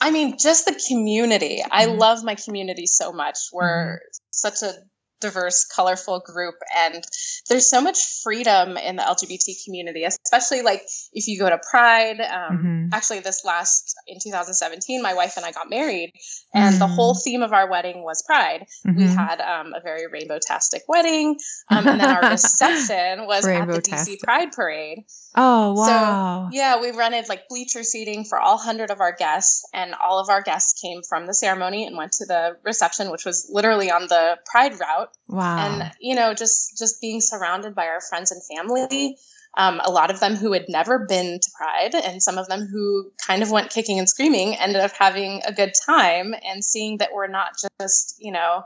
I 0.00 0.10
mean, 0.10 0.36
just 0.38 0.66
the 0.66 0.80
community. 0.88 1.60
Mm-hmm. 1.62 1.72
I 1.72 1.86
love 1.86 2.22
my 2.22 2.34
community 2.34 2.86
so 2.86 3.12
much. 3.12 3.38
We're 3.52 3.96
mm-hmm. 3.96 4.18
such 4.30 4.62
a 4.62 4.74
diverse, 5.20 5.64
colorful 5.64 6.20
group. 6.20 6.54
And 6.76 7.02
there's 7.48 7.68
so 7.68 7.80
much 7.80 7.98
freedom 8.22 8.76
in 8.76 8.96
the 8.96 9.02
LGBT 9.02 9.64
community, 9.64 10.04
especially 10.04 10.62
like 10.62 10.82
if 11.12 11.28
you 11.28 11.38
go 11.38 11.48
to 11.48 11.58
Pride. 11.70 12.20
Um, 12.20 12.58
mm-hmm. 12.58 12.88
Actually, 12.92 13.20
this 13.20 13.44
last 13.44 13.94
in 14.06 14.18
2017, 14.22 15.02
my 15.02 15.14
wife 15.14 15.34
and 15.36 15.46
I 15.46 15.52
got 15.52 15.70
married, 15.70 16.12
and 16.54 16.74
mm-hmm. 16.74 16.78
the 16.78 16.86
whole 16.86 17.14
theme 17.14 17.42
of 17.42 17.52
our 17.52 17.70
wedding 17.70 18.02
was 18.02 18.22
Pride. 18.26 18.66
Mm-hmm. 18.86 18.98
We 18.98 19.04
had 19.04 19.40
um, 19.40 19.72
a 19.74 19.80
very 19.80 20.06
rainbow-tastic 20.06 20.82
wedding, 20.88 21.38
um, 21.70 21.86
and 21.86 22.00
then 22.00 22.10
our 22.10 22.30
reception 22.30 23.26
was 23.26 23.46
at 23.46 23.66
the 23.66 23.80
DC 23.80 24.20
Pride 24.22 24.52
Parade. 24.52 25.04
Oh 25.36 25.74
wow! 25.74 26.48
So 26.50 26.56
yeah, 26.56 26.80
we 26.80 26.92
rented 26.92 27.28
like 27.28 27.48
bleacher 27.48 27.82
seating 27.82 28.24
for 28.24 28.38
all 28.38 28.58
hundred 28.58 28.90
of 28.90 29.00
our 29.00 29.12
guests, 29.12 29.64
and 29.74 29.94
all 29.94 30.18
of 30.18 30.28
our 30.28 30.42
guests 30.42 30.80
came 30.80 31.02
from 31.02 31.26
the 31.26 31.34
ceremony 31.34 31.86
and 31.86 31.96
went 31.96 32.12
to 32.12 32.26
the 32.26 32.56
reception, 32.64 33.10
which 33.10 33.24
was 33.24 33.48
literally 33.52 33.90
on 33.90 34.06
the 34.08 34.38
Pride 34.46 34.78
route. 34.80 35.05
Wow! 35.28 35.58
And 35.58 35.92
you 36.00 36.14
know, 36.14 36.34
just 36.34 36.78
just 36.78 37.00
being 37.00 37.20
surrounded 37.20 37.74
by 37.74 37.86
our 37.86 38.00
friends 38.00 38.30
and 38.30 38.42
family, 38.44 39.16
um, 39.56 39.80
a 39.84 39.90
lot 39.90 40.10
of 40.10 40.20
them 40.20 40.34
who 40.34 40.52
had 40.52 40.66
never 40.68 41.06
been 41.06 41.40
to 41.40 41.50
Pride, 41.56 41.94
and 41.94 42.22
some 42.22 42.38
of 42.38 42.46
them 42.48 42.66
who 42.66 43.12
kind 43.26 43.42
of 43.42 43.50
went 43.50 43.70
kicking 43.70 43.98
and 43.98 44.08
screaming, 44.08 44.56
ended 44.56 44.80
up 44.80 44.92
having 44.92 45.42
a 45.46 45.52
good 45.52 45.72
time 45.86 46.34
and 46.44 46.64
seeing 46.64 46.98
that 46.98 47.10
we're 47.14 47.28
not 47.28 47.52
just 47.80 48.16
you 48.18 48.32
know. 48.32 48.64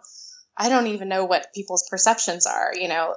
I 0.57 0.69
don't 0.69 0.89
even 0.89 1.09
know 1.09 1.25
what 1.25 1.55
people's 1.55 1.89
perceptions 1.89 2.45
are. 2.45 2.73
You 2.75 2.89
know, 2.89 3.15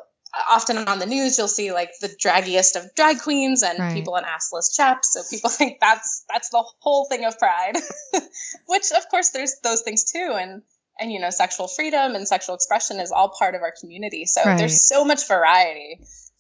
often 0.50 0.78
on 0.78 1.00
the 1.00 1.06
news 1.06 1.38
you'll 1.38 1.48
see 1.48 1.72
like 1.72 1.92
the 2.02 2.08
draggiest 2.08 2.76
of 2.76 2.94
drag 2.96 3.20
queens 3.20 3.62
and 3.62 3.80
right. 3.80 3.94
people 3.94 4.16
in 4.16 4.24
assless 4.24 4.76
chaps 4.76 5.14
so 5.14 5.22
people 5.30 5.50
think 5.50 5.80
that's 5.80 6.26
that's 6.30 6.50
the 6.50 6.64
whole 6.80 7.06
thing 7.06 7.26
of 7.26 7.38
pride 7.38 7.76
which 8.68 8.92
of 8.96 9.08
course 9.10 9.30
there's 9.30 9.56
those 9.64 9.82
things 9.82 10.04
too 10.04 10.36
and 10.40 10.62
and 11.00 11.12
you 11.12 11.20
know 11.20 11.30
sexual 11.30 11.68
freedom 11.68 12.16
and 12.16 12.28
sexual 12.28 12.56
expression 12.56 13.00
is 13.00 13.12
all 13.12 13.30
part 13.30 13.56
of 13.56 13.62
our 13.62 13.74
community 13.80 14.26
so 14.26 14.42
right. 14.44 14.58
there's 14.58 14.88
so 14.88 15.04
much 15.06 15.28
variety 15.28 16.00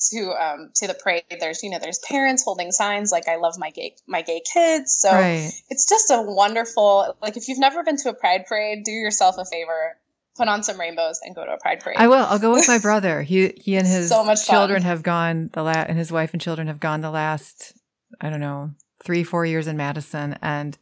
to 0.10 0.32
um 0.32 0.70
to 0.76 0.88
the 0.88 0.94
parade 0.94 1.24
there's 1.39 1.63
you 1.63 1.70
know 1.70 1.80
there's 1.80 2.00
parents 2.00 2.44
holding 2.44 2.72
signs 2.72 3.12
like 3.12 3.28
i 3.28 3.38
love 3.38 3.56
my 3.58 3.70
gay 3.70 3.96
my 4.08 4.22
gay 4.22 4.42
kids 4.54 4.94
so 4.94 5.12
right. 5.12 5.52
it's 5.70 5.88
just 5.88 6.12
a 6.12 6.22
wonderful 6.22 7.16
like 7.22 7.38
if 7.38 7.48
you've 7.48 7.60
never 7.60 7.84
been 7.84 7.98
to 7.98 8.10
a 8.10 8.13
pride 8.13 8.46
parade 8.48 8.84
do 8.84 8.92
yourself 8.92 9.38
a 9.38 9.46
favor 9.46 9.96
put 10.36 10.48
on 10.48 10.63
some 10.63 10.80
rainbows 10.80 11.20
and 11.24 11.36
go 11.36 11.46
to 11.46 11.52
a 11.52 11.60
pride 11.60 11.80
parade. 11.80 11.98
I 12.00 12.08
will. 12.08 12.26
I'll 12.26 12.39
go 12.39 12.52
with 12.52 12.68
my 12.68 12.78
brother. 12.82 13.22
He 13.22 13.54
he 13.58 13.76
and 13.76 13.88
his 13.88 14.10
so 14.10 14.34
children 14.36 14.82
fun. 14.82 14.89
have 14.89 15.04
gone 15.04 15.50
the 15.54 15.63
last, 15.63 15.89
and 15.89 15.98
his 15.98 16.12
wife 16.12 16.34
and 16.34 16.42
children 16.42 16.68
have 16.68 16.80
gone 16.80 17.02
the 17.02 17.12
last 17.12 17.74
I 18.20 18.30
don't 18.30 18.39
know 18.39 18.72
three 19.04 19.24
four 19.24 19.46
years 19.46 19.68
in 19.68 19.78
Madison, 19.78 20.38
and 20.42 20.78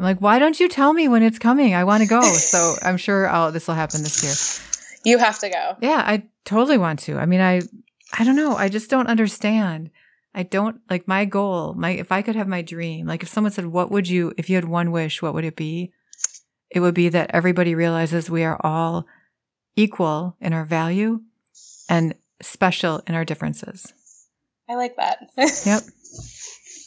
I'm 0.00 0.04
like, 0.04 0.20
why 0.20 0.38
don't 0.38 0.58
you 0.58 0.66
tell 0.66 0.94
me 0.94 1.08
when 1.08 1.22
it's 1.22 1.38
coming? 1.38 1.74
I 1.74 1.84
want 1.84 2.02
to 2.02 2.08
go. 2.08 2.22
so 2.22 2.76
I'm 2.82 2.96
sure 2.96 3.28
I'll 3.28 3.52
this 3.52 3.68
will 3.68 3.74
happen 3.74 4.02
this 4.02 4.22
year. 4.24 5.12
You 5.12 5.18
have 5.18 5.38
to 5.40 5.50
go. 5.50 5.76
Yeah, 5.82 6.02
I 6.06 6.24
totally 6.46 6.78
want 6.78 7.00
to. 7.00 7.18
I 7.18 7.26
mean, 7.26 7.42
I 7.42 7.60
I 8.18 8.24
don't 8.24 8.36
know. 8.36 8.56
I 8.56 8.70
just 8.70 8.88
don't 8.88 9.08
understand. 9.08 9.90
I 10.34 10.42
don't 10.42 10.80
like 10.88 11.06
my 11.06 11.26
goal. 11.26 11.74
My 11.74 11.90
if 11.90 12.12
I 12.12 12.22
could 12.22 12.34
have 12.34 12.48
my 12.48 12.62
dream, 12.62 13.06
like 13.06 13.22
if 13.22 13.28
someone 13.28 13.52
said, 13.52 13.66
"What 13.66 13.90
would 13.90 14.08
you 14.08 14.32
if 14.38 14.48
you 14.48 14.56
had 14.56 14.64
one 14.64 14.90
wish? 14.90 15.20
What 15.20 15.34
would 15.34 15.44
it 15.44 15.56
be?" 15.56 15.92
it 16.70 16.80
would 16.80 16.94
be 16.94 17.08
that 17.08 17.30
everybody 17.34 17.74
realizes 17.74 18.30
we 18.30 18.44
are 18.44 18.58
all 18.62 19.06
equal 19.76 20.36
in 20.40 20.52
our 20.52 20.64
value 20.64 21.20
and 21.88 22.14
special 22.40 23.02
in 23.06 23.14
our 23.14 23.24
differences. 23.24 23.92
I 24.68 24.76
like 24.76 24.96
that. 24.96 25.18
yep. 25.66 25.82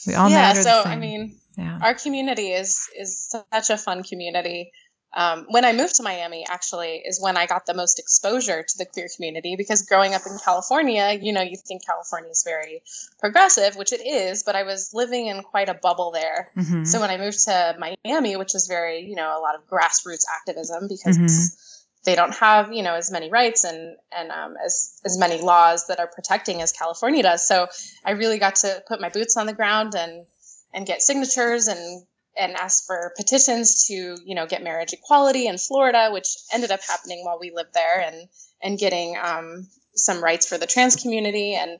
We 0.06 0.16
all 0.16 0.30
yeah, 0.30 0.36
matter. 0.36 0.64
So 0.64 0.82
I 0.84 0.98
mean, 0.98 1.40
yeah. 1.58 1.80
our 1.82 1.94
community 1.94 2.50
is 2.52 2.88
is 2.98 3.30
such 3.52 3.70
a 3.70 3.78
fun 3.78 4.04
community 4.04 4.72
um, 5.16 5.46
when 5.50 5.64
I 5.64 5.74
moved 5.74 5.96
to 5.96 6.04
Miami, 6.04 6.46
actually, 6.48 7.04
is 7.06 7.22
when 7.22 7.38
I 7.38 7.46
got 7.46 7.66
the 7.66 7.76
most 7.76 8.00
exposure 8.00 8.64
to 8.64 8.78
the 8.78 8.86
queer 8.86 9.08
community 9.16 9.56
because 9.56 9.84
growing 9.84 10.16
up 10.16 10.24
in 10.26 10.38
California, 10.44 11.18
you 11.22 11.34
know, 11.34 11.42
you 11.42 11.56
think 11.56 11.86
California 11.86 12.32
is 12.32 12.44
very 12.44 12.82
progressive, 13.20 13.76
which 13.76 13.94
it 13.94 14.02
is, 14.06 14.42
but 14.42 14.56
I 14.56 14.64
was 14.64 14.92
living 14.94 15.28
in 15.28 15.44
quite 15.44 15.70
a 15.70 15.76
bubble 15.76 16.12
there. 16.12 16.50
Mm-hmm. 16.58 16.86
So 16.86 17.00
when 17.00 17.12
I 17.12 17.18
moved 17.18 17.44
to 17.46 17.78
Miami, 17.78 18.38
which 18.38 18.56
is 18.56 18.66
very, 18.68 19.02
you 19.02 19.16
know, 19.16 19.38
a 19.38 19.40
lot 19.40 19.54
of 19.56 19.68
grassroots 19.68 20.26
activism 20.36 20.88
because 20.88 21.18
mm-hmm. 21.18 22.02
they 22.06 22.16
don't 22.16 22.34
have, 22.34 22.74
you 22.74 22.82
know, 22.82 22.96
as 22.96 23.12
many 23.12 23.30
rights 23.30 23.66
and, 23.66 23.96
and 24.12 24.32
um, 24.32 24.56
as, 24.66 25.00
as 25.06 25.20
many 25.20 25.40
laws 25.40 25.86
that 25.88 26.00
are 26.00 26.08
protecting 26.08 26.64
as 26.64 26.72
California 26.72 27.22
does. 27.22 27.48
So 27.48 27.68
I 28.04 28.12
really 28.12 28.40
got 28.40 28.56
to 28.58 28.84
put 28.88 29.00
my 29.00 29.10
boots 29.10 29.38
on 29.38 29.46
the 29.46 29.54
ground 29.54 29.94
and, 29.94 30.26
and 30.74 30.86
get 30.86 31.02
signatures 31.02 31.68
and 31.68 32.06
and 32.36 32.54
asked 32.54 32.88
for 32.88 33.14
petitions 33.16 33.86
to 33.86 34.18
you 34.26 34.36
know 34.36 34.48
get 34.48 34.64
marriage 34.64 34.94
equality 34.94 35.48
in 35.48 35.58
Florida, 35.58 36.10
which 36.12 36.36
ended 36.52 36.72
up 36.72 36.82
happening 36.82 37.24
while 37.24 37.40
we 37.40 37.52
lived 37.52 37.74
there, 37.74 38.02
and 38.02 38.28
and 38.62 38.80
getting 38.80 39.18
um, 39.22 39.68
some 39.96 40.24
rights 40.24 40.48
for 40.48 40.58
the 40.58 40.68
trans 40.68 40.96
community. 40.96 41.54
And 41.54 41.80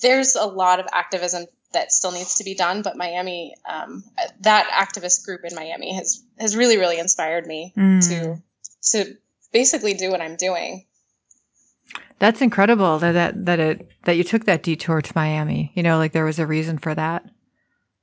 there's 0.00 0.34
a 0.34 0.46
lot 0.46 0.80
of 0.80 0.86
activism 0.92 1.46
that 1.72 1.90
still 1.90 2.12
needs 2.12 2.36
to 2.36 2.44
be 2.44 2.54
done, 2.54 2.82
but 2.82 2.96
Miami, 2.96 3.54
um, 3.68 4.04
that 4.40 4.68
activist 4.68 5.24
group 5.24 5.40
in 5.44 5.54
Miami 5.54 5.94
has 5.94 6.22
has 6.38 6.56
really 6.56 6.78
really 6.78 6.98
inspired 6.98 7.46
me 7.46 7.72
mm. 7.76 8.08
to 8.08 8.42
to 8.90 9.16
basically 9.52 9.94
do 9.94 10.10
what 10.10 10.20
I'm 10.20 10.36
doing. 10.36 10.86
That's 12.18 12.40
incredible 12.40 12.98
that 13.00 13.12
that 13.12 13.46
that 13.46 13.58
it 13.58 13.88
that 14.04 14.16
you 14.16 14.24
took 14.24 14.44
that 14.44 14.62
detour 14.62 15.02
to 15.02 15.12
Miami. 15.14 15.72
You 15.74 15.82
know, 15.82 15.98
like 15.98 16.12
there 16.12 16.24
was 16.24 16.38
a 16.38 16.46
reason 16.46 16.78
for 16.78 16.94
that 16.94 17.24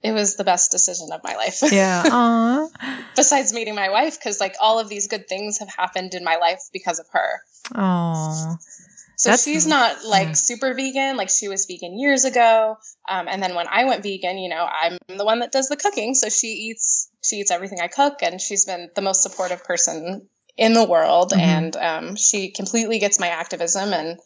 it 0.01 0.13
was 0.13 0.35
the 0.35 0.43
best 0.43 0.71
decision 0.71 1.09
of 1.11 1.21
my 1.23 1.35
life. 1.35 1.59
Yeah. 1.71 2.67
Besides 3.15 3.53
meeting 3.53 3.75
my 3.75 3.89
wife, 3.89 4.17
because 4.17 4.39
like 4.39 4.55
all 4.61 4.79
of 4.79 4.89
these 4.89 5.07
good 5.07 5.27
things 5.27 5.59
have 5.59 5.69
happened 5.69 6.13
in 6.13 6.23
my 6.23 6.37
life 6.37 6.61
because 6.71 6.99
of 6.99 7.07
her. 7.11 7.41
Oh. 7.75 8.55
So 9.17 9.31
That's, 9.31 9.43
she's 9.43 9.67
not 9.67 10.05
like 10.05 10.37
super 10.37 10.73
vegan, 10.73 11.17
like 11.17 11.29
she 11.29 11.49
was 11.49 11.65
vegan 11.65 11.99
years 11.99 12.23
ago. 12.23 12.77
Um, 13.09 13.27
and 13.27 13.43
then 13.43 13.53
when 13.53 13.67
I 13.67 13.83
went 13.83 14.01
vegan, 14.01 14.37
you 14.37 14.47
know, 14.47 14.65
I'm 14.65 14.97
the 15.09 15.25
one 15.25 15.39
that 15.39 15.51
does 15.51 15.67
the 15.67 15.75
cooking, 15.75 16.15
so 16.15 16.29
she 16.29 16.47
eats 16.47 17.11
she 17.21 17.35
eats 17.37 17.51
everything 17.51 17.81
I 17.81 17.89
cook, 17.89 18.19
and 18.21 18.39
she's 18.39 18.63
been 18.63 18.89
the 18.95 19.01
most 19.01 19.21
supportive 19.21 19.65
person 19.65 20.29
in 20.55 20.71
the 20.71 20.85
world, 20.85 21.31
mm-hmm. 21.31 21.41
and 21.41 21.75
um, 21.75 22.15
she 22.15 22.51
completely 22.51 22.99
gets 22.99 23.19
my 23.19 23.27
activism 23.27 23.91
and 23.91 24.19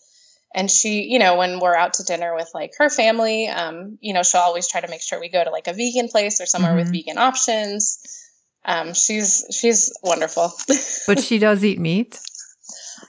and 0.54 0.70
she 0.70 1.04
you 1.04 1.20
know 1.20 1.38
when 1.38 1.60
we're 1.60 1.76
out 1.76 1.96
to 1.96 2.04
dinner 2.04 2.36
with 2.36 2.50
like 2.54 2.72
her 2.78 2.90
family 2.90 3.48
um, 3.48 3.98
you 4.02 4.14
know 4.14 4.24
she'll 4.24 4.42
always 4.42 4.68
try 4.68 4.82
to 4.82 4.88
make 4.88 5.02
sure 5.02 5.20
we 5.20 5.30
go 5.30 5.44
to 5.44 5.50
like 5.50 5.68
a 5.68 5.74
vegan 5.74 6.08
place 6.08 6.42
or 6.42 6.46
somewhere 6.46 6.72
mm-hmm. 6.72 6.80
with 6.80 6.92
vegan 6.92 7.18
options. 7.18 8.00
Um, 8.66 8.94
she's 8.94 9.46
she's 9.52 9.92
wonderful. 10.04 10.54
But 11.06 11.20
she 11.20 11.38
does 11.38 11.66
eat 11.66 11.80
meat 11.80 12.18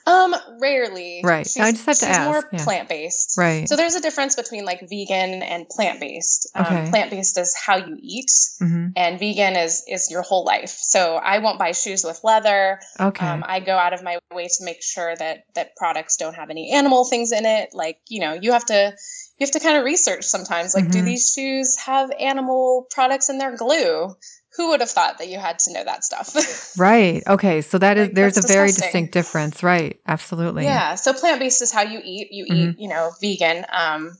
um, 0.06 0.34
rarely. 0.60 1.20
Right. 1.24 1.46
She's, 1.46 1.62
I 1.62 1.72
just 1.72 1.86
have 1.86 1.98
to 1.98 2.06
she's 2.06 2.16
ask. 2.16 2.30
more 2.30 2.48
yeah. 2.52 2.64
plant 2.64 2.88
based. 2.88 3.34
Right. 3.38 3.68
So 3.68 3.76
there's 3.76 3.94
a 3.94 4.00
difference 4.00 4.36
between 4.36 4.64
like 4.64 4.80
vegan 4.88 5.42
and 5.42 5.68
plant 5.68 6.00
based. 6.00 6.50
Um, 6.54 6.64
okay. 6.64 6.90
Plant 6.90 7.10
based 7.10 7.38
is 7.38 7.54
how 7.54 7.76
you 7.76 7.96
eat, 8.00 8.30
mm-hmm. 8.62 8.88
and 8.96 9.18
vegan 9.18 9.56
is 9.56 9.84
is 9.88 10.10
your 10.10 10.22
whole 10.22 10.44
life. 10.44 10.70
So 10.70 11.16
I 11.16 11.38
won't 11.38 11.58
buy 11.58 11.72
shoes 11.72 12.04
with 12.04 12.20
leather. 12.24 12.80
Okay. 12.98 13.26
Um, 13.26 13.44
I 13.46 13.60
go 13.60 13.76
out 13.76 13.92
of 13.92 14.02
my 14.02 14.18
way 14.32 14.48
to 14.48 14.64
make 14.64 14.82
sure 14.82 15.14
that 15.16 15.44
that 15.54 15.76
products 15.76 16.16
don't 16.16 16.34
have 16.34 16.50
any 16.50 16.72
animal 16.72 17.04
things 17.04 17.32
in 17.32 17.44
it. 17.46 17.70
Like 17.72 17.98
you 18.08 18.20
know, 18.20 18.34
you 18.34 18.52
have 18.52 18.66
to 18.66 18.94
you 19.38 19.46
have 19.46 19.52
to 19.52 19.60
kind 19.60 19.76
of 19.76 19.84
research 19.84 20.24
sometimes. 20.24 20.74
Like, 20.74 20.84
mm-hmm. 20.84 20.92
do 20.92 21.02
these 21.02 21.32
shoes 21.34 21.76
have 21.78 22.10
animal 22.18 22.86
products 22.90 23.30
in 23.30 23.38
their 23.38 23.56
glue? 23.56 24.14
Who 24.56 24.70
would 24.70 24.80
have 24.80 24.90
thought 24.90 25.18
that 25.18 25.28
you 25.28 25.38
had 25.38 25.58
to 25.60 25.72
know 25.72 25.84
that 25.84 26.04
stuff? 26.04 26.74
right. 26.78 27.22
Okay. 27.26 27.60
So 27.60 27.78
that 27.78 27.96
is 27.96 28.08
like, 28.08 28.14
there's 28.14 28.36
a 28.36 28.42
disgusting. 28.42 28.56
very 28.56 28.68
distinct 28.68 29.12
difference. 29.12 29.62
Right. 29.62 30.00
Absolutely. 30.06 30.64
Yeah. 30.64 30.94
So 30.94 31.12
plant 31.12 31.40
based 31.40 31.60
is 31.62 31.72
how 31.72 31.82
you 31.82 32.00
eat. 32.02 32.28
You 32.30 32.44
mm-hmm. 32.44 32.70
eat, 32.70 32.76
you 32.78 32.88
know, 32.88 33.10
vegan. 33.20 33.64
Um, 33.72 34.16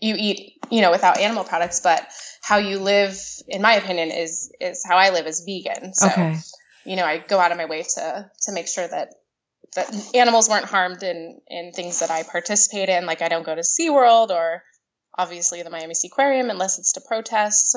you 0.00 0.14
eat, 0.18 0.54
you 0.70 0.80
know, 0.80 0.90
without 0.90 1.18
animal 1.18 1.44
products, 1.44 1.80
but 1.80 2.06
how 2.42 2.56
you 2.56 2.78
live, 2.78 3.16
in 3.48 3.62
my 3.62 3.74
opinion, 3.74 4.10
is 4.10 4.50
is 4.60 4.82
how 4.84 4.96
I 4.96 5.10
live 5.10 5.26
as 5.26 5.44
vegan. 5.46 5.94
So, 5.94 6.06
okay. 6.06 6.36
you 6.84 6.96
know, 6.96 7.04
I 7.04 7.18
go 7.18 7.38
out 7.38 7.52
of 7.52 7.58
my 7.58 7.66
way 7.66 7.82
to 7.82 8.30
to 8.42 8.52
make 8.52 8.66
sure 8.66 8.86
that 8.86 9.14
that 9.76 9.94
animals 10.14 10.48
weren't 10.48 10.64
harmed 10.64 11.02
in 11.02 11.40
in 11.46 11.72
things 11.72 12.00
that 12.00 12.10
I 12.10 12.22
participate 12.24 12.88
in. 12.88 13.06
Like 13.06 13.22
I 13.22 13.28
don't 13.28 13.44
go 13.44 13.54
to 13.54 13.60
SeaWorld 13.60 14.30
or 14.30 14.62
obviously 15.20 15.62
the 15.62 15.70
Miami 15.70 15.94
Seaquarium 15.94 16.50
unless 16.50 16.78
it's 16.78 16.94
to 16.94 17.00
protest. 17.00 17.76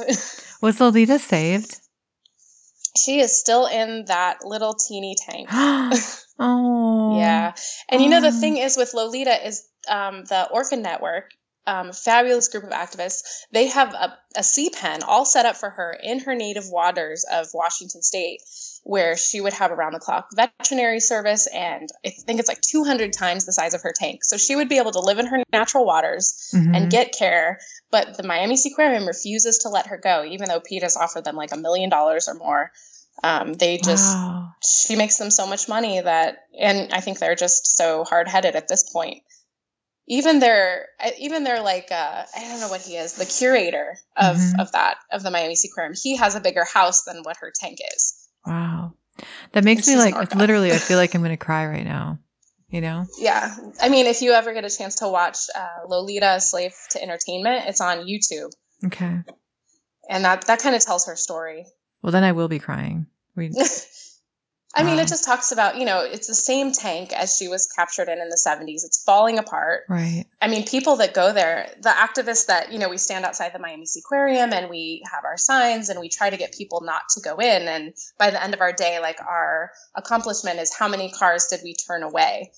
Was 0.62 0.80
Lolita 0.80 1.20
saved? 1.20 1.80
She 2.98 3.20
is 3.20 3.38
still 3.38 3.66
in 3.66 4.06
that 4.06 4.46
little 4.46 4.76
teeny 4.76 5.16
tank. 5.20 5.50
oh. 6.40 7.18
Yeah. 7.18 7.54
And 7.90 8.02
you 8.02 8.10
know, 8.10 8.22
the 8.22 8.32
thing 8.32 8.58
is 8.58 8.78
with 8.78 8.94
Lolita 8.94 9.46
is 9.46 9.68
um, 9.90 10.24
the 10.26 10.48
Orca 10.50 10.78
Network, 10.78 11.32
um, 11.68 11.92
fabulous 11.92 12.48
group 12.48 12.64
of 12.64 12.70
activists. 12.70 13.24
They 13.52 13.68
have 13.68 13.94
a, 13.94 14.18
a 14.38 14.44
sea 14.44 14.70
pen 14.70 15.04
all 15.04 15.26
set 15.26 15.46
up 15.46 15.58
for 15.58 15.70
her 15.70 15.98
in 16.02 16.20
her 16.20 16.36
native 16.36 16.70
waters 16.70 17.26
of 17.30 17.48
Washington 17.54 18.04
State 18.04 18.42
where 18.84 19.16
she 19.16 19.40
would 19.40 19.54
have 19.54 19.72
around 19.72 19.94
the 19.94 20.00
clock 20.00 20.28
veterinary 20.36 21.00
service 21.00 21.48
and 21.48 21.90
I 22.06 22.10
think 22.10 22.40
it's 22.40 22.50
like 22.50 22.60
200 22.62 23.14
times 23.14 23.46
the 23.46 23.54
size 23.54 23.74
of 23.74 23.82
her 23.82 23.94
tank. 23.96 24.26
So 24.26 24.38
she 24.38 24.56
would 24.56 24.68
be 24.68 24.78
able 24.78 24.92
to 24.92 25.00
live 25.00 25.20
in 25.20 25.26
her 25.28 25.42
natural 25.52 25.86
waters 25.86 26.52
mm-hmm. 26.54 26.76
and 26.76 26.92
get 26.92 27.14
care, 27.18 27.60
but 27.92 28.18
the 28.18 28.24
Miami 28.24 28.56
Seaquarium 28.56 29.08
refuses 29.08 29.60
to 29.60 29.70
let 29.70 29.88
her 29.88 29.98
go, 29.98 30.26
even 30.26 30.50
though 30.50 30.60
PETA's 30.60 30.98
offered 30.98 31.24
them 31.24 31.36
like 31.36 31.54
a 31.54 31.58
million 31.58 31.90
dollars 31.90 32.28
or 32.28 32.34
more. 32.34 32.72
Um, 33.24 33.54
they 33.54 33.78
just 33.78 34.18
wow. 34.18 34.50
she 34.62 34.96
makes 34.96 35.18
them 35.18 35.30
so 35.30 35.48
much 35.48 35.70
money 35.70 36.02
that, 36.02 36.40
and 36.60 36.92
I 36.92 37.00
think 37.00 37.20
they're 37.20 37.36
just 37.36 37.78
so 37.78 38.04
hard 38.04 38.28
headed 38.28 38.56
at 38.56 38.68
this 38.68 38.90
point. 38.92 39.22
Even 40.08 40.40
their 40.40 40.88
even 41.18 41.46
their 41.46 41.62
like 41.62 41.90
uh, 41.92 42.24
I 42.36 42.42
don't 42.42 42.60
know 42.60 42.68
what 42.68 42.82
he 42.82 42.98
is 42.98 43.14
the 43.14 43.26
curator 43.26 43.96
of 44.18 44.36
mm-hmm. 44.36 44.60
of 44.60 44.72
that 44.74 44.98
of 45.12 45.24
the 45.24 45.32
Miami 45.32 45.56
Seaquarium. 45.56 45.98
He 45.98 46.18
has 46.18 46.36
a 46.36 46.42
bigger 46.42 46.66
house 46.66 47.04
than 47.04 47.22
what 47.24 47.38
her 47.38 47.54
tank 47.58 47.78
is. 47.96 48.23
Wow, 48.46 48.94
that 49.52 49.64
makes 49.64 49.88
me 49.88 49.96
like 49.96 50.36
literally. 50.36 50.72
I 50.72 50.78
feel 50.78 50.98
like 50.98 51.16
I'm 51.16 51.22
going 51.22 51.32
to 51.38 51.38
cry 51.38 51.66
right 51.66 51.86
now 51.86 52.20
you 52.74 52.82
know? 52.82 53.06
Yeah. 53.20 53.56
I 53.80 53.90
mean, 53.90 54.08
if 54.08 54.24
you 54.24 54.32
ever 54.32 54.52
get 54.52 54.66
a 54.66 54.70
chance 54.70 54.96
to 54.96 55.08
watch 55.08 55.38
uh, 55.56 55.88
Lolita, 55.88 56.42
Slave 56.42 56.74
to 56.90 57.02
Entertainment, 57.02 57.66
it's 57.68 57.80
on 57.80 58.00
YouTube. 58.00 58.52
Okay. 58.84 59.20
And 60.10 60.26
that, 60.26 60.48
that 60.48 60.60
kind 60.60 60.76
of 60.76 60.84
tells 60.84 61.06
her 61.06 61.16
story. 61.16 61.68
Well, 62.02 62.12
then 62.12 62.24
I 62.24 62.32
will 62.32 62.48
be 62.48 62.58
crying. 62.58 63.06
We, 63.36 63.50
I 64.76 64.84
mean, 64.84 64.98
it 64.98 65.08
just 65.08 65.24
talks 65.24 65.52
about, 65.52 65.78
you 65.78 65.86
know, 65.86 66.00
it's 66.00 66.28
the 66.28 66.34
same 66.34 66.72
tank 66.72 67.14
as 67.14 67.38
she 67.38 67.48
was 67.48 67.68
captured 67.68 68.10
in 68.10 68.20
in 68.20 68.30
the 68.30 68.42
70s. 68.44 68.84
It's 68.84 69.04
falling 69.04 69.38
apart. 69.38 69.84
Right. 69.88 70.26
I 70.42 70.48
mean, 70.48 70.66
people 70.66 70.96
that 70.96 71.14
go 71.14 71.32
there, 71.32 71.72
the 71.82 71.90
activists 71.90 72.48
that, 72.48 72.72
you 72.72 72.80
know, 72.80 72.90
we 72.90 72.98
stand 72.98 73.24
outside 73.24 73.54
the 73.54 73.60
Miami 73.60 73.86
Seaquarium 73.86 74.52
and 74.52 74.70
we 74.70 75.04
have 75.12 75.26
our 75.26 75.38
signs 75.38 75.90
and 75.90 76.00
we 76.00 76.10
try 76.10 76.30
to 76.30 76.38
get 76.38 76.54
people 76.54 76.82
not 76.82 77.04
to 77.12 77.22
go 77.22 77.38
in. 77.38 77.68
And 77.68 77.94
by 78.18 78.32
the 78.32 78.44
end 78.44 78.56
of 78.56 78.62
our 78.62 78.74
day, 78.74 79.00
like 79.00 79.22
our 79.22 79.70
accomplishment 79.96 80.60
is 80.60 80.74
how 80.74 80.88
many 80.88 81.12
cars 81.12 81.48
did 81.50 81.60
we 81.64 81.76
turn 81.76 82.02
away? 82.02 82.52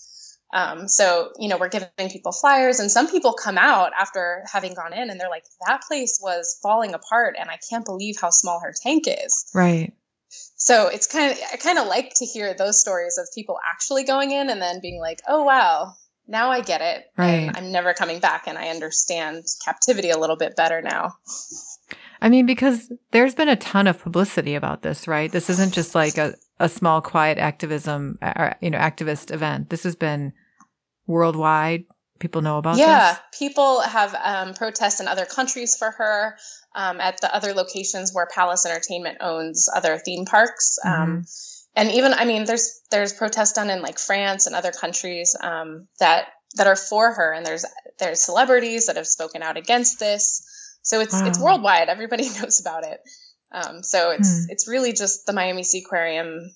Um, 0.53 0.87
so, 0.87 1.31
you 1.37 1.49
know, 1.49 1.57
we're 1.57 1.69
giving 1.69 1.89
people 2.09 2.31
flyers, 2.31 2.79
and 2.79 2.89
some 2.89 3.09
people 3.09 3.33
come 3.33 3.57
out 3.57 3.91
after 3.99 4.45
having 4.49 4.73
gone 4.73 4.93
in 4.93 5.09
and 5.09 5.19
they're 5.19 5.29
like, 5.29 5.43
that 5.67 5.81
place 5.81 6.17
was 6.21 6.57
falling 6.63 6.93
apart, 6.93 7.35
and 7.37 7.49
I 7.49 7.57
can't 7.69 7.83
believe 7.83 8.15
how 8.21 8.29
small 8.29 8.61
her 8.61 8.73
tank 8.81 9.03
is. 9.07 9.49
Right 9.53 9.91
so 10.29 10.87
it's 10.87 11.07
kind 11.07 11.31
of 11.31 11.37
i 11.53 11.57
kind 11.57 11.77
of 11.77 11.87
like 11.87 12.13
to 12.15 12.25
hear 12.25 12.53
those 12.53 12.79
stories 12.79 13.17
of 13.17 13.27
people 13.33 13.57
actually 13.71 14.03
going 14.03 14.31
in 14.31 14.49
and 14.49 14.61
then 14.61 14.79
being 14.81 14.99
like 14.99 15.21
oh 15.27 15.43
wow 15.43 15.93
now 16.27 16.49
i 16.49 16.61
get 16.61 16.81
it. 16.81 17.05
Right. 17.17 17.51
I'm 17.53 17.71
never 17.71 17.93
coming 17.93 18.19
back 18.19 18.47
and 18.47 18.57
i 18.57 18.69
understand 18.69 19.45
captivity 19.63 20.09
a 20.09 20.17
little 20.17 20.37
bit 20.37 20.55
better 20.55 20.81
now. 20.81 21.15
I 22.21 22.29
mean 22.29 22.45
because 22.45 22.91
there's 23.11 23.35
been 23.35 23.49
a 23.49 23.55
ton 23.55 23.87
of 23.87 24.01
publicity 24.01 24.55
about 24.55 24.81
this 24.81 25.07
right? 25.07 25.31
This 25.31 25.49
isn't 25.49 25.73
just 25.73 25.93
like 25.93 26.17
a, 26.17 26.35
a 26.59 26.67
small 26.67 27.01
quiet 27.01 27.37
activism 27.37 28.17
uh, 28.21 28.33
or 28.35 28.55
you 28.61 28.71
know 28.71 28.79
activist 28.79 29.31
event. 29.31 29.69
This 29.69 29.83
has 29.83 29.95
been 29.95 30.33
worldwide 31.07 31.85
people 32.19 32.41
know 32.41 32.57
about 32.57 32.77
yeah 32.77 33.13
this? 33.13 33.19
people 33.37 33.81
have 33.81 34.15
um, 34.15 34.53
protests 34.53 34.99
in 34.99 35.07
other 35.07 35.25
countries 35.25 35.75
for 35.75 35.91
her 35.91 36.37
um, 36.75 36.99
at 36.99 37.19
the 37.21 37.33
other 37.33 37.53
locations 37.53 38.13
where 38.13 38.27
Palace 38.27 38.65
Entertainment 38.65 39.17
owns 39.21 39.69
other 39.73 39.97
theme 39.97 40.25
parks. 40.25 40.77
Um, 40.83 40.91
mm-hmm. 40.91 41.11
Um, 41.11 41.25
and 41.77 41.91
even, 41.91 42.13
I 42.13 42.25
mean, 42.25 42.45
there's 42.45 42.81
there's 42.89 43.13
protests 43.13 43.53
done 43.53 43.69
in 43.69 43.81
like 43.81 43.99
France 43.99 44.47
and 44.47 44.55
other 44.55 44.71
countries 44.71 45.35
um, 45.41 45.87
that 45.99 46.27
that 46.55 46.67
are 46.67 46.75
for 46.75 47.13
her, 47.13 47.33
and 47.33 47.45
there's 47.45 47.65
there's 47.99 48.21
celebrities 48.21 48.87
that 48.87 48.95
have 48.95 49.07
spoken 49.07 49.41
out 49.41 49.57
against 49.57 49.99
this. 49.99 50.43
So 50.83 51.01
it's 51.01 51.13
wow. 51.13 51.27
it's 51.27 51.39
worldwide. 51.39 51.89
Everybody 51.89 52.29
knows 52.29 52.61
about 52.61 52.85
it. 52.85 52.99
Um, 53.51 53.83
so 53.83 54.11
it's 54.11 54.45
hmm. 54.45 54.51
it's 54.51 54.67
really 54.67 54.93
just 54.93 55.25
the 55.25 55.33
Miami 55.33 55.63
Seaquarium 55.63 56.49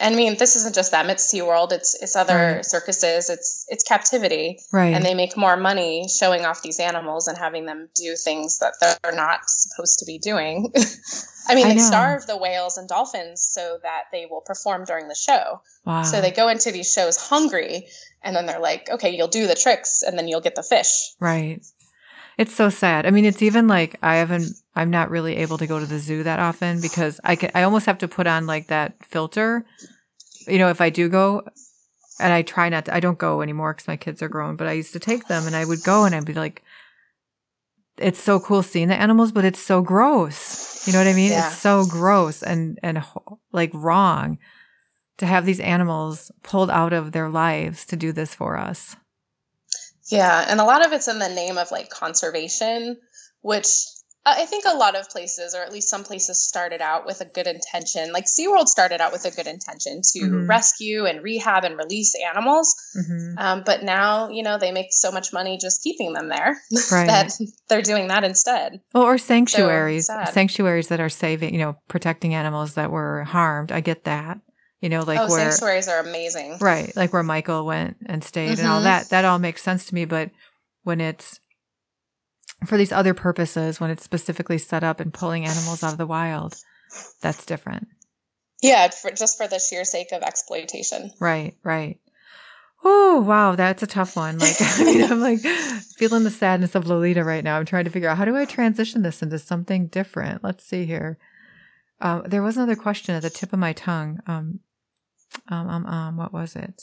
I 0.00 0.12
mean, 0.12 0.36
this 0.36 0.56
isn't 0.56 0.74
just 0.74 0.90
them; 0.90 1.08
it's 1.08 1.32
SeaWorld, 1.32 1.70
it's 1.70 1.94
it's 1.94 2.16
other 2.16 2.56
right. 2.56 2.64
circuses, 2.64 3.30
it's 3.30 3.64
it's 3.68 3.84
captivity, 3.84 4.58
right? 4.72 4.92
And 4.92 5.04
they 5.04 5.14
make 5.14 5.36
more 5.36 5.56
money 5.56 6.08
showing 6.08 6.44
off 6.44 6.62
these 6.62 6.80
animals 6.80 7.28
and 7.28 7.38
having 7.38 7.64
them 7.64 7.88
do 7.94 8.16
things 8.16 8.58
that 8.58 8.74
they're 8.80 9.14
not 9.14 9.48
supposed 9.48 10.00
to 10.00 10.04
be 10.04 10.18
doing. 10.18 10.72
I 11.46 11.54
mean, 11.54 11.66
I 11.66 11.70
they 11.70 11.74
know. 11.76 11.82
starve 11.82 12.26
the 12.26 12.36
whales 12.36 12.76
and 12.76 12.88
dolphins 12.88 13.42
so 13.42 13.78
that 13.82 14.04
they 14.10 14.26
will 14.26 14.40
perform 14.40 14.84
during 14.84 15.06
the 15.06 15.14
show. 15.14 15.60
Wow. 15.84 16.02
So 16.02 16.20
they 16.20 16.32
go 16.32 16.48
into 16.48 16.72
these 16.72 16.90
shows 16.92 17.16
hungry, 17.16 17.86
and 18.20 18.34
then 18.34 18.46
they're 18.46 18.58
like, 18.58 18.90
"Okay, 18.90 19.14
you'll 19.14 19.28
do 19.28 19.46
the 19.46 19.54
tricks, 19.54 20.02
and 20.02 20.18
then 20.18 20.26
you'll 20.26 20.40
get 20.40 20.56
the 20.56 20.64
fish." 20.64 21.14
Right. 21.20 21.64
It's 22.36 22.54
so 22.54 22.68
sad. 22.68 23.06
I 23.06 23.10
mean, 23.10 23.24
it's 23.24 23.42
even 23.42 23.68
like 23.68 23.96
I 24.02 24.16
haven't. 24.16 24.48
I'm 24.74 24.90
not 24.90 25.10
really 25.10 25.36
able 25.36 25.58
to 25.58 25.66
go 25.66 25.78
to 25.78 25.86
the 25.86 25.98
zoo 25.98 26.24
that 26.24 26.40
often 26.40 26.80
because 26.80 27.20
I 27.22 27.36
can. 27.36 27.50
I 27.54 27.62
almost 27.62 27.86
have 27.86 27.98
to 27.98 28.08
put 28.08 28.26
on 28.26 28.46
like 28.46 28.68
that 28.68 28.94
filter. 29.04 29.64
You 30.46 30.58
know, 30.58 30.68
if 30.68 30.80
I 30.80 30.90
do 30.90 31.08
go, 31.08 31.42
and 32.18 32.32
I 32.32 32.42
try 32.42 32.68
not 32.68 32.86
to. 32.86 32.94
I 32.94 33.00
don't 33.00 33.18
go 33.18 33.40
anymore 33.40 33.72
because 33.72 33.88
my 33.88 33.96
kids 33.96 34.22
are 34.22 34.28
grown. 34.28 34.56
But 34.56 34.66
I 34.66 34.72
used 34.72 34.92
to 34.94 35.00
take 35.00 35.28
them, 35.28 35.46
and 35.46 35.54
I 35.54 35.64
would 35.64 35.82
go, 35.84 36.04
and 36.04 36.14
I'd 36.14 36.24
be 36.24 36.34
like, 36.34 36.62
"It's 37.98 38.20
so 38.20 38.40
cool 38.40 38.62
seeing 38.62 38.88
the 38.88 39.00
animals, 39.00 39.30
but 39.30 39.44
it's 39.44 39.60
so 39.60 39.80
gross." 39.80 40.86
You 40.86 40.92
know 40.92 40.98
what 40.98 41.08
I 41.08 41.14
mean? 41.14 41.30
Yeah. 41.30 41.46
It's 41.46 41.58
so 41.58 41.86
gross 41.86 42.42
and 42.42 42.78
and 42.82 43.02
like 43.52 43.70
wrong 43.72 44.38
to 45.18 45.26
have 45.26 45.46
these 45.46 45.60
animals 45.60 46.32
pulled 46.42 46.70
out 46.70 46.92
of 46.92 47.12
their 47.12 47.28
lives 47.28 47.86
to 47.86 47.96
do 47.96 48.12
this 48.12 48.34
for 48.34 48.56
us. 48.56 48.96
Yeah, 50.10 50.44
and 50.48 50.60
a 50.60 50.64
lot 50.64 50.84
of 50.84 50.92
it's 50.92 51.08
in 51.08 51.18
the 51.18 51.28
name 51.28 51.58
of 51.58 51.70
like 51.70 51.88
conservation, 51.88 52.96
which 53.40 53.74
I 54.26 54.46
think 54.46 54.64
a 54.66 54.74
lot 54.74 54.96
of 54.96 55.10
places, 55.10 55.54
or 55.54 55.62
at 55.62 55.70
least 55.70 55.90
some 55.90 56.02
places, 56.02 56.42
started 56.42 56.80
out 56.80 57.04
with 57.04 57.20
a 57.20 57.26
good 57.26 57.46
intention. 57.46 58.10
Like 58.10 58.24
SeaWorld 58.24 58.68
started 58.68 59.02
out 59.02 59.12
with 59.12 59.26
a 59.26 59.30
good 59.30 59.46
intention 59.46 60.00
to 60.12 60.20
mm-hmm. 60.20 60.46
rescue 60.46 61.04
and 61.04 61.22
rehab 61.22 61.64
and 61.64 61.76
release 61.76 62.14
animals. 62.14 62.74
Mm-hmm. 62.96 63.38
Um, 63.38 63.62
but 63.66 63.82
now, 63.82 64.30
you 64.30 64.42
know, 64.42 64.56
they 64.56 64.72
make 64.72 64.86
so 64.92 65.12
much 65.12 65.34
money 65.34 65.58
just 65.60 65.82
keeping 65.82 66.14
them 66.14 66.30
there 66.30 66.56
right. 66.90 67.06
that 67.06 67.32
they're 67.68 67.82
doing 67.82 68.08
that 68.08 68.24
instead. 68.24 68.80
Well, 68.94 69.04
or 69.04 69.18
sanctuaries, 69.18 70.06
so 70.06 70.24
sanctuaries 70.32 70.88
that 70.88 71.00
are 71.00 71.10
saving, 71.10 71.52
you 71.52 71.60
know, 71.60 71.76
protecting 71.88 72.32
animals 72.32 72.74
that 72.74 72.90
were 72.90 73.24
harmed. 73.24 73.72
I 73.72 73.80
get 73.80 74.04
that. 74.04 74.38
You 74.84 74.90
know, 74.90 75.00
like 75.00 75.18
oh, 75.18 75.28
where 75.30 75.50
sanctuaries 75.50 75.88
are 75.88 76.00
amazing. 76.00 76.58
Right. 76.60 76.94
Like 76.94 77.14
where 77.14 77.22
Michael 77.22 77.64
went 77.64 77.96
and 78.04 78.22
stayed 78.22 78.50
mm-hmm. 78.50 78.60
and 78.60 78.68
all 78.68 78.76
mm-hmm. 78.80 78.84
that. 78.84 79.08
That 79.08 79.24
all 79.24 79.38
makes 79.38 79.62
sense 79.62 79.86
to 79.86 79.94
me. 79.94 80.04
But 80.04 80.30
when 80.82 81.00
it's 81.00 81.40
for 82.66 82.76
these 82.76 82.92
other 82.92 83.14
purposes, 83.14 83.80
when 83.80 83.88
it's 83.88 84.04
specifically 84.04 84.58
set 84.58 84.84
up 84.84 85.00
and 85.00 85.10
pulling 85.10 85.46
animals 85.46 85.82
out 85.82 85.92
of 85.92 85.96
the 85.96 86.06
wild, 86.06 86.54
that's 87.22 87.46
different. 87.46 87.88
Yeah, 88.60 88.90
for, 88.90 89.10
just 89.10 89.38
for 89.38 89.48
the 89.48 89.58
sheer 89.58 89.86
sake 89.86 90.12
of 90.12 90.22
exploitation. 90.22 91.12
Right, 91.18 91.54
right. 91.62 91.98
Oh, 92.84 93.24
wow, 93.26 93.54
that's 93.54 93.82
a 93.82 93.86
tough 93.86 94.16
one. 94.16 94.38
Like, 94.38 94.56
I 94.60 94.84
mean, 94.84 95.10
I'm 95.10 95.20
like 95.22 95.40
feeling 95.96 96.24
the 96.24 96.30
sadness 96.30 96.74
of 96.74 96.86
Lolita 96.86 97.24
right 97.24 97.42
now. 97.42 97.56
I'm 97.56 97.64
trying 97.64 97.86
to 97.86 97.90
figure 97.90 98.10
out 98.10 98.18
how 98.18 98.26
do 98.26 98.36
I 98.36 98.44
transition 98.44 99.00
this 99.00 99.22
into 99.22 99.38
something 99.38 99.86
different. 99.86 100.44
Let's 100.44 100.62
see 100.62 100.84
here. 100.84 101.16
Um, 102.02 102.24
there 102.26 102.42
was 102.42 102.58
another 102.58 102.76
question 102.76 103.14
at 103.14 103.22
the 103.22 103.30
tip 103.30 103.54
of 103.54 103.58
my 103.58 103.72
tongue. 103.72 104.20
Um, 104.26 104.60
um, 105.48 105.68
um, 105.68 105.86
um, 105.86 106.16
what 106.16 106.32
was 106.32 106.56
it? 106.56 106.82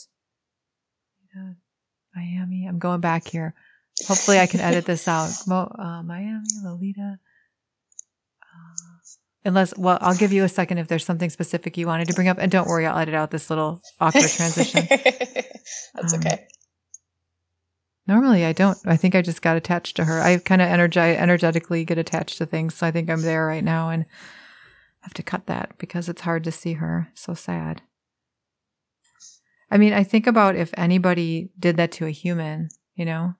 Yeah. 1.34 1.52
Miami. 2.14 2.66
I'm 2.66 2.78
going 2.78 3.00
back 3.00 3.26
here. 3.26 3.54
Hopefully, 4.06 4.38
I 4.38 4.46
can 4.46 4.60
edit 4.60 4.84
this 4.84 5.08
out. 5.08 5.30
Mo, 5.46 5.70
uh, 5.78 6.02
Miami, 6.02 6.44
Lolita. 6.62 7.18
Uh, 8.42 8.98
unless, 9.44 9.76
well, 9.76 9.98
I'll 10.00 10.16
give 10.16 10.32
you 10.32 10.44
a 10.44 10.48
second 10.48 10.78
if 10.78 10.88
there's 10.88 11.04
something 11.04 11.30
specific 11.30 11.76
you 11.76 11.86
wanted 11.86 12.08
to 12.08 12.14
bring 12.14 12.28
up, 12.28 12.38
and 12.38 12.50
don't 12.50 12.68
worry, 12.68 12.86
I'll 12.86 12.98
edit 12.98 13.14
out 13.14 13.30
this 13.30 13.50
little 13.50 13.80
awkward 14.00 14.30
transition. 14.30 14.86
That's 14.90 16.14
um, 16.14 16.20
okay. 16.20 16.46
Normally, 18.06 18.44
I 18.44 18.52
don't. 18.52 18.78
I 18.84 18.96
think 18.96 19.14
I 19.14 19.22
just 19.22 19.42
got 19.42 19.56
attached 19.56 19.96
to 19.96 20.04
her. 20.04 20.20
I 20.20 20.38
kind 20.38 20.60
of 20.60 20.68
energi- 20.68 21.16
energetically 21.16 21.84
get 21.84 21.98
attached 21.98 22.38
to 22.38 22.46
things, 22.46 22.74
so 22.74 22.86
I 22.86 22.90
think 22.90 23.08
I'm 23.08 23.22
there 23.22 23.46
right 23.46 23.62
now, 23.62 23.90
and 23.90 24.04
I 24.04 25.06
have 25.06 25.14
to 25.14 25.22
cut 25.22 25.46
that 25.46 25.78
because 25.78 26.08
it's 26.08 26.22
hard 26.22 26.44
to 26.44 26.52
see 26.52 26.74
her. 26.74 27.08
So 27.14 27.34
sad. 27.34 27.82
I 29.72 29.78
mean, 29.78 29.94
I 29.94 30.04
think 30.04 30.26
about 30.26 30.54
if 30.54 30.70
anybody 30.76 31.50
did 31.58 31.78
that 31.78 31.92
to 31.92 32.06
a 32.06 32.10
human, 32.10 32.68
you 32.94 33.06
know? 33.06 33.34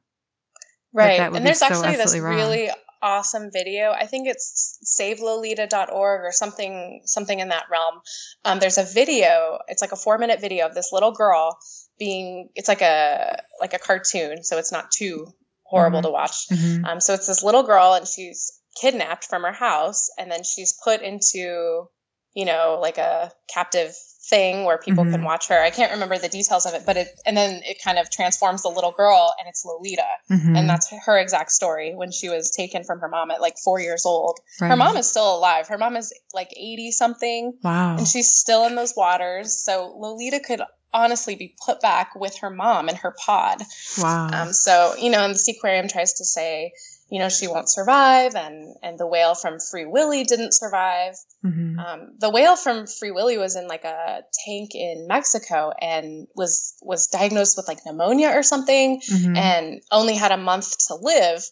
Right. 0.94 1.20
And 1.20 1.44
there's 1.46 1.58
so 1.58 1.66
actually 1.66 1.96
this 1.96 2.18
wrong. 2.18 2.34
really 2.34 2.70
awesome 3.02 3.50
video. 3.52 3.90
I 3.90 4.06
think 4.06 4.28
it's 4.28 4.78
savelolita.org 4.98 6.20
or 6.22 6.32
something 6.32 7.02
something 7.04 7.38
in 7.38 7.48
that 7.48 7.64
realm. 7.70 8.00
Um, 8.46 8.60
there's 8.60 8.78
a 8.78 8.84
video, 8.84 9.58
it's 9.68 9.82
like 9.82 9.92
a 9.92 9.96
4-minute 9.96 10.40
video 10.40 10.66
of 10.66 10.74
this 10.74 10.90
little 10.90 11.12
girl 11.12 11.58
being 11.98 12.48
it's 12.54 12.68
like 12.68 12.80
a 12.80 13.42
like 13.60 13.74
a 13.74 13.78
cartoon, 13.78 14.42
so 14.42 14.56
it's 14.56 14.72
not 14.72 14.90
too 14.90 15.26
horrible 15.64 15.98
mm-hmm. 15.98 16.06
to 16.06 16.12
watch. 16.12 16.48
Mm-hmm. 16.50 16.84
Um, 16.86 17.00
so 17.00 17.12
it's 17.12 17.26
this 17.26 17.42
little 17.42 17.62
girl 17.62 17.92
and 17.92 18.08
she's 18.08 18.52
kidnapped 18.80 19.24
from 19.24 19.42
her 19.42 19.52
house 19.52 20.08
and 20.18 20.30
then 20.30 20.44
she's 20.44 20.74
put 20.82 21.02
into 21.02 21.88
you 22.34 22.44
know 22.44 22.78
like 22.80 22.98
a 22.98 23.30
captive 23.52 23.94
thing 24.28 24.64
where 24.64 24.78
people 24.78 25.04
mm-hmm. 25.04 25.14
can 25.14 25.24
watch 25.24 25.48
her. 25.48 25.60
I 25.60 25.70
can't 25.70 25.92
remember 25.92 26.16
the 26.16 26.28
details 26.28 26.64
of 26.64 26.74
it, 26.74 26.84
but 26.86 26.96
it 26.96 27.08
and 27.26 27.36
then 27.36 27.60
it 27.64 27.82
kind 27.82 27.98
of 27.98 28.10
transforms 28.10 28.62
the 28.62 28.68
little 28.68 28.92
girl 28.92 29.34
and 29.38 29.48
it's 29.48 29.64
Lolita. 29.64 30.06
Mm-hmm. 30.30 30.56
And 30.56 30.68
that's 30.68 30.92
her 31.04 31.18
exact 31.18 31.50
story 31.50 31.94
when 31.94 32.12
she 32.12 32.28
was 32.28 32.50
taken 32.50 32.84
from 32.84 33.00
her 33.00 33.08
mom 33.08 33.30
at 33.30 33.40
like 33.40 33.58
4 33.58 33.80
years 33.80 34.06
old. 34.06 34.38
Right. 34.60 34.68
Her 34.68 34.76
mom 34.76 34.96
is 34.96 35.08
still 35.08 35.36
alive. 35.36 35.68
Her 35.68 35.78
mom 35.78 35.96
is 35.96 36.14
like 36.32 36.50
80 36.56 36.92
something. 36.92 37.58
Wow. 37.62 37.96
And 37.98 38.06
she's 38.06 38.30
still 38.30 38.66
in 38.66 38.74
those 38.74 38.94
waters. 38.96 39.60
So 39.62 39.94
Lolita 39.98 40.40
could 40.40 40.62
honestly 40.94 41.34
be 41.34 41.54
put 41.64 41.80
back 41.80 42.14
with 42.14 42.38
her 42.38 42.50
mom 42.50 42.88
in 42.88 42.96
her 42.96 43.14
pod. 43.24 43.62
Wow. 43.98 44.28
Um, 44.32 44.52
so, 44.52 44.94
you 44.98 45.10
know, 45.10 45.24
and 45.24 45.34
the 45.34 45.38
Seaquarium 45.38 45.90
tries 45.90 46.14
to 46.14 46.24
say, 46.24 46.72
you 47.12 47.18
know, 47.18 47.28
she 47.28 47.46
won't 47.46 47.68
survive, 47.68 48.34
and 48.36 48.74
and 48.82 48.98
the 48.98 49.06
whale 49.06 49.34
from 49.34 49.60
Free 49.60 49.84
Willy 49.84 50.24
didn't 50.24 50.54
survive. 50.54 51.14
Mm-hmm. 51.44 51.78
Um, 51.78 52.14
the 52.18 52.30
whale 52.30 52.56
from 52.56 52.86
Free 52.86 53.10
Willy 53.10 53.36
was 53.36 53.54
in 53.54 53.68
like 53.68 53.84
a 53.84 54.22
tank 54.46 54.70
in 54.74 55.06
Mexico 55.08 55.72
and 55.78 56.26
was 56.34 56.74
was 56.80 57.08
diagnosed 57.08 57.58
with 57.58 57.68
like 57.68 57.80
pneumonia 57.84 58.30
or 58.30 58.42
something, 58.42 59.02
mm-hmm. 59.02 59.36
and 59.36 59.82
only 59.90 60.14
had 60.14 60.32
a 60.32 60.38
month 60.38 60.72
to 60.88 60.94
live. 60.94 61.44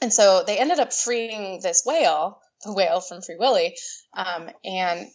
And 0.00 0.10
so 0.10 0.42
they 0.46 0.56
ended 0.56 0.78
up 0.78 0.94
freeing 0.94 1.60
this 1.62 1.82
whale, 1.84 2.40
the 2.64 2.72
whale 2.72 3.02
from 3.02 3.20
Free 3.20 3.36
Willy, 3.38 3.76
um, 4.16 4.48
and 4.64 5.06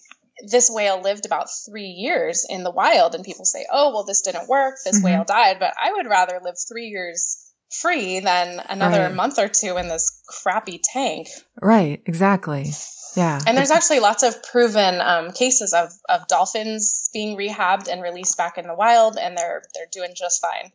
this 0.51 0.69
whale 0.69 1.01
lived 1.01 1.25
about 1.25 1.47
three 1.67 1.95
years 1.97 2.45
in 2.47 2.63
the 2.63 2.69
wild. 2.69 3.15
And 3.15 3.23
people 3.23 3.45
say, 3.45 3.65
"Oh, 3.71 3.91
well, 3.91 4.05
this 4.05 4.21
didn't 4.21 4.47
work. 4.47 4.75
This 4.85 4.97
mm-hmm. 4.97 5.05
whale 5.05 5.23
died." 5.23 5.57
But 5.59 5.73
I 5.83 5.93
would 5.93 6.05
rather 6.05 6.39
live 6.43 6.57
three 6.69 6.89
years 6.89 7.48
free 7.69 8.19
than 8.19 8.59
another 8.69 9.03
right. 9.03 9.15
month 9.15 9.39
or 9.39 9.47
two 9.47 9.77
in 9.77 9.87
this 9.87 10.21
crappy 10.27 10.81
tank. 10.93 11.27
Right, 11.61 12.01
exactly. 12.05 12.71
Yeah. 13.15 13.39
And 13.45 13.57
there's 13.57 13.71
actually 13.71 13.99
lots 13.99 14.23
of 14.23 14.41
proven 14.43 15.01
um, 15.01 15.31
cases 15.31 15.73
of, 15.73 15.91
of 16.07 16.27
dolphins 16.27 17.09
being 17.13 17.37
rehabbed 17.37 17.87
and 17.87 18.01
released 18.01 18.37
back 18.37 18.57
in 18.57 18.67
the 18.67 18.75
wild, 18.75 19.17
and 19.17 19.37
they're 19.37 19.63
they're 19.73 19.87
doing 19.91 20.11
just 20.15 20.41
fine. 20.41 20.71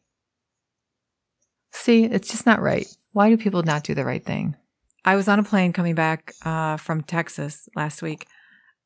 See, 1.73 2.05
it's 2.05 2.29
just 2.29 2.47
not 2.47 2.63
right. 2.63 2.87
Why 3.13 3.29
do 3.29 3.37
people 3.37 3.63
not 3.63 3.85
do 3.85 3.95
the 3.95 4.05
right 4.05 4.25
thing? 4.25 4.57
I 5.05 5.17
was 5.17 5.29
on 5.29 5.39
a 5.39 5.45
plane 5.45 5.73
coming 5.73 5.95
back 5.95 6.35
uh, 6.45 6.77
from 6.77 7.03
Texas 7.03 7.69
last 7.77 8.01
week 8.01 8.27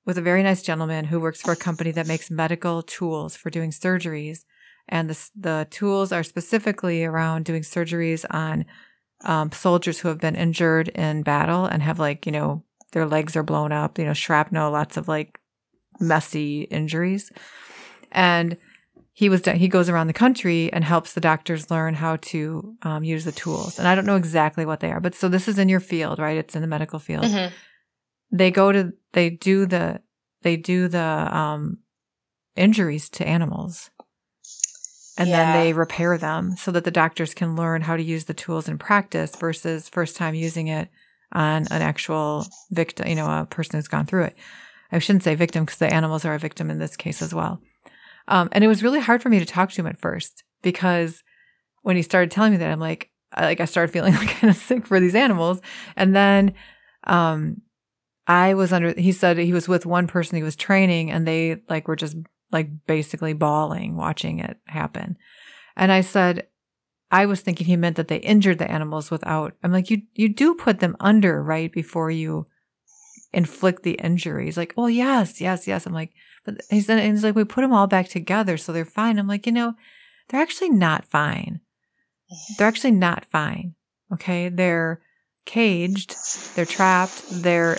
with 0.04 0.18
a 0.18 0.22
very 0.22 0.42
nice 0.42 0.62
gentleman 0.62 1.04
who 1.04 1.20
works 1.20 1.40
for 1.40 1.52
a 1.52 1.56
company 1.56 1.90
that 1.92 2.08
makes 2.08 2.30
medical 2.30 2.82
tools 2.82 3.36
for 3.36 3.50
doing 3.50 3.70
surgeries 3.70 4.44
and 4.88 5.10
the, 5.10 5.30
the 5.36 5.66
tools 5.70 6.12
are 6.12 6.22
specifically 6.22 7.04
around 7.04 7.44
doing 7.44 7.62
surgeries 7.62 8.24
on 8.30 8.64
um, 9.24 9.50
soldiers 9.52 9.98
who 9.98 10.08
have 10.08 10.18
been 10.18 10.36
injured 10.36 10.88
in 10.88 11.22
battle 11.22 11.66
and 11.66 11.82
have 11.82 11.98
like 11.98 12.26
you 12.26 12.32
know 12.32 12.62
their 12.92 13.06
legs 13.06 13.36
are 13.36 13.42
blown 13.42 13.72
up 13.72 13.98
you 13.98 14.04
know 14.04 14.14
shrapnel 14.14 14.70
lots 14.70 14.96
of 14.96 15.08
like 15.08 15.40
messy 16.00 16.62
injuries. 16.62 17.30
And 18.12 18.56
he 19.12 19.28
was 19.28 19.44
he 19.44 19.68
goes 19.68 19.88
around 19.88 20.06
the 20.06 20.12
country 20.12 20.72
and 20.72 20.84
helps 20.84 21.12
the 21.12 21.20
doctors 21.20 21.70
learn 21.70 21.94
how 21.94 22.16
to 22.16 22.76
um, 22.82 23.02
use 23.02 23.24
the 23.24 23.32
tools. 23.32 23.78
And 23.78 23.88
i 23.88 23.94
don't 23.94 24.06
know 24.06 24.16
exactly 24.16 24.64
what 24.64 24.80
they 24.80 24.90
are 24.90 25.00
but 25.00 25.14
so 25.14 25.28
this 25.28 25.48
is 25.48 25.58
in 25.58 25.68
your 25.68 25.80
field 25.80 26.18
right? 26.18 26.38
It's 26.38 26.54
in 26.54 26.62
the 26.62 26.68
medical 26.68 26.98
field. 26.98 27.24
Mm-hmm. 27.24 27.54
they 28.30 28.50
go 28.50 28.72
to 28.72 28.92
they 29.12 29.30
do 29.30 29.66
the 29.66 30.00
they 30.42 30.56
do 30.56 30.88
the 30.88 31.00
um, 31.00 31.78
injuries 32.54 33.08
to 33.10 33.26
animals 33.26 33.90
and 35.18 35.28
yeah. 35.28 35.52
then 35.52 35.60
they 35.60 35.72
repair 35.72 36.16
them 36.16 36.56
so 36.56 36.70
that 36.70 36.84
the 36.84 36.90
doctors 36.90 37.34
can 37.34 37.56
learn 37.56 37.82
how 37.82 37.96
to 37.96 38.02
use 38.02 38.24
the 38.24 38.34
tools 38.34 38.68
in 38.68 38.78
practice 38.78 39.34
versus 39.36 39.88
first 39.88 40.16
time 40.16 40.34
using 40.34 40.68
it 40.68 40.88
on 41.32 41.66
an 41.70 41.82
actual 41.82 42.46
victim, 42.70 43.08
you 43.08 43.16
know, 43.16 43.26
a 43.26 43.44
person 43.44 43.76
who's 43.76 43.88
gone 43.88 44.06
through 44.06 44.24
it. 44.24 44.36
I 44.92 44.98
shouldn't 45.00 45.24
say 45.24 45.34
victim 45.34 45.64
because 45.64 45.78
the 45.78 45.92
animals 45.92 46.24
are 46.24 46.34
a 46.34 46.38
victim 46.38 46.70
in 46.70 46.78
this 46.78 46.96
case 46.96 47.20
as 47.20 47.34
well. 47.34 47.60
Um, 48.28 48.48
and 48.52 48.62
it 48.62 48.68
was 48.68 48.82
really 48.82 49.00
hard 49.00 49.22
for 49.22 49.28
me 49.28 49.40
to 49.40 49.44
talk 49.44 49.70
to 49.72 49.80
him 49.80 49.86
at 49.86 49.98
first 49.98 50.44
because 50.62 51.22
when 51.82 51.96
he 51.96 52.02
started 52.02 52.30
telling 52.30 52.52
me 52.52 52.58
that, 52.58 52.70
I'm 52.70 52.80
like, 52.80 53.10
I, 53.32 53.44
like 53.44 53.60
I 53.60 53.64
started 53.64 53.92
feeling 53.92 54.14
like 54.16 54.28
kind 54.28 54.50
of 54.50 54.56
sick 54.56 54.86
for 54.86 55.00
these 55.00 55.14
animals. 55.14 55.60
And 55.96 56.14
then, 56.14 56.54
um, 57.04 57.62
I 58.26 58.54
was 58.54 58.74
under, 58.74 58.92
he 58.92 59.12
said 59.12 59.38
he 59.38 59.54
was 59.54 59.68
with 59.68 59.86
one 59.86 60.06
person 60.06 60.36
he 60.36 60.42
was 60.42 60.54
training 60.54 61.10
and 61.10 61.26
they 61.26 61.62
like 61.70 61.88
were 61.88 61.96
just 61.96 62.14
like 62.50 62.68
basically 62.86 63.32
bawling 63.32 63.96
watching 63.96 64.40
it 64.40 64.58
happen. 64.66 65.16
And 65.76 65.92
I 65.92 66.00
said, 66.00 66.46
I 67.10 67.26
was 67.26 67.40
thinking 67.40 67.66
he 67.66 67.76
meant 67.76 67.96
that 67.96 68.08
they 68.08 68.18
injured 68.18 68.58
the 68.58 68.70
animals 68.70 69.10
without. 69.10 69.54
I'm 69.62 69.72
like, 69.72 69.90
you 69.90 70.02
you 70.14 70.28
do 70.28 70.54
put 70.54 70.80
them 70.80 70.96
under 71.00 71.42
right 71.42 71.72
before 71.72 72.10
you 72.10 72.46
inflict 73.32 73.82
the 73.82 73.92
injuries. 73.92 74.56
Like, 74.56 74.74
well, 74.76 74.90
yes, 74.90 75.40
yes, 75.40 75.66
yes. 75.66 75.86
I'm 75.86 75.94
like, 75.94 76.12
but 76.44 76.60
he 76.70 76.80
said, 76.80 77.02
he's 77.02 77.24
like, 77.24 77.34
we 77.34 77.44
put 77.44 77.62
them 77.62 77.72
all 77.72 77.86
back 77.86 78.08
together, 78.08 78.56
so 78.56 78.72
they're 78.72 78.84
fine. 78.84 79.18
I'm 79.18 79.28
like, 79.28 79.46
you 79.46 79.52
know, 79.52 79.74
they're 80.28 80.40
actually 80.40 80.70
not 80.70 81.06
fine. 81.06 81.60
They're 82.56 82.68
actually 82.68 82.92
not 82.92 83.24
fine. 83.26 83.74
Okay, 84.12 84.48
they're 84.48 85.00
caged, 85.44 86.16
they're 86.54 86.66
trapped, 86.66 87.42
they're 87.42 87.78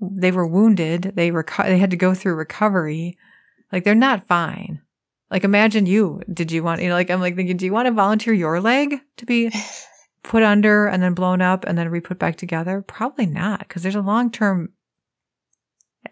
they 0.00 0.30
were 0.30 0.46
wounded, 0.46 1.12
they 1.16 1.30
reco- 1.30 1.64
they 1.64 1.78
had 1.78 1.90
to 1.90 1.96
go 1.96 2.14
through 2.14 2.34
recovery. 2.34 3.16
Like 3.72 3.84
they're 3.84 3.94
not 3.94 4.26
fine. 4.26 4.80
Like 5.30 5.44
imagine 5.44 5.86
you, 5.86 6.22
did 6.32 6.50
you 6.50 6.62
want, 6.62 6.80
you 6.80 6.88
know, 6.88 6.94
like 6.94 7.10
I'm 7.10 7.20
like 7.20 7.36
thinking, 7.36 7.56
do 7.56 7.66
you 7.66 7.72
want 7.72 7.86
to 7.86 7.92
volunteer 7.92 8.32
your 8.32 8.60
leg 8.60 8.98
to 9.18 9.26
be 9.26 9.52
put 10.22 10.42
under 10.42 10.86
and 10.86 11.02
then 11.02 11.14
blown 11.14 11.42
up 11.42 11.64
and 11.66 11.76
then 11.76 11.90
re-put 11.90 12.18
back 12.18 12.36
together? 12.36 12.82
Probably 12.86 13.26
not 13.26 13.60
because 13.60 13.82
there's 13.82 13.94
a 13.94 14.00
long-term. 14.00 14.72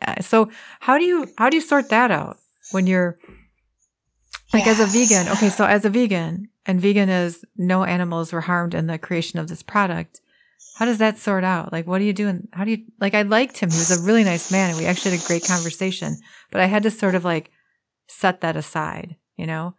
Uh, 0.02 0.20
so 0.20 0.50
how 0.80 0.98
do 0.98 1.04
you, 1.04 1.26
how 1.38 1.48
do 1.48 1.56
you 1.56 1.62
sort 1.62 1.88
that 1.88 2.10
out 2.10 2.36
when 2.72 2.86
you're 2.86 3.18
like 4.52 4.66
yes. 4.66 4.80
as 4.80 4.94
a 4.94 4.98
vegan? 4.98 5.32
Okay. 5.32 5.48
So 5.48 5.64
as 5.64 5.84
a 5.86 5.90
vegan 5.90 6.50
and 6.66 6.80
vegan 6.80 7.08
is 7.08 7.42
no 7.56 7.84
animals 7.84 8.32
were 8.32 8.42
harmed 8.42 8.74
in 8.74 8.86
the 8.86 8.98
creation 8.98 9.38
of 9.38 9.48
this 9.48 9.62
product. 9.62 10.20
How 10.76 10.84
does 10.84 10.98
that 10.98 11.16
sort 11.16 11.42
out? 11.42 11.72
Like, 11.72 11.86
what 11.86 12.02
are 12.02 12.04
you 12.04 12.12
doing? 12.12 12.48
How 12.52 12.64
do 12.64 12.70
you, 12.70 12.84
like, 13.00 13.14
I 13.14 13.22
liked 13.22 13.56
him. 13.56 13.70
He 13.70 13.78
was 13.78 13.98
a 13.98 14.04
really 14.04 14.24
nice 14.24 14.52
man 14.52 14.68
and 14.68 14.78
we 14.78 14.84
actually 14.84 15.12
had 15.12 15.24
a 15.24 15.26
great 15.26 15.46
conversation, 15.46 16.18
but 16.50 16.60
I 16.60 16.66
had 16.66 16.82
to 16.82 16.90
sort 16.90 17.14
of 17.14 17.24
like 17.24 17.50
set 18.08 18.42
that 18.42 18.56
aside, 18.56 19.16
you 19.38 19.46
know, 19.46 19.74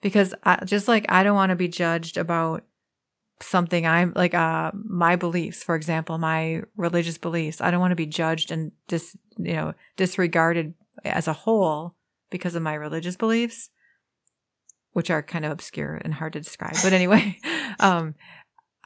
because 0.00 0.36
I, 0.44 0.64
just 0.64 0.86
like 0.86 1.06
I 1.08 1.24
don't 1.24 1.34
want 1.34 1.50
to 1.50 1.56
be 1.56 1.66
judged 1.66 2.16
about 2.16 2.62
something 3.40 3.84
I'm 3.84 4.12
like, 4.14 4.32
uh, 4.32 4.70
my 4.74 5.16
beliefs, 5.16 5.64
for 5.64 5.74
example, 5.74 6.18
my 6.18 6.62
religious 6.76 7.18
beliefs. 7.18 7.60
I 7.60 7.72
don't 7.72 7.80
want 7.80 7.90
to 7.92 7.96
be 7.96 8.06
judged 8.06 8.52
and 8.52 8.70
dis, 8.86 9.16
you 9.38 9.54
know, 9.54 9.74
disregarded 9.96 10.74
as 11.04 11.26
a 11.26 11.32
whole 11.32 11.96
because 12.30 12.54
of 12.54 12.62
my 12.62 12.74
religious 12.74 13.16
beliefs, 13.16 13.70
which 14.92 15.10
are 15.10 15.22
kind 15.22 15.44
of 15.44 15.50
obscure 15.50 16.00
and 16.04 16.14
hard 16.14 16.34
to 16.34 16.40
describe. 16.40 16.76
But 16.82 16.92
anyway, 16.92 17.40
um, 17.80 18.14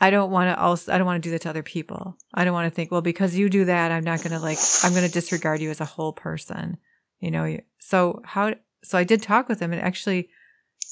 I 0.03 0.11
don't 0.11 0.33
want 0.33 0.49
to 0.49 0.61
also, 0.61 0.93
I 0.93 0.99
don't 0.99 1.07
want 1.07 1.23
to 1.23 1.27
do 1.29 1.31
that 1.31 1.43
to 1.43 1.51
other 1.51 1.63
people. 1.63 2.19
I 2.35 2.45
don't 2.45 2.53
want 2.53 2.67
to 2.67 2.75
think, 2.75 2.91
well, 2.91 3.03
because 3.03 3.37
you 3.37 3.49
do 3.49 3.67
that, 3.67 3.93
I'm 3.93 4.03
not 4.03 4.19
going 4.19 4.33
to 4.33 4.41
like, 4.41 4.59
I'm 4.83 4.91
going 4.91 5.07
to 5.07 5.13
disregard 5.13 5.61
you 5.61 5.71
as 5.71 5.81
a 5.81 5.85
whole 5.85 6.13
person, 6.13 6.77
you 7.21 7.31
know? 7.31 7.57
So 7.79 8.21
how, 8.25 8.53
so 8.83 8.99
I 8.99 9.05
did 9.05 9.23
talk 9.23 9.49
with 9.49 9.61
him 9.61 9.73
and 9.73 9.81
actually 9.81 10.29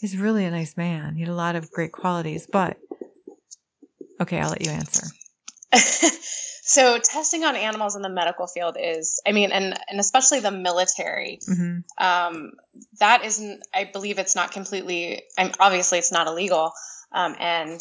he's 0.00 0.16
really 0.16 0.44
a 0.44 0.50
nice 0.52 0.76
man. 0.76 1.16
He 1.16 1.22
had 1.22 1.28
a 1.28 1.34
lot 1.34 1.56
of 1.56 1.72
great 1.72 1.90
qualities, 1.90 2.46
but 2.46 2.76
okay, 4.20 4.38
I'll 4.38 4.50
let 4.50 4.64
you 4.64 4.70
answer. 4.70 5.08
so 6.62 6.96
testing 6.98 7.42
on 7.42 7.56
animals 7.56 7.96
in 7.96 8.02
the 8.02 8.08
medical 8.08 8.46
field 8.46 8.76
is, 8.78 9.20
I 9.26 9.32
mean, 9.32 9.50
and, 9.50 9.76
and 9.88 9.98
especially 9.98 10.38
the 10.38 10.52
military, 10.52 11.40
mm-hmm. 11.50 11.78
um, 11.98 12.52
that 13.00 13.24
isn't, 13.24 13.66
I 13.74 13.90
believe 13.92 14.20
it's 14.20 14.36
not 14.36 14.52
completely, 14.52 15.24
I'm 15.36 15.50
obviously 15.58 15.98
it's 15.98 16.12
not 16.12 16.28
illegal. 16.28 16.72
Um, 17.12 17.34
and 17.40 17.80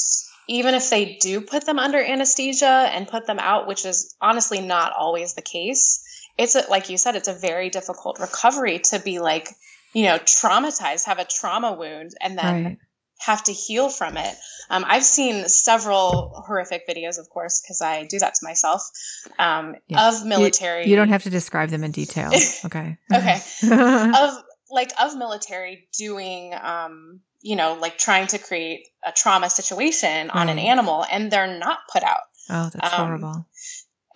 even 0.50 0.74
if 0.74 0.90
they 0.90 1.18
do 1.22 1.42
put 1.42 1.66
them 1.66 1.78
under 1.78 2.04
anesthesia 2.04 2.90
and 2.92 3.08
put 3.08 3.28
them 3.28 3.38
out, 3.40 3.68
which 3.68 3.86
is 3.86 4.16
honestly 4.20 4.60
not 4.60 4.92
always 4.94 5.36
the 5.36 5.44
case, 5.44 6.04
it's 6.40 6.56
a, 6.56 6.66
like 6.70 6.90
you 6.90 6.98
said, 6.98 7.16
it's 7.16 7.28
a 7.28 7.34
very 7.34 7.70
difficult 7.70 8.20
recovery 8.20 8.80
to 8.80 9.00
be 9.00 9.20
like, 9.20 9.50
you 9.94 10.06
know, 10.06 10.18
traumatized, 10.18 11.06
have 11.06 11.20
a 11.20 11.26
trauma 11.26 11.74
wound, 11.74 12.16
and 12.20 12.38
then 12.38 12.64
right. 12.64 12.78
have 13.20 13.44
to 13.44 13.54
heal 13.54 13.90
from 13.90 14.18
it. 14.18 14.36
Um, 14.72 14.86
I've 14.88 15.04
seen 15.04 15.48
several 15.48 16.44
horrific 16.48 16.88
videos, 16.88 17.20
of 17.20 17.30
course, 17.30 17.62
because 17.62 17.84
I 17.84 18.06
do 18.06 18.18
that 18.18 18.34
to 18.34 18.40
myself, 18.44 18.90
um, 19.38 19.76
yeah. 19.88 20.10
of 20.10 20.26
military. 20.26 20.86
You, 20.86 20.92
you, 20.92 20.96
don't 20.96 21.10
have 21.10 21.24
to 21.24 21.30
describe 21.30 21.70
them 21.70 21.84
in 21.84 21.92
detail. 21.92 22.32
Okay. 22.66 22.98
okay. 23.14 23.40
of 23.72 24.44
like 24.72 24.92
of 25.00 25.16
military 25.16 25.88
doing 25.98 26.54
um, 26.60 27.22
you 27.42 27.56
know, 27.56 27.74
like 27.80 27.98
trying 27.98 28.28
to 28.28 28.38
create 28.38 28.88
a 29.06 29.12
trauma 29.12 29.50
situation 29.50 30.28
right. 30.28 30.36
on 30.36 30.50
an 30.50 30.60
animal 30.60 31.06
and 31.10 31.32
they're 31.32 31.58
not 31.60 31.80
put 31.92 32.04
out. 32.04 32.22
Oh, 32.50 32.70
that's 32.74 32.94
um, 32.94 33.08
horrible. 33.08 33.48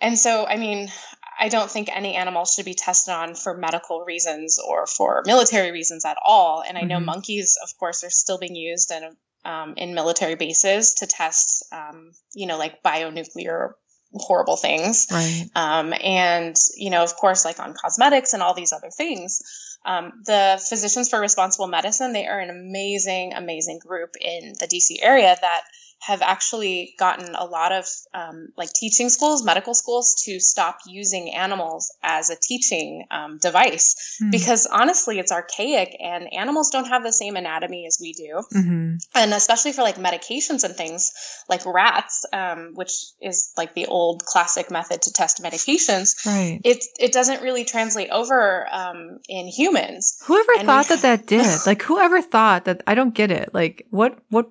And 0.00 0.18
so, 0.18 0.46
I 0.46 0.56
mean, 0.56 0.90
I 1.38 1.48
don't 1.48 1.70
think 1.70 1.88
any 1.94 2.14
animal 2.14 2.44
should 2.44 2.64
be 2.64 2.74
tested 2.74 3.14
on 3.14 3.34
for 3.34 3.56
medical 3.56 4.04
reasons 4.04 4.58
or 4.58 4.86
for 4.86 5.22
military 5.26 5.72
reasons 5.72 6.04
at 6.04 6.18
all. 6.22 6.62
And 6.66 6.76
I 6.76 6.82
know 6.82 6.96
mm-hmm. 6.96 7.06
monkeys, 7.06 7.58
of 7.62 7.76
course, 7.78 8.04
are 8.04 8.10
still 8.10 8.38
being 8.38 8.54
used 8.54 8.90
in 8.90 9.16
um, 9.46 9.74
in 9.76 9.94
military 9.94 10.36
bases 10.36 10.94
to 10.94 11.06
test, 11.06 11.64
um, 11.70 12.12
you 12.32 12.46
know, 12.46 12.56
like 12.56 12.82
bionuclear 12.82 13.72
horrible 14.14 14.56
things. 14.56 15.08
Right. 15.10 15.50
Um, 15.54 15.92
and 15.92 16.56
you 16.76 16.90
know, 16.90 17.02
of 17.02 17.16
course, 17.16 17.44
like 17.44 17.58
on 17.58 17.74
cosmetics 17.74 18.32
and 18.32 18.42
all 18.42 18.54
these 18.54 18.72
other 18.72 18.90
things. 18.90 19.42
Um, 19.84 20.22
the 20.24 20.62
Physicians 20.66 21.08
for 21.08 21.20
Responsible 21.20 21.66
Medicine, 21.66 22.12
they 22.12 22.26
are 22.26 22.40
an 22.40 22.50
amazing, 22.50 23.34
amazing 23.34 23.78
group 23.78 24.16
in 24.20 24.54
the 24.58 24.66
DC 24.66 24.96
area 25.02 25.36
that 25.40 25.62
have 26.06 26.20
actually 26.20 26.94
gotten 26.98 27.34
a 27.34 27.44
lot 27.44 27.72
of 27.72 27.86
um, 28.12 28.48
like 28.58 28.70
teaching 28.72 29.08
schools, 29.08 29.42
medical 29.42 29.72
schools, 29.72 30.22
to 30.26 30.38
stop 30.38 30.78
using 30.86 31.32
animals 31.34 31.94
as 32.02 32.28
a 32.28 32.36
teaching 32.36 33.06
um, 33.10 33.38
device 33.38 34.18
mm-hmm. 34.20 34.30
because 34.30 34.66
honestly, 34.66 35.18
it's 35.18 35.32
archaic 35.32 35.96
and 35.98 36.28
animals 36.34 36.68
don't 36.68 36.88
have 36.88 37.02
the 37.02 37.12
same 37.12 37.36
anatomy 37.36 37.86
as 37.86 37.98
we 38.00 38.12
do. 38.12 38.42
Mm-hmm. 38.54 38.96
And 39.14 39.32
especially 39.32 39.72
for 39.72 39.80
like 39.80 39.96
medications 39.96 40.62
and 40.62 40.76
things 40.76 41.10
like 41.48 41.64
rats, 41.64 42.26
um, 42.34 42.72
which 42.74 42.92
is 43.22 43.52
like 43.56 43.74
the 43.74 43.86
old 43.86 44.26
classic 44.26 44.70
method 44.70 45.00
to 45.02 45.12
test 45.12 45.42
medications, 45.42 46.26
right. 46.26 46.60
it, 46.64 46.84
it 47.00 47.12
doesn't 47.12 47.40
really 47.40 47.64
translate 47.64 48.10
over 48.10 48.66
um, 48.70 49.20
in 49.26 49.46
humans. 49.48 50.18
Whoever 50.26 50.52
and 50.58 50.66
thought 50.66 50.90
we- 50.90 50.96
that 50.96 51.02
that 51.02 51.26
did? 51.26 51.66
like, 51.66 51.80
whoever 51.80 52.20
thought 52.20 52.66
that? 52.66 52.82
I 52.86 52.94
don't 52.94 53.14
get 53.14 53.30
it. 53.30 53.54
Like, 53.54 53.86
what, 53.88 54.18
what, 54.28 54.50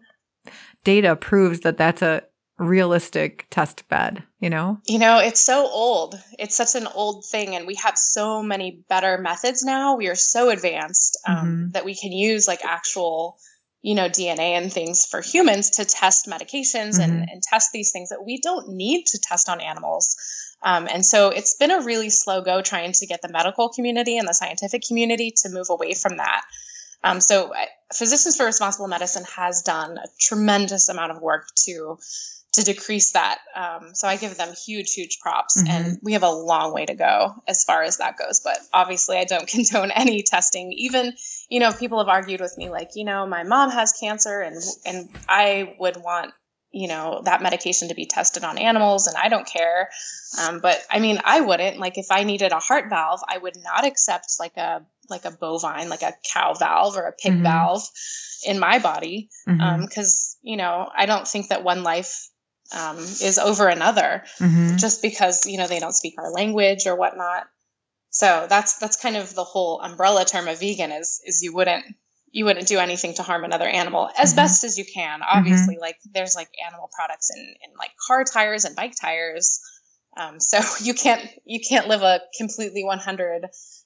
data 0.84 1.16
proves 1.16 1.62
that 1.62 1.78
that's 1.78 2.02
a 2.02 2.24
realistic 2.60 3.48
test 3.50 3.88
bed, 3.90 4.24
you 4.40 4.50
know? 4.50 4.80
You 4.88 5.00
know, 5.00 5.20
it's 5.20 5.40
so 5.40 5.68
old. 5.68 6.16
It's 6.38 6.56
such 6.56 6.76
an 6.76 6.88
old 6.88 7.26
thing. 7.26 7.56
And 7.56 7.66
we 7.66 7.76
have 7.76 7.98
so 7.98 8.44
many 8.44 8.84
better 8.90 9.18
methods 9.18 9.64
now. 9.64 9.96
We 9.96 10.08
are 10.08 10.16
so 10.16 10.50
advanced 10.50 11.18
um, 11.28 11.36
mm-hmm. 11.36 11.70
that 11.70 11.86
we 11.86 11.96
can 11.96 12.12
use 12.12 12.48
like 12.48 12.64
actual, 12.64 13.38
you 13.82 13.96
know, 13.96 14.08
DNA 14.08 14.52
and 14.52 14.72
things 14.72 15.06
for 15.06 15.22
humans 15.22 15.72
to 15.72 15.86
test 15.86 16.28
medications 16.28 17.00
mm-hmm. 17.00 17.02
and, 17.02 17.30
and 17.30 17.42
test 17.42 17.72
these 17.74 17.92
things 17.92 18.10
that 18.10 18.24
we 18.24 18.40
don't 18.40 18.70
need 18.70 19.06
to 19.08 19.20
test 19.20 19.50
on 19.50 19.60
animals. 19.60 20.16
Um, 20.62 20.88
and 20.90 21.06
so 21.06 21.30
it's 21.30 21.56
been 21.56 21.72
a 21.72 21.82
really 21.82 22.10
slow 22.10 22.42
go 22.42 22.62
trying 22.62 22.94
to 22.94 23.08
get 23.08 23.22
the 23.22 23.30
medical 23.30 23.70
community 23.70 24.18
and 24.18 24.28
the 24.28 24.34
scientific 24.34 24.84
community 24.88 25.34
to 25.38 25.50
move 25.50 25.68
away 25.70 25.94
from 25.94 26.18
that. 26.18 26.44
Um, 27.04 27.20
so, 27.20 27.54
uh, 27.54 27.66
Physicians 27.94 28.38
for 28.38 28.46
Responsible 28.46 28.88
Medicine 28.88 29.26
has 29.36 29.62
done 29.62 29.98
a 29.98 30.08
tremendous 30.20 30.90
amount 30.90 31.12
of 31.12 31.22
work 31.22 31.48
to 31.66 31.98
to 32.54 32.64
decrease 32.64 33.14
that. 33.14 33.40
Um, 33.56 33.96
so 33.96 34.08
I 34.08 34.16
give 34.16 34.38
them 34.38 34.54
huge, 34.66 34.94
huge 34.94 35.20
props, 35.20 35.58
mm-hmm. 35.58 35.72
and 35.72 36.00
we 36.04 36.14
have 36.14 36.24
a 36.24 36.30
long 36.30 36.74
way 36.74 36.86
to 36.86 36.94
go 36.94 37.34
as 37.48 37.64
far 37.64 37.82
as 37.84 37.98
that 37.98 38.18
goes. 38.18 38.42
But 38.44 38.58
obviously, 38.72 39.18
I 39.18 39.26
don't 39.26 39.48
condone 39.48 39.92
any 39.92 40.24
testing. 40.24 40.72
Even 40.74 41.14
you 41.50 41.60
know, 41.60 41.72
people 41.72 42.00
have 42.00 42.10
argued 42.10 42.42
with 42.42 42.58
me 42.58 42.70
like, 42.70 42.92
you 42.96 43.06
know, 43.06 43.26
my 43.26 43.44
mom 43.44 43.72
has 43.72 43.94
cancer, 43.94 44.42
and 44.42 44.58
and 44.86 45.10
I 45.28 45.76
would 45.80 45.98
want 45.98 46.34
you 46.74 46.88
know 46.88 47.22
that 47.26 47.42
medication 47.42 47.90
to 47.90 47.94
be 47.96 48.08
tested 48.08 48.44
on 48.44 48.58
animals 48.58 49.06
and 49.06 49.16
i 49.16 49.30
don't 49.30 49.46
care 49.46 49.90
um, 50.42 50.60
but 50.60 50.84
i 50.90 51.00
mean 51.00 51.20
i 51.24 51.40
wouldn't 51.40 51.78
like 51.78 52.00
if 52.00 52.08
i 52.10 52.24
needed 52.24 52.52
a 52.52 52.58
heart 52.58 52.90
valve 52.90 53.20
i 53.30 53.38
would 53.38 53.56
not 53.64 53.86
accept 53.86 54.26
like 54.40 54.58
a 54.58 54.84
like 55.10 55.26
a 55.26 55.32
bovine 55.32 55.90
like 55.90 56.02
a 56.02 56.14
cow 56.32 56.54
valve 56.54 56.98
or 56.98 57.08
a 57.08 57.14
pig 57.14 57.34
mm-hmm. 57.34 57.44
valve 57.44 57.84
in 58.46 58.60
my 58.60 58.80
body 58.80 59.30
because 59.46 59.58
mm-hmm. 59.58 59.62
um, 59.62 60.52
you 60.52 60.58
know 60.58 60.90
i 60.96 61.06
don't 61.06 61.28
think 61.28 61.50
that 61.50 61.64
one 61.64 61.84
life 61.84 62.30
um, 62.74 62.98
is 62.98 63.38
over 63.38 63.68
another 63.68 64.24
mm-hmm. 64.40 64.78
just 64.78 65.02
because 65.02 65.46
you 65.46 65.58
know 65.58 65.68
they 65.68 65.80
don't 65.80 65.94
speak 65.94 66.16
our 66.18 66.32
language 66.32 66.88
or 66.88 66.96
whatnot 66.96 67.44
so 68.10 68.48
that's 68.50 68.78
that's 68.78 68.96
kind 68.96 69.18
of 69.18 69.34
the 69.36 69.44
whole 69.44 69.82
umbrella 69.82 70.26
term 70.26 70.48
of 70.48 70.60
vegan 70.60 70.92
is 70.92 71.22
is 71.26 71.44
you 71.44 71.54
wouldn't 71.54 71.86
you 72.34 72.46
wouldn't 72.46 72.68
do 72.68 72.80
anything 72.80 73.14
to 73.14 73.24
harm 73.24 73.46
another 73.46 73.68
animal 73.68 74.10
as 74.18 74.32
mm-hmm. 74.32 74.38
best 74.38 74.64
as 74.64 74.78
you 74.78 74.84
can. 74.92 75.20
Mm-hmm. 75.20 75.38
Obviously, 75.38 75.78
like 75.80 75.98
there's 76.14 76.36
like 76.36 76.50
animal 76.68 76.90
products 76.94 77.30
in, 77.34 77.40
in 77.40 77.78
like 77.78 77.92
car 78.08 78.26
tires 78.26 78.66
and 78.66 78.76
bike 78.76 78.96
tires. 79.00 79.62
Um, 80.18 80.40
so 80.40 80.60
you 80.84 80.96
can't 80.96 81.22
you 81.46 81.62
can't 81.62 81.88
live 81.88 82.02
a 82.02 82.22
completely 82.38 82.84
100 82.84 83.46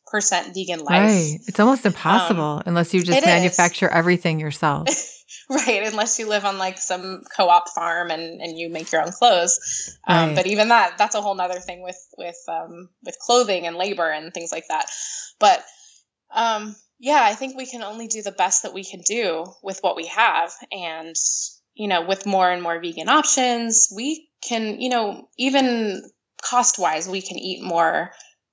percent 0.09 0.53
vegan 0.53 0.79
life. 0.79 0.89
Right. 0.89 1.37
It's 1.47 1.59
almost 1.59 1.85
impossible 1.85 2.41
um, 2.41 2.63
unless 2.65 2.93
you 2.93 3.03
just 3.03 3.25
manufacture 3.25 3.87
is. 3.87 3.93
everything 3.93 4.39
yourself. 4.39 4.87
right. 5.49 5.83
Unless 5.85 6.19
you 6.19 6.27
live 6.27 6.45
on 6.45 6.57
like 6.57 6.77
some 6.77 7.23
co-op 7.35 7.69
farm 7.69 8.11
and, 8.11 8.41
and 8.41 8.57
you 8.57 8.69
make 8.69 8.91
your 8.91 9.01
own 9.01 9.11
clothes. 9.11 9.97
Um, 10.07 10.29
right. 10.29 10.35
But 10.35 10.47
even 10.47 10.69
that, 10.69 10.97
that's 10.97 11.15
a 11.15 11.21
whole 11.21 11.35
nother 11.35 11.59
thing 11.59 11.83
with, 11.83 11.99
with, 12.17 12.37
um, 12.47 12.89
with 13.03 13.17
clothing 13.19 13.67
and 13.67 13.75
labor 13.75 14.09
and 14.09 14.33
things 14.33 14.51
like 14.51 14.65
that. 14.69 14.85
But, 15.39 15.63
um, 16.33 16.75
yeah, 16.99 17.21
I 17.21 17.35
think 17.35 17.55
we 17.55 17.65
can 17.65 17.83
only 17.83 18.07
do 18.07 18.21
the 18.21 18.31
best 18.31 18.63
that 18.63 18.73
we 18.73 18.83
can 18.83 19.01
do 19.01 19.45
with 19.61 19.79
what 19.81 19.95
we 19.95 20.07
have. 20.07 20.51
And, 20.71 21.15
you 21.75 21.87
know, 21.87 22.05
with 22.05 22.25
more 22.25 22.49
and 22.49 22.61
more 22.61 22.79
vegan 22.79 23.07
options, 23.07 23.89
we 23.95 24.29
can, 24.41 24.81
you 24.81 24.89
know, 24.89 25.29
even 25.37 26.03
cost 26.41 26.79
wise, 26.79 27.07
we 27.07 27.21
can 27.21 27.37
eat 27.37 27.61
more 27.61 28.11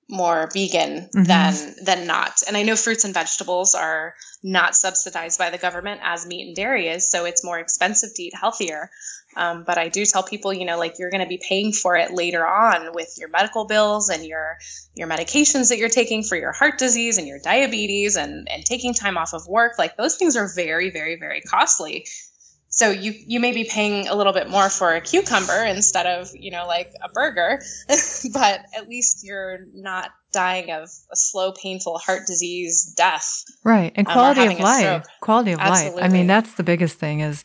more 0.09 0.49
vegan 0.53 1.09
mm-hmm. 1.09 1.25
than 1.25 1.75
than 1.83 2.07
not. 2.07 2.43
And 2.47 2.57
I 2.57 2.63
know 2.63 2.77
fruits 2.77 3.05
and 3.05 3.15
vegetables 3.15 3.75
are 3.75 4.15
not 4.43 4.77
subsidized 4.77 5.39
by 5.39 5.51
the 5.51 5.59
government 5.59 6.01
as 6.05 6.27
meat 6.27 6.47
and 6.47 6.57
dairy 6.57 6.89
is, 6.89 7.11
so 7.11 7.25
it's 7.25 7.45
more 7.45 7.59
expensive 7.59 8.15
to 8.15 8.23
eat 8.23 8.35
healthier. 8.35 8.91
Um, 9.37 9.65
but 9.67 9.79
I 9.79 9.89
do 9.89 10.05
tell 10.05 10.23
people, 10.23 10.53
you 10.53 10.65
know, 10.65 10.79
like 10.79 10.99
you're 10.99 11.11
going 11.11 11.23
to 11.23 11.29
be 11.29 11.43
paying 11.43 11.73
for 11.73 11.97
it 11.97 12.13
later 12.13 12.47
on 12.47 12.95
with 12.95 13.15
your 13.19 13.29
medical 13.29 13.67
bills 13.67 14.11
and 14.11 14.25
your 14.25 14.59
your 14.95 15.09
medications 15.09 15.71
that 15.71 15.79
you're 15.79 15.89
taking 15.89 16.23
for 16.23 16.37
your 16.37 16.53
heart 16.53 16.79
disease 16.79 17.19
and 17.19 17.27
your 17.27 17.39
diabetes 17.39 18.17
and 18.17 18.49
and 18.49 18.65
taking 18.65 18.95
time 18.95 19.17
off 19.17 19.33
of 19.33 19.47
work. 19.49 19.79
Like 19.79 19.97
those 19.97 20.17
things 20.17 20.37
are 20.37 20.49
very, 20.55 20.91
very, 20.91 21.17
very 21.17 21.41
costly. 21.41 22.07
So 22.77 22.91
you 22.91 23.15
you 23.27 23.41
may 23.41 23.53
be 23.53 23.65
paying 23.65 24.09
a 24.09 24.15
little 24.15 24.33
bit 24.33 24.51
more 24.51 24.69
for 24.69 24.95
a 24.95 25.01
cucumber 25.01 25.65
instead 25.65 26.07
of 26.07 26.31
you 26.35 26.51
know 26.51 26.67
like 26.67 26.93
a 27.03 27.09
burger, 27.09 27.61
but 28.33 28.65
at 28.77 28.89
least 28.89 29.25
you're 29.25 29.61
not 29.73 30.11
dying 30.33 30.73
of 30.73 30.85
a 31.13 31.17
slow, 31.17 31.53
painful 31.53 31.99
heart 31.99 32.27
disease 32.27 32.93
death. 32.97 33.45
Right, 33.63 33.93
and 33.95 34.09
um, 34.09 34.13
quality 34.13 34.41
um, 34.41 34.53
of 34.53 34.59
life. 34.59 35.07
Quality 35.21 35.53
of 35.53 35.61
Absolutely. 35.61 36.03
life. 36.03 36.11
I 36.11 36.13
mean, 36.13 36.27
that's 36.27 36.55
the 36.55 36.65
biggest 36.65 36.99
thing. 36.99 37.21
Is 37.21 37.45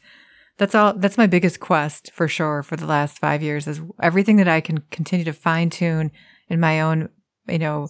that's 0.60 0.76
all 0.76 0.94
that's 0.94 1.18
my 1.18 1.26
biggest 1.26 1.60
quest 1.60 2.12
for 2.14 2.28
sure 2.28 2.62
for 2.62 2.76
the 2.76 2.86
last 2.86 3.18
five 3.18 3.42
years 3.42 3.66
is 3.66 3.82
everything 4.04 4.36
that 4.36 4.48
i 4.48 4.62
can 4.62 4.80
continue 4.92 5.26
to 5.26 5.34
fine 5.34 5.70
tune 5.70 6.12
in 6.50 6.60
my 6.60 6.82
own 6.82 7.10
you 7.48 7.58
know 7.58 7.88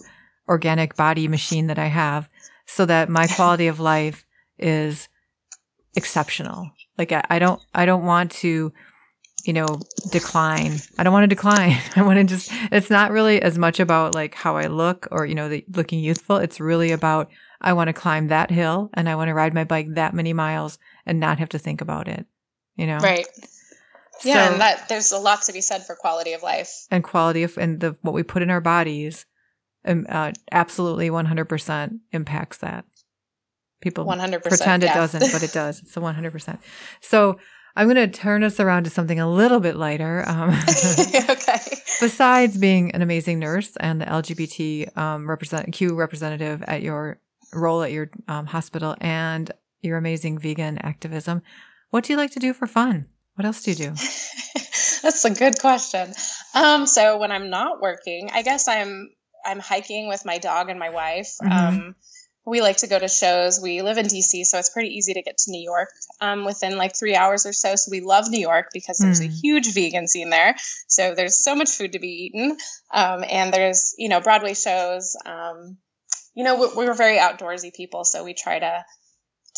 organic 0.48 0.96
body 0.96 1.28
machine 1.28 1.66
that 1.66 1.78
i 1.78 1.86
have 1.86 2.30
so 2.64 2.86
that 2.86 3.10
my 3.10 3.26
quality 3.26 3.66
of 3.66 3.80
life 3.80 4.24
is 4.56 5.08
exceptional 5.96 6.70
like 6.98 7.12
I, 7.12 7.24
I 7.28 7.38
don't 7.38 7.60
i 7.74 7.86
don't 7.86 8.04
want 8.04 8.32
to 8.32 8.72
you 9.44 9.52
know 9.52 9.80
decline 10.10 10.78
i 10.98 11.02
don't 11.02 11.12
want 11.12 11.24
to 11.24 11.34
decline 11.34 11.78
i 11.96 12.02
want 12.02 12.18
to 12.18 12.24
just 12.24 12.50
it's 12.70 12.90
not 12.90 13.10
really 13.10 13.40
as 13.40 13.56
much 13.58 13.80
about 13.80 14.14
like 14.14 14.34
how 14.34 14.56
i 14.56 14.66
look 14.66 15.08
or 15.10 15.26
you 15.26 15.34
know 15.34 15.48
the 15.48 15.64
looking 15.74 16.00
youthful 16.00 16.36
it's 16.36 16.60
really 16.60 16.92
about 16.92 17.30
i 17.60 17.72
want 17.72 17.88
to 17.88 17.94
climb 17.94 18.28
that 18.28 18.50
hill 18.50 18.90
and 18.94 19.08
i 19.08 19.14
want 19.14 19.28
to 19.28 19.34
ride 19.34 19.54
my 19.54 19.64
bike 19.64 19.86
that 19.94 20.14
many 20.14 20.32
miles 20.32 20.78
and 21.06 21.18
not 21.18 21.38
have 21.38 21.48
to 21.48 21.58
think 21.58 21.80
about 21.80 22.06
it 22.06 22.26
you 22.80 22.86
know? 22.86 22.98
Right. 22.98 23.26
Yeah, 24.24 24.46
so, 24.46 24.52
and 24.52 24.60
that 24.60 24.88
there's 24.88 25.12
a 25.12 25.18
lot 25.18 25.42
to 25.42 25.52
be 25.52 25.60
said 25.60 25.84
for 25.86 25.94
quality 25.94 26.32
of 26.32 26.42
life 26.42 26.86
and 26.90 27.04
quality 27.04 27.42
of 27.42 27.56
and 27.56 27.80
the 27.80 27.96
what 28.02 28.14
we 28.14 28.22
put 28.22 28.42
in 28.42 28.50
our 28.50 28.60
bodies, 28.60 29.24
um, 29.86 30.06
uh, 30.08 30.32
absolutely 30.52 31.08
100% 31.08 32.00
impacts 32.12 32.58
that. 32.58 32.84
People 33.80 34.04
100% 34.04 34.42
pretend 34.42 34.82
it 34.82 34.92
doesn't, 34.92 35.32
but 35.32 35.42
it 35.42 35.52
does. 35.54 35.80
It's 35.80 35.96
a 35.96 36.00
100%. 36.00 36.58
So 37.00 37.38
I'm 37.76 37.86
going 37.86 37.96
to 37.96 38.08
turn 38.08 38.42
us 38.42 38.60
around 38.60 38.84
to 38.84 38.90
something 38.90 39.20
a 39.20 39.30
little 39.30 39.60
bit 39.60 39.76
lighter. 39.76 40.24
Um, 40.26 40.50
okay. 41.30 41.58
Besides 42.00 42.58
being 42.58 42.90
an 42.92 43.02
amazing 43.02 43.38
nurse 43.38 43.76
and 43.76 44.00
the 44.00 44.06
LGBT 44.06 44.96
um, 44.96 45.28
represent 45.28 45.72
Q 45.72 45.94
representative 45.94 46.62
at 46.64 46.82
your 46.82 47.20
role 47.52 47.82
at 47.82 47.92
your 47.92 48.10
um, 48.28 48.46
hospital 48.46 48.96
and 49.00 49.50
your 49.80 49.96
amazing 49.96 50.38
vegan 50.38 50.78
activism, 50.78 51.42
what 51.90 52.04
do 52.04 52.12
you 52.12 52.16
like 52.16 52.32
to 52.32 52.40
do 52.40 52.52
for 52.52 52.66
fun? 52.66 53.06
What 53.34 53.46
else 53.46 53.62
do 53.62 53.70
you 53.70 53.76
do? 53.76 53.90
That's 55.02 55.24
a 55.24 55.30
good 55.30 55.58
question. 55.58 56.12
Um, 56.54 56.86
so 56.86 57.18
when 57.18 57.32
I'm 57.32 57.48
not 57.48 57.80
working, 57.80 58.30
I 58.32 58.42
guess 58.42 58.68
I'm 58.68 59.10
I'm 59.44 59.58
hiking 59.58 60.08
with 60.08 60.26
my 60.26 60.38
dog 60.38 60.68
and 60.68 60.78
my 60.78 60.90
wife. 60.90 61.36
Mm-hmm. 61.42 61.52
Um, 61.52 61.94
we 62.46 62.60
like 62.60 62.78
to 62.78 62.86
go 62.86 62.98
to 62.98 63.08
shows. 63.08 63.60
We 63.60 63.82
live 63.82 63.98
in 63.98 64.06
DC, 64.06 64.44
so 64.44 64.58
it's 64.58 64.70
pretty 64.70 64.90
easy 64.90 65.14
to 65.14 65.22
get 65.22 65.38
to 65.38 65.50
New 65.50 65.62
York 65.62 65.90
um, 66.20 66.44
within 66.44 66.76
like 66.76 66.96
three 66.96 67.14
hours 67.14 67.46
or 67.46 67.52
so. 67.52 67.76
So 67.76 67.90
we 67.90 68.00
love 68.00 68.28
New 68.28 68.40
York 68.40 68.70
because 68.72 68.98
there's 68.98 69.20
mm. 69.20 69.26
a 69.26 69.28
huge 69.28 69.72
vegan 69.72 70.08
scene 70.08 70.30
there. 70.30 70.56
So 70.88 71.14
there's 71.14 71.42
so 71.42 71.54
much 71.54 71.70
food 71.70 71.92
to 71.92 71.98
be 71.98 72.30
eaten, 72.32 72.56
um, 72.92 73.24
and 73.28 73.52
there's 73.52 73.94
you 73.98 74.08
know 74.08 74.20
Broadway 74.20 74.54
shows. 74.54 75.16
Um, 75.24 75.76
you 76.34 76.44
know 76.44 76.58
we're, 76.58 76.74
we're 76.74 76.94
very 76.94 77.18
outdoorsy 77.18 77.74
people, 77.74 78.04
so 78.04 78.24
we 78.24 78.34
try 78.34 78.58
to 78.58 78.84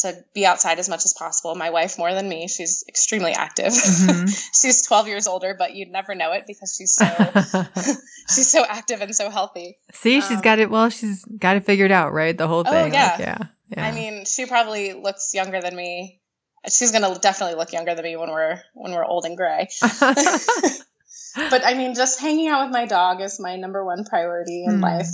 to 0.03 0.25
be 0.35 0.47
outside 0.47 0.79
as 0.79 0.89
much 0.89 1.05
as 1.05 1.13
possible. 1.13 1.55
My 1.55 1.71
wife 1.71 1.99
more 1.99 2.13
than 2.15 2.29
me. 2.29 2.49
She's 2.49 2.85
extremely 2.89 3.33
active. 3.33 3.73
Mm-hmm. 3.73 4.27
she's 4.55 4.83
12 4.83 5.09
years 5.09 5.27
older, 5.27 5.55
but 5.59 5.75
you'd 5.75 5.91
never 5.91 6.15
know 6.15 6.33
it 6.33 6.45
because 6.47 6.77
she's 6.77 6.93
so 6.93 7.07
she's 8.35 8.51
so 8.51 8.65
active 8.65 9.01
and 9.01 9.15
so 9.15 9.31
healthy. 9.31 9.79
See, 9.93 10.21
she's 10.21 10.41
got 10.41 10.59
it 10.59 10.71
well, 10.71 10.91
she's 10.91 11.25
got 11.25 11.57
it 11.57 11.65
figured 11.65 11.91
out, 11.91 12.13
right? 12.13 12.37
The 12.37 12.47
whole 12.47 12.65
oh, 12.67 12.71
thing. 12.71 12.93
Oh, 12.93 12.95
yeah. 12.95 13.11
Like, 13.11 13.21
yeah. 13.21 13.39
Yeah. 13.77 13.87
I 13.87 13.93
mean, 13.93 14.25
she 14.27 14.47
probably 14.47 14.93
looks 14.93 15.33
younger 15.35 15.61
than 15.61 15.75
me. 15.75 16.21
She's 16.69 16.93
going 16.93 17.03
to 17.03 17.19
definitely 17.19 17.57
look 17.57 17.73
younger 17.73 17.95
than 17.95 18.05
me 18.05 18.17
when 18.17 18.31
we're 18.31 18.61
when 18.75 18.93
we're 18.93 19.05
old 19.05 19.25
and 19.25 19.37
gray. 19.37 19.69
but 19.91 21.65
I 21.65 21.75
mean, 21.75 21.95
just 21.95 22.21
hanging 22.21 22.49
out 22.49 22.67
with 22.67 22.73
my 22.73 22.87
dog 22.87 23.21
is 23.21 23.41
my 23.41 23.57
number 23.57 23.85
one 23.85 24.05
priority 24.05 24.65
in 24.65 24.79
mm. 24.79 24.83
life. 24.83 25.09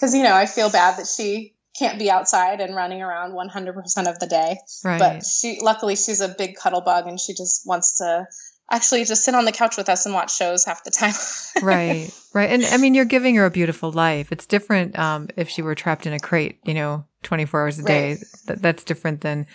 Cuz 0.00 0.14
you 0.14 0.22
know, 0.22 0.34
I 0.34 0.46
feel 0.46 0.70
bad 0.70 0.98
that 0.98 1.06
she 1.06 1.54
can't 1.78 1.98
be 1.98 2.10
outside 2.10 2.60
and 2.60 2.74
running 2.74 3.02
around 3.02 3.32
100% 3.32 4.08
of 4.08 4.18
the 4.18 4.26
day. 4.26 4.58
Right. 4.84 4.98
But 4.98 5.24
she, 5.24 5.58
luckily, 5.62 5.96
she's 5.96 6.20
a 6.20 6.28
big 6.28 6.56
cuddle 6.56 6.80
bug 6.80 7.06
and 7.06 7.18
she 7.18 7.32
just 7.32 7.66
wants 7.66 7.98
to 7.98 8.26
actually 8.70 9.04
just 9.04 9.24
sit 9.24 9.34
on 9.34 9.44
the 9.44 9.52
couch 9.52 9.76
with 9.76 9.88
us 9.88 10.06
and 10.06 10.14
watch 10.14 10.34
shows 10.34 10.64
half 10.64 10.84
the 10.84 10.90
time. 10.90 11.14
right. 11.62 12.10
Right. 12.32 12.50
And 12.50 12.64
I 12.64 12.76
mean, 12.76 12.94
you're 12.94 13.04
giving 13.04 13.34
her 13.36 13.44
a 13.44 13.50
beautiful 13.50 13.92
life. 13.92 14.30
It's 14.32 14.46
different 14.46 14.98
um, 14.98 15.28
if 15.36 15.48
she 15.48 15.62
were 15.62 15.74
trapped 15.74 16.06
in 16.06 16.12
a 16.12 16.20
crate, 16.20 16.58
you 16.64 16.74
know, 16.74 17.04
24 17.22 17.60
hours 17.60 17.78
a 17.78 17.82
day. 17.82 18.10
Right. 18.10 18.24
That, 18.46 18.62
that's 18.62 18.84
different 18.84 19.20
than. 19.20 19.46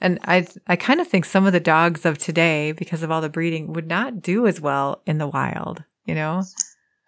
And 0.00 0.18
I, 0.24 0.46
I 0.66 0.76
kind 0.76 1.00
of 1.00 1.08
think 1.08 1.24
some 1.24 1.46
of 1.46 1.52
the 1.52 1.60
dogs 1.60 2.04
of 2.04 2.18
today, 2.18 2.72
because 2.72 3.02
of 3.02 3.10
all 3.10 3.20
the 3.20 3.30
breeding, 3.30 3.72
would 3.72 3.88
not 3.88 4.20
do 4.20 4.46
as 4.46 4.60
well 4.60 5.00
in 5.06 5.18
the 5.18 5.26
wild. 5.26 5.84
You 6.04 6.14
know. 6.14 6.42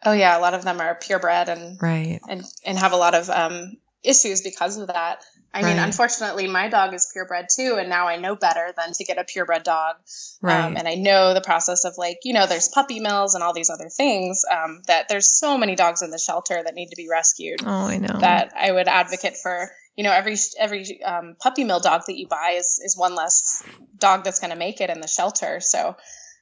Oh 0.04 0.12
yeah, 0.12 0.38
a 0.38 0.40
lot 0.40 0.54
of 0.54 0.64
them 0.64 0.80
are 0.80 0.94
purebred 0.94 1.48
and 1.48 1.80
right 1.82 2.20
and 2.28 2.44
and 2.64 2.78
have 2.78 2.92
a 2.92 2.96
lot 2.96 3.14
of 3.14 3.28
um, 3.28 3.76
issues 4.08 4.40
because 4.40 4.78
of 4.78 4.88
that. 4.88 5.22
I 5.52 5.62
mean, 5.62 5.78
unfortunately, 5.78 6.46
my 6.46 6.68
dog 6.68 6.94
is 6.94 7.10
purebred 7.12 7.46
too, 7.54 7.76
and 7.78 7.88
now 7.88 8.06
I 8.06 8.16
know 8.16 8.36
better 8.36 8.72
than 8.76 8.92
to 8.92 9.04
get 9.04 9.18
a 9.18 9.24
purebred 9.24 9.62
dog. 9.62 9.96
Right. 10.42 10.60
Um, 10.60 10.76
and 10.76 10.86
I 10.86 10.94
know 10.94 11.32
the 11.34 11.40
process 11.40 11.84
of 11.84 11.94
like, 11.96 12.18
you 12.22 12.34
know, 12.34 12.46
there's 12.46 12.68
puppy 12.68 13.00
mills 13.00 13.34
and 13.34 13.42
all 13.42 13.54
these 13.54 13.70
other 13.70 13.88
things. 13.88 14.44
Um, 14.50 14.82
that 14.86 15.08
there's 15.08 15.26
so 15.26 15.56
many 15.56 15.74
dogs 15.74 16.02
in 16.02 16.10
the 16.10 16.18
shelter 16.18 16.62
that 16.62 16.74
need 16.74 16.90
to 16.90 16.96
be 16.96 17.08
rescued. 17.08 17.60
oh, 17.64 17.86
I 17.86 17.96
know. 17.96 18.18
That 18.20 18.52
I 18.56 18.72
would 18.72 18.88
advocate 18.88 19.36
for. 19.36 19.70
You 19.96 20.04
know, 20.04 20.12
every 20.12 20.36
every 20.60 21.02
um, 21.02 21.34
puppy 21.40 21.64
mill 21.64 21.80
dog 21.80 22.02
that 22.06 22.16
you 22.16 22.28
buy 22.28 22.54
is 22.56 22.80
is 22.84 22.96
one 22.96 23.16
less 23.16 23.64
dog 23.98 24.22
that's 24.22 24.38
going 24.38 24.52
to 24.52 24.58
make 24.58 24.80
it 24.80 24.90
in 24.90 25.00
the 25.00 25.08
shelter. 25.08 25.58
So, 25.58 25.96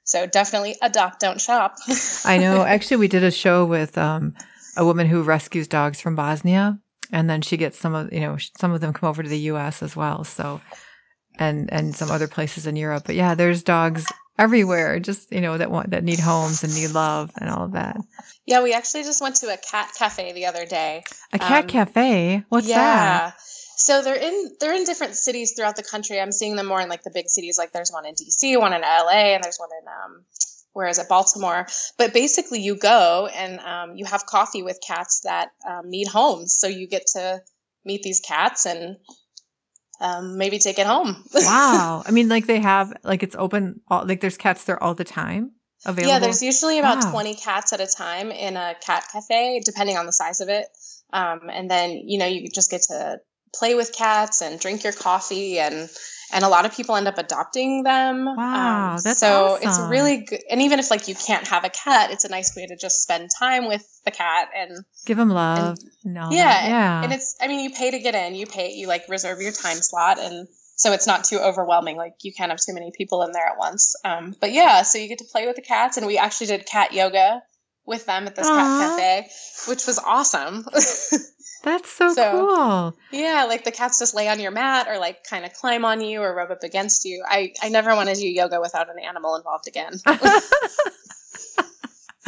so 0.05 0.27
definitely 0.27 0.77
adopt, 0.83 1.21
don't 1.21 1.41
shop. 1.41 1.77
I 2.25 2.37
know. 2.37 2.63
Actually, 2.67 2.99
we 2.99 3.09
did 3.09 3.25
a 3.25 3.31
show 3.31 3.65
with 3.65 3.97
um, 3.97 4.35
a 4.77 4.85
woman 4.85 5.07
who 5.07 5.23
rescues 5.23 5.69
dogs 5.69 6.03
from 6.03 6.17
Bosnia, 6.17 6.79
and 7.13 7.29
then 7.29 7.43
she 7.43 7.57
gets 7.57 7.79
some 7.79 7.95
of 7.95 8.13
you 8.13 8.21
know 8.21 8.37
some 8.59 8.73
of 8.73 8.81
them 8.81 8.93
come 8.93 9.09
over 9.09 9.23
to 9.23 9.29
the 9.29 9.39
U.S. 9.53 9.83
as 9.83 9.97
well. 9.97 10.25
So, 10.25 10.61
and 11.39 11.73
and 11.73 11.95
some 11.95 12.11
other 12.11 12.29
places 12.29 12.67
in 12.67 12.77
Europe. 12.77 13.05
But 13.07 13.15
yeah, 13.15 13.35
there's 13.35 13.63
dogs 13.63 14.05
everywhere. 14.39 14.99
Just 15.01 15.33
you 15.33 15.41
know 15.41 15.57
that 15.59 15.71
want 15.71 15.91
that 15.91 16.05
need 16.05 16.21
homes 16.21 16.63
and 16.65 16.75
need 16.75 16.91
love 16.91 17.31
and 17.41 17.49
all 17.51 17.65
of 17.65 17.73
that. 17.73 17.97
yeah, 18.47 18.63
we 18.63 18.73
actually 18.75 19.05
just 19.05 19.23
went 19.23 19.37
to 19.37 19.47
a 19.53 19.57
cat 19.57 19.91
cafe 19.99 20.33
the 20.33 20.47
other 20.47 20.67
day. 20.67 21.05
A 21.33 21.39
cat 21.39 21.65
Um, 21.65 21.69
cafe. 21.69 22.45
What's 22.49 22.69
that? 22.69 22.75
Yeah. 22.75 23.33
So 23.79 24.01
they're 24.03 24.15
in 24.17 24.53
they're 24.59 24.75
in 24.75 24.85
different 24.85 25.15
cities 25.17 25.53
throughout 25.53 25.77
the 25.77 25.83
country. 25.83 26.19
I'm 26.21 26.33
seeing 26.33 26.57
them 26.57 26.67
more 26.67 26.81
in 26.81 26.89
like 26.89 27.03
the 27.03 27.11
big 27.13 27.29
cities. 27.29 27.59
Like 27.59 27.73
there's 27.73 27.91
one 27.91 28.07
in 28.07 28.15
DC, 28.15 28.59
one 28.59 28.73
in 28.73 28.81
LA, 28.81 29.35
and 29.35 29.45
there's 29.45 29.59
one 29.59 29.69
in 29.81 29.87
um, 29.89 30.25
where 30.77 30.89
is 30.89 30.99
at 30.99 31.09
Baltimore. 31.09 31.67
But 31.97 32.13
basically, 32.13 32.61
you 32.61 32.77
go 32.77 33.29
and 33.35 33.59
um, 33.61 33.97
you 33.97 34.05
have 34.05 34.27
coffee 34.27 34.63
with 34.63 34.79
cats 34.87 35.23
that 35.25 35.49
um, 35.67 35.89
need 35.89 36.07
homes. 36.07 36.55
So 36.55 36.67
you 36.67 36.87
get 36.87 37.07
to 37.15 37.41
meet 37.87 38.03
these 38.03 38.21
cats 38.21 38.67
and 38.67 38.99
um, 40.03 40.37
maybe 40.37 40.59
take 40.59 40.79
it 40.79 40.87
home. 40.87 41.25
Wow. 41.35 42.03
I 42.07 42.11
mean, 42.11 42.29
like 42.29 42.47
they 42.47 42.61
have 42.61 42.93
like 43.03 43.23
it's 43.23 43.35
open. 43.37 43.81
All, 43.89 44.05
like 44.05 44.21
there's 44.21 44.37
cats 44.37 44.65
there 44.65 44.81
all 44.83 44.95
the 44.95 45.05
time 45.05 45.53
available. 45.87 46.13
Yeah, 46.13 46.19
there's 46.19 46.43
usually 46.43 46.79
about 46.79 47.05
Wow. 47.05 47.13
20 47.13 47.35
cats 47.37 47.73
at 47.73 47.81
a 47.81 47.87
time 47.87 48.31
in 48.31 48.59
a 48.59 48.75
cat 48.85 49.05
cafe, 49.11 49.63
depending 49.65 49.97
on 49.97 50.05
the 50.05 50.13
size 50.13 50.43
of 50.43 50.51
it. 50.51 50.67
Um, 51.11 51.49
and 51.51 51.71
then, 51.71 52.03
you 52.05 52.19
know, 52.19 52.27
you 52.27 52.49
just 52.53 52.71
get 52.71 52.83
to 52.89 53.21
play 53.55 53.75
with 53.75 53.95
cats 53.95 54.43
and 54.43 54.61
drink 54.61 54.85
your 54.85 54.93
coffee 54.93 55.59
and 55.59 55.89
and 56.33 56.45
a 56.45 56.49
lot 56.49 56.65
of 56.67 56.75
people 56.77 56.97
end 56.97 57.07
up 57.09 57.19
adopting 57.19 57.83
them. 57.83 58.25
Wow, 58.25 58.99
that's 59.03 59.21
so 59.21 59.59
it's 59.61 59.79
really 59.89 60.19
good. 60.19 60.41
And 60.51 60.63
even 60.63 60.79
if 60.79 60.91
like 60.91 61.09
you 61.09 61.15
can't 61.15 61.47
have 61.49 61.65
a 61.65 61.69
cat, 61.71 62.11
it's 62.11 62.25
a 62.25 62.29
nice 62.29 62.55
way 62.57 62.67
to 62.67 62.77
just 62.77 63.03
spend 63.03 63.31
time 63.39 63.69
with 63.69 63.85
the 64.05 64.11
cat 64.11 64.49
and 64.57 64.85
give 65.05 65.17
them 65.17 65.31
love. 65.31 65.79
No. 66.05 66.29
yeah, 66.31 66.69
Yeah. 66.69 67.03
and 67.05 67.13
it's 67.13 67.37
I 67.41 67.49
mean 67.49 67.61
you 67.61 67.71
pay 67.71 67.91
to 67.93 67.99
get 67.99 68.15
in, 68.15 68.35
you 68.35 68.47
pay 68.47 68.73
you 68.73 68.87
like 68.89 69.05
reserve 69.09 69.41
your 69.41 69.53
time 69.53 69.77
slot 69.79 70.19
and 70.19 70.49
so 70.79 70.93
it's 70.93 71.07
not 71.07 71.25
too 71.25 71.39
overwhelming 71.39 71.97
like 71.97 72.17
you 72.23 72.33
can't 72.35 72.51
have 72.51 72.61
too 72.61 72.75
many 72.75 72.93
people 72.97 73.23
in 73.23 73.33
there 73.33 73.47
at 73.47 73.59
once. 73.59 73.95
Um, 74.05 74.35
but 74.41 74.53
yeah, 74.53 74.83
so 74.83 74.99
you 74.99 75.09
get 75.09 75.19
to 75.19 75.25
play 75.25 75.47
with 75.47 75.57
the 75.57 75.63
cats 75.63 75.97
and 75.97 76.07
we 76.07 76.19
actually 76.19 76.49
did 76.49 76.67
cat 76.67 76.93
yoga 76.93 77.43
with 77.87 78.05
them 78.05 78.27
at 78.27 78.37
this 78.37 78.47
Aw. 78.47 78.51
cat 78.57 78.99
cafe, 78.99 79.29
which 79.69 79.87
was 79.87 79.99
awesome. 79.99 80.67
That's 81.67 81.91
so, 81.91 82.15
So- 82.15 82.31
cool. 82.31 82.97
yeah, 83.11 83.45
like 83.45 83.65
the 83.65 83.73
cats 83.73 83.99
just 83.99 84.15
lay 84.15 84.29
on 84.29 84.39
your 84.39 84.53
mat 84.53 84.87
or 84.89 84.99
like 84.99 85.25
kind 85.25 85.45
of 85.45 85.53
climb 85.53 85.85
on 85.85 86.01
you 86.01 86.23
or 86.23 86.33
rub 86.33 86.53
up 86.53 86.63
against 86.63 87.05
you. 87.05 87.25
I 87.29 87.53
I 87.61 87.69
never 87.71 87.95
want 87.97 88.09
to 88.09 88.15
do 88.15 88.27
yoga 88.29 88.61
without 88.61 88.89
an 88.89 89.01
animal 89.01 89.35
involved 89.35 89.67
again. 89.67 89.95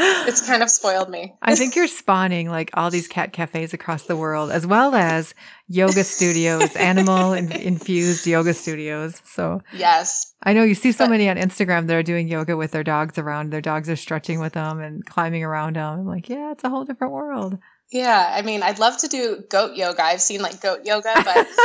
it's 0.00 0.46
kind 0.46 0.62
of 0.62 0.70
spoiled 0.70 1.08
me. 1.08 1.34
I 1.42 1.54
think 1.56 1.74
you're 1.74 1.88
spawning 1.88 2.48
like 2.50 2.70
all 2.74 2.90
these 2.90 3.08
cat 3.08 3.32
cafes 3.32 3.72
across 3.74 4.04
the 4.04 4.16
world, 4.16 4.50
as 4.50 4.66
well 4.66 4.94
as 4.94 5.34
yoga 5.68 6.04
studios, 6.04 6.74
animal 6.76 7.32
in- 7.32 7.50
infused 7.52 8.26
yoga 8.26 8.54
studios. 8.54 9.20
So 9.24 9.60
Yes. 9.72 10.34
I 10.42 10.52
know 10.52 10.62
you 10.62 10.74
see 10.74 10.92
so 10.92 11.04
But- 11.04 11.10
many 11.10 11.28
on 11.28 11.36
Instagram 11.36 11.86
that 11.88 11.94
are 11.94 12.02
doing 12.02 12.28
yoga 12.28 12.56
with 12.56 12.70
their 12.72 12.84
dogs 12.84 13.18
around. 13.18 13.50
Their 13.50 13.60
dogs 13.60 13.88
are 13.88 13.96
stretching 13.96 14.40
with 14.40 14.52
them 14.54 14.80
and 14.80 15.04
climbing 15.04 15.42
around 15.44 15.76
them. 15.76 16.00
I'm 16.00 16.06
like, 16.06 16.28
yeah, 16.28 16.52
it's 16.52 16.64
a 16.64 16.68
whole 16.70 16.84
different 16.84 17.12
world. 17.12 17.58
Yeah, 17.90 18.32
I 18.34 18.42
mean, 18.42 18.62
I'd 18.62 18.78
love 18.78 18.98
to 18.98 19.08
do 19.08 19.42
goat 19.48 19.76
yoga. 19.76 20.02
I've 20.04 20.20
seen 20.20 20.42
like 20.42 20.60
goat 20.60 20.80
yoga, 20.84 21.22
but 21.24 21.46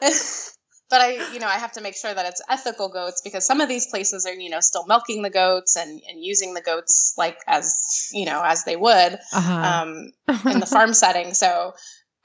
but 0.90 1.00
I, 1.00 1.32
you 1.32 1.40
know, 1.40 1.46
I 1.46 1.58
have 1.58 1.72
to 1.72 1.80
make 1.80 1.96
sure 1.96 2.12
that 2.12 2.26
it's 2.26 2.42
ethical 2.48 2.88
goats 2.88 3.20
because 3.22 3.46
some 3.46 3.60
of 3.60 3.68
these 3.68 3.86
places 3.86 4.26
are, 4.26 4.32
you 4.32 4.50
know, 4.50 4.60
still 4.60 4.86
milking 4.86 5.22
the 5.22 5.30
goats 5.30 5.76
and 5.76 6.00
and 6.08 6.22
using 6.24 6.54
the 6.54 6.62
goats 6.62 7.14
like 7.18 7.38
as, 7.46 8.08
you 8.12 8.26
know, 8.26 8.42
as 8.44 8.64
they 8.64 8.76
would 8.76 9.18
Uh-huh. 9.34 9.82
um, 9.82 10.12
in 10.50 10.60
the 10.60 10.66
farm 10.66 10.94
setting. 10.94 11.34
So 11.34 11.74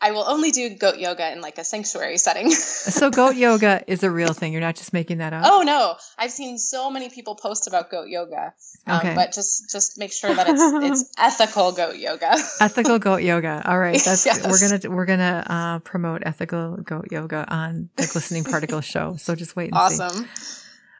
I 0.01 0.11
will 0.11 0.23
only 0.27 0.51
do 0.51 0.69
goat 0.69 0.97
yoga 0.97 1.29
in 1.33 1.41
like 1.41 1.57
a 1.57 1.63
sanctuary 1.65 2.17
setting. 2.17 2.51
so 2.51 3.09
goat 3.09 3.35
yoga 3.35 3.83
is 3.85 4.01
a 4.03 4.09
real 4.09 4.31
thing. 4.33 4.53
You're 4.53 4.61
not 4.61 4.75
just 4.77 4.93
making 4.93 5.17
that 5.17 5.33
up. 5.33 5.43
oh 5.45 5.61
no, 5.63 5.95
I've 6.17 6.31
seen 6.31 6.57
so 6.57 6.89
many 6.89 7.09
people 7.09 7.35
post 7.35 7.67
about 7.67 7.91
goat 7.91 8.07
yoga, 8.07 8.53
um, 8.87 8.99
Okay. 8.99 9.13
but 9.15 9.33
just 9.33 9.69
just 9.69 9.97
make 9.97 10.13
sure 10.13 10.33
that 10.33 10.47
it's 10.49 10.61
it's 11.03 11.11
ethical 11.17 11.73
goat 11.73 11.97
yoga. 11.97 12.33
Ethical 12.61 12.97
goat 12.99 13.23
yoga. 13.23 13.61
All 13.65 13.77
right, 13.77 14.01
that's 14.05 14.25
Yes. 14.25 14.47
we're 14.47 14.59
gonna 14.79 14.95
we're 14.95 15.05
gonna 15.05 15.43
uh, 15.47 15.79
promote 15.79 16.21
ethical 16.25 16.77
goat 16.77 17.07
yoga 17.11 17.45
on 17.49 17.89
the 17.97 18.07
Glistening 18.07 18.45
Particles 18.45 18.85
show. 18.85 19.17
So 19.17 19.35
just 19.35 19.55
wait 19.57 19.71
and 19.73 19.91
see. 19.91 20.25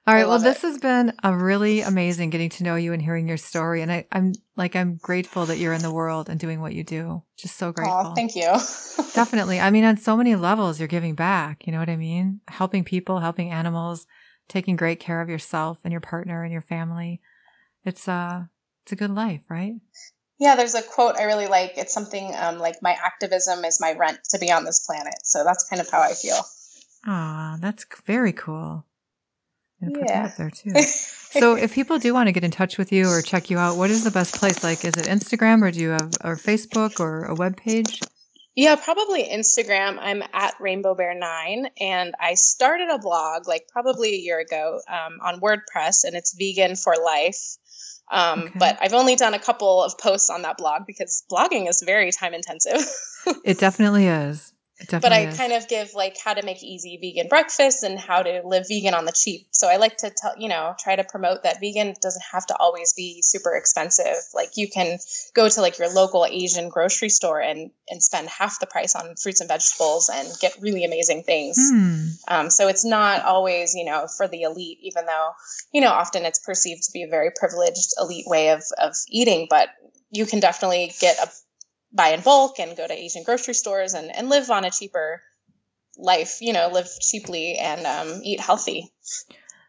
All 0.10 0.16
right. 0.16 0.28
Well, 0.28 0.40
this 0.40 0.64
has 0.64 0.80
been 0.80 1.14
a 1.24 1.38
really 1.38 1.82
amazing 1.82 2.32
getting 2.32 2.50
to 2.50 2.64
know 2.64 2.76
you 2.76 2.94
and 2.94 3.02
hearing 3.02 3.28
your 3.28 3.38
story. 3.38 3.84
And 3.84 3.92
I, 3.92 4.08
I'm 4.12 4.34
like, 4.56 4.76
I'm 4.76 4.96
grateful 4.96 5.46
that 5.46 5.60
you're 5.60 5.72
in 5.72 5.84
the 5.84 5.94
world 5.94 6.30
and 6.30 6.40
doing 6.40 6.62
what 6.62 6.74
you 6.74 6.84
do. 6.84 7.22
Just 7.38 7.58
so 7.58 7.72
grateful. 7.72 8.08
Oh, 8.08 8.16
thank 8.16 8.36
you. 8.36 8.48
Definitely. 9.14 9.60
I 9.60 9.70
mean, 9.70 9.84
on 9.84 9.98
so 9.98 10.18
many 10.18 10.36
levels, 10.36 10.80
you're 10.80 10.88
giving 10.88 11.14
back. 11.14 11.68
You 11.68 11.74
know 11.74 11.78
what 11.78 11.92
I 11.92 11.96
mean? 11.96 12.42
Helping 12.48 12.84
people, 12.84 13.20
helping 13.20 13.52
animals, 13.52 14.08
taking 14.48 14.76
great 14.76 15.00
care 15.00 15.22
of 15.22 15.30
yourself 15.30 15.78
and 15.84 15.92
your 15.92 16.02
partner 16.02 16.42
and 16.42 16.52
your 16.52 16.64
family. 16.64 17.22
It's 17.86 18.08
uh 18.08 18.46
it's 18.86 18.92
a 18.94 18.96
good 18.96 19.12
life, 19.12 19.42
right? 19.48 19.76
Yeah, 20.40 20.56
there's 20.56 20.74
a 20.74 20.82
quote 20.82 21.18
I 21.18 21.26
really 21.26 21.46
like. 21.46 21.74
It's 21.78 21.94
something 21.94 22.34
um, 22.36 22.58
like, 22.58 22.82
"My 22.82 22.94
activism 22.94 23.64
is 23.64 23.80
my 23.80 23.94
rent 23.94 24.22
to 24.32 24.40
be 24.40 24.52
on 24.52 24.64
this 24.64 24.80
planet." 24.88 25.14
So 25.24 25.44
that's 25.44 25.70
kind 25.70 25.80
of 25.80 25.88
how 25.88 26.02
I 26.02 26.14
feel. 26.14 26.40
Ah, 27.06 27.58
that's 27.62 27.86
very 28.08 28.34
cool. 28.34 28.86
Gonna 29.82 29.94
put 30.00 30.08
that 30.08 30.14
Yeah. 30.14 30.26
up 30.26 30.36
there 30.38 30.50
too. 30.52 30.74
So, 31.32 31.56
if 31.56 31.76
people 31.76 32.00
do 32.00 32.12
want 32.12 32.26
to 32.26 32.32
get 32.32 32.44
in 32.44 32.50
touch 32.50 32.80
with 32.80 32.92
you 32.92 33.08
or 33.08 33.22
check 33.22 33.52
you 33.52 33.60
out, 33.60 33.78
what 33.78 33.92
is 33.92 34.04
the 34.04 34.10
best 34.10 34.34
place? 34.34 34.64
Like, 34.64 34.84
is 34.84 34.96
it 34.98 35.06
Instagram 35.06 35.62
or 35.62 35.70
do 35.70 35.80
you 35.80 35.90
have 35.90 36.12
or 36.24 36.36
Facebook 36.36 37.00
or 37.00 37.26
a 37.26 37.36
web 37.36 37.56
page? 37.56 38.02
Yeah, 38.56 38.76
probably 38.76 39.26
Instagram. 39.26 40.00
I'm 40.00 40.24
at 40.34 40.56
Rainbow 40.60 40.96
Bear 40.96 41.14
Nine, 41.14 41.68
and 41.80 42.16
I 42.20 42.34
started 42.34 42.90
a 42.90 42.98
blog 42.98 43.48
like 43.48 43.68
probably 43.72 44.10
a 44.16 44.18
year 44.18 44.40
ago 44.40 44.80
um, 44.90 45.20
on 45.24 45.40
WordPress, 45.40 46.04
and 46.04 46.16
it's 46.16 46.34
Vegan 46.36 46.76
for 46.76 46.96
Life. 47.06 47.58
Um, 48.12 48.40
Okay. 48.42 48.52
But 48.58 48.80
I've 48.82 48.94
only 48.94 49.16
done 49.16 49.36
a 49.36 49.40
couple 49.40 49.84
of 49.84 50.00
posts 50.00 50.32
on 50.32 50.42
that 50.42 50.58
blog 50.58 50.88
because 50.88 51.24
blogging 51.32 51.70
is 51.70 51.84
very 51.86 52.12
time 52.12 52.34
intensive. 52.34 52.82
It 53.46 53.60
definitely 53.60 54.08
is. 54.08 54.52
It 54.80 54.90
but 55.02 55.12
I 55.12 55.28
is. 55.28 55.38
kind 55.38 55.52
of 55.52 55.68
give 55.68 55.94
like 55.94 56.18
how 56.24 56.34
to 56.34 56.46
make 56.46 56.64
easy 56.64 56.98
vegan 57.02 57.28
breakfast 57.28 57.84
and 57.84 58.00
how 58.00 58.24
to 58.24 58.42
live 58.46 58.68
vegan 58.70 58.94
on 58.94 59.06
the 59.06 59.12
cheap. 59.12 59.48
So 59.52 59.68
I 59.68 59.76
like 59.76 59.98
to 59.98 60.10
tell, 60.10 60.34
you 60.38 60.48
know, 60.48 60.74
try 60.80 60.96
to 60.96 61.04
promote 61.04 61.44
that 61.44 61.60
vegan 61.60 61.96
doesn't 62.02 62.24
have 62.32 62.46
to 62.48 62.56
always 62.58 62.94
be 62.94 63.22
super 63.22 63.56
expensive. 63.56 64.16
Like 64.34 64.56
you 64.56 64.70
can 64.70 64.98
go 65.36 65.50
to 65.50 65.62
like 65.62 65.80
your 65.80 65.94
local 65.94 66.26
Asian 66.26 66.70
grocery 66.70 67.10
store 67.10 67.42
and 67.42 67.72
and 67.90 68.02
spend 68.02 68.30
half 68.30 68.60
the 68.60 68.68
price 68.68 68.96
on 68.96 69.16
fruits 69.16 69.42
and 69.42 69.50
vegetables 69.50 70.10
and 70.14 70.28
get 70.40 70.56
really 70.62 70.86
amazing 70.86 71.24
things. 71.24 71.58
Hmm. 71.60 72.06
Um, 72.28 72.50
so 72.50 72.68
it's 72.68 72.86
not 72.86 73.26
always, 73.26 73.76
you 73.76 73.84
know, 73.84 74.08
for 74.16 74.28
the 74.28 74.44
elite, 74.44 74.78
even 74.82 75.06
though, 75.06 75.32
you 75.74 75.82
know, 75.82 75.90
often 75.90 76.26
it's 76.26 76.40
perceived 76.40 76.84
to 76.84 76.92
be 76.94 77.04
a 77.04 77.10
very 77.10 77.32
privileged 77.38 77.94
elite 78.00 78.28
way 78.28 78.50
of, 78.50 78.64
of 78.78 78.96
eating, 79.10 79.48
but 79.50 79.70
you 80.12 80.26
can 80.26 80.40
definitely 80.40 80.94
get 81.00 81.18
a 81.20 81.30
buy 81.94 82.10
in 82.10 82.22
bulk 82.22 82.60
and 82.60 82.78
go 82.78 82.88
to 82.88 82.94
Asian 82.94 83.24
grocery 83.24 83.54
stores 83.54 83.94
and, 83.94 84.16
and 84.16 84.30
live 84.30 84.50
on 84.50 84.66
a 84.66 84.72
cheaper 84.72 85.22
life, 85.98 86.38
you 86.42 86.54
know, 86.54 86.70
live 86.72 86.90
cheaply 87.02 87.58
and 87.58 87.86
um, 87.86 88.22
eat 88.24 88.40
healthy. 88.40 88.92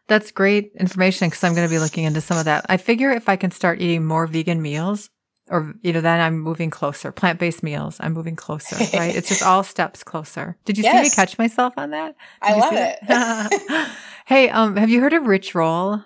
That's 0.07 0.31
great 0.31 0.73
information 0.79 1.29
because 1.29 1.43
I'm 1.43 1.55
going 1.55 1.67
to 1.67 1.73
be 1.73 1.79
looking 1.79 2.03
into 2.03 2.21
some 2.21 2.37
of 2.37 2.45
that. 2.45 2.65
I 2.69 2.77
figure 2.77 3.11
if 3.11 3.29
I 3.29 3.35
can 3.35 3.51
start 3.51 3.81
eating 3.81 4.05
more 4.05 4.27
vegan 4.27 4.61
meals 4.61 5.09
or 5.49 5.73
you 5.81 5.91
know, 5.93 6.01
then 6.01 6.19
I'm 6.19 6.39
moving 6.39 6.69
closer. 6.69 7.11
Plant 7.11 7.39
based 7.39 7.61
meals, 7.61 7.97
I'm 7.99 8.13
moving 8.13 8.35
closer. 8.35 8.77
Right? 8.97 9.15
it's 9.15 9.29
just 9.29 9.43
all 9.45 9.63
steps 9.63 10.03
closer. 10.03 10.57
Did 10.65 10.77
you 10.77 10.83
yes. 10.83 10.95
see 10.95 11.03
me 11.03 11.09
catch 11.09 11.37
myself 11.37 11.73
on 11.77 11.91
that? 11.91 12.15
Did 12.45 12.53
I 12.53 12.57
love 12.57 12.73
it. 12.73 13.87
hey, 14.25 14.49
um, 14.49 14.77
have 14.77 14.89
you 14.89 15.01
heard 15.01 15.13
of 15.13 15.27
Rich 15.27 15.53
Roll? 15.53 16.01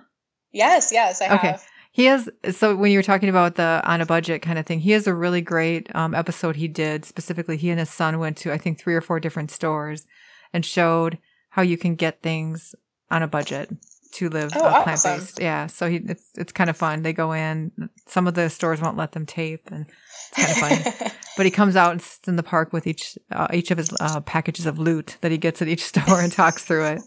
Yes, 0.51 0.91
yes, 0.91 1.21
I 1.21 1.35
okay. 1.35 1.47
have. 1.47 1.65
He 1.95 2.07
has 2.07 2.29
so 2.51 2.75
when 2.75 2.91
you 2.91 2.99
were 2.99 3.03
talking 3.03 3.29
about 3.29 3.55
the 3.55 3.81
on 3.85 4.01
a 4.01 4.05
budget 4.05 4.41
kind 4.41 4.59
of 4.59 4.65
thing, 4.65 4.81
he 4.81 4.91
has 4.91 5.07
a 5.07 5.13
really 5.13 5.39
great 5.39 5.95
um, 5.95 6.13
episode 6.13 6.57
he 6.57 6.67
did 6.67 7.05
specifically. 7.05 7.55
He 7.55 7.69
and 7.69 7.79
his 7.79 7.89
son 7.89 8.19
went 8.19 8.35
to 8.39 8.51
I 8.51 8.57
think 8.57 8.77
three 8.77 8.95
or 8.95 8.99
four 8.99 9.21
different 9.21 9.49
stores 9.49 10.05
and 10.51 10.65
showed 10.65 11.17
how 11.51 11.61
you 11.61 11.77
can 11.77 11.95
get 11.95 12.21
things 12.21 12.75
on 13.09 13.23
a 13.23 13.29
budget 13.29 13.69
to 14.11 14.27
live 14.27 14.51
oh, 14.57 14.65
uh, 14.65 14.83
plant 14.83 15.03
based. 15.03 15.39
Yeah, 15.39 15.67
so 15.67 15.89
he 15.89 16.01
it's 16.05 16.31
it's 16.35 16.51
kind 16.51 16.69
of 16.69 16.75
fun. 16.75 17.03
They 17.03 17.13
go 17.13 17.31
in. 17.31 17.71
Some 18.07 18.27
of 18.27 18.33
the 18.33 18.49
stores 18.49 18.81
won't 18.81 18.97
let 18.97 19.13
them 19.13 19.25
tape, 19.25 19.69
and 19.71 19.85
it's 19.85 20.45
kind 20.45 20.51
of 20.51 20.91
funny. 20.91 21.11
but 21.37 21.45
he 21.45 21.51
comes 21.51 21.77
out 21.77 21.93
and 21.93 22.01
sits 22.01 22.27
in 22.27 22.35
the 22.35 22.43
park 22.43 22.73
with 22.73 22.87
each 22.87 23.17
uh, 23.31 23.47
each 23.53 23.71
of 23.71 23.77
his 23.77 23.89
uh, 24.01 24.19
packages 24.19 24.65
of 24.65 24.77
loot 24.77 25.15
that 25.21 25.31
he 25.31 25.37
gets 25.37 25.61
at 25.61 25.69
each 25.69 25.83
store 25.93 26.19
and 26.19 26.33
talks 26.33 26.65
through 26.65 26.87
it. 26.87 27.01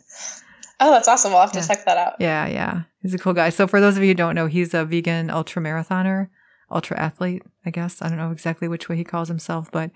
Oh, 0.81 0.91
that's 0.93 1.09
awesome. 1.09 1.33
We'll 1.33 1.41
have 1.41 1.53
to 1.53 1.59
yeah. 1.61 1.67
check 1.67 1.85
that 1.85 1.97
out. 1.97 2.15
Yeah, 2.21 2.47
yeah. 2.47 2.83
He's 3.03 3.15
a 3.15 3.19
cool 3.19 3.33
guy. 3.33 3.51
So 3.51 3.67
for 3.67 3.81
those 3.81 3.97
of 3.97 4.03
you 4.03 4.11
who 4.11 4.15
don't 4.15 4.35
know, 4.35 4.47
he's 4.47 4.75
a 4.75 4.85
vegan 4.85 5.31
ultra 5.31 5.61
marathoner, 5.61 6.29
ultra 6.71 6.99
athlete, 6.99 7.43
I 7.67 7.71
guess. 7.71 8.01
I 8.01 8.09
don't 8.09 8.19
know 8.19 8.31
exactly 8.31 8.69
which 8.69 8.89
way 8.89 8.97
he 8.97 9.05
calls 9.05 9.29
himself, 9.29 9.71
but 9.71 9.91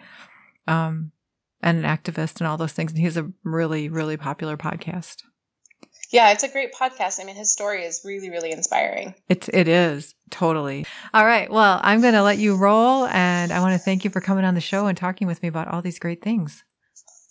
um 0.66 1.12
and 1.62 1.84
an 1.84 1.84
activist 1.84 2.40
and 2.40 2.48
all 2.48 2.56
those 2.56 2.72
things. 2.72 2.92
And 2.92 3.00
he's 3.00 3.16
a 3.16 3.30
really, 3.44 3.88
really 3.88 4.16
popular 4.16 4.56
podcast. 4.56 5.22
Yeah, 6.10 6.32
it's 6.32 6.42
a 6.42 6.48
great 6.48 6.74
podcast. 6.74 7.20
I 7.20 7.24
mean, 7.24 7.36
his 7.36 7.50
story 7.50 7.84
is 7.84 8.02
really, 8.04 8.28
really 8.28 8.52
inspiring. 8.52 9.14
It's 9.28 9.48
it 9.48 9.66
is 9.66 10.14
totally. 10.30 10.84
All 11.14 11.24
right. 11.24 11.50
Well, 11.50 11.80
I'm 11.82 12.02
going 12.02 12.12
to 12.12 12.22
let 12.22 12.36
you 12.36 12.56
roll, 12.56 13.06
and 13.06 13.50
I 13.50 13.60
want 13.60 13.72
to 13.72 13.78
thank 13.78 14.04
you 14.04 14.10
for 14.10 14.20
coming 14.20 14.44
on 14.44 14.54
the 14.54 14.60
show 14.60 14.88
and 14.88 14.98
talking 14.98 15.26
with 15.26 15.42
me 15.42 15.48
about 15.48 15.68
all 15.68 15.80
these 15.80 15.98
great 15.98 16.20
things. 16.22 16.64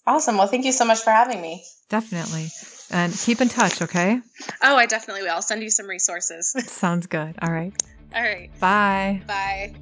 Awesome. 0.07 0.37
Well, 0.37 0.47
thank 0.47 0.65
you 0.65 0.71
so 0.71 0.85
much 0.85 1.01
for 1.01 1.11
having 1.11 1.39
me. 1.39 1.63
Definitely. 1.91 2.47
And 2.89 3.13
keep 3.13 3.41
in 3.41 3.49
touch, 3.49 3.81
okay? 3.81 4.21
Oh, 4.61 4.77
I 4.77 4.85
definitely 4.85 5.23
will. 5.23 5.31
I'll 5.31 5.41
send 5.41 5.61
you 5.61 5.69
some 5.69 5.87
resources. 5.87 6.51
Sounds 6.71 7.05
good. 7.05 7.35
All 7.41 7.51
right. 7.51 7.73
All 8.15 8.21
right. 8.21 8.49
Bye. 8.61 9.21
Bye. 9.27 9.75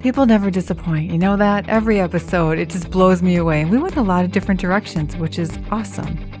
People 0.00 0.24
never 0.24 0.50
disappoint. 0.50 1.12
You 1.12 1.18
know 1.18 1.36
that? 1.36 1.68
Every 1.68 2.00
episode, 2.00 2.58
it 2.58 2.70
just 2.70 2.90
blows 2.90 3.20
me 3.20 3.36
away. 3.36 3.60
And 3.60 3.70
we 3.70 3.76
went 3.76 3.96
a 3.96 4.02
lot 4.02 4.24
of 4.24 4.32
different 4.32 4.60
directions, 4.60 5.14
which 5.16 5.38
is 5.38 5.58
awesome. 5.70 6.31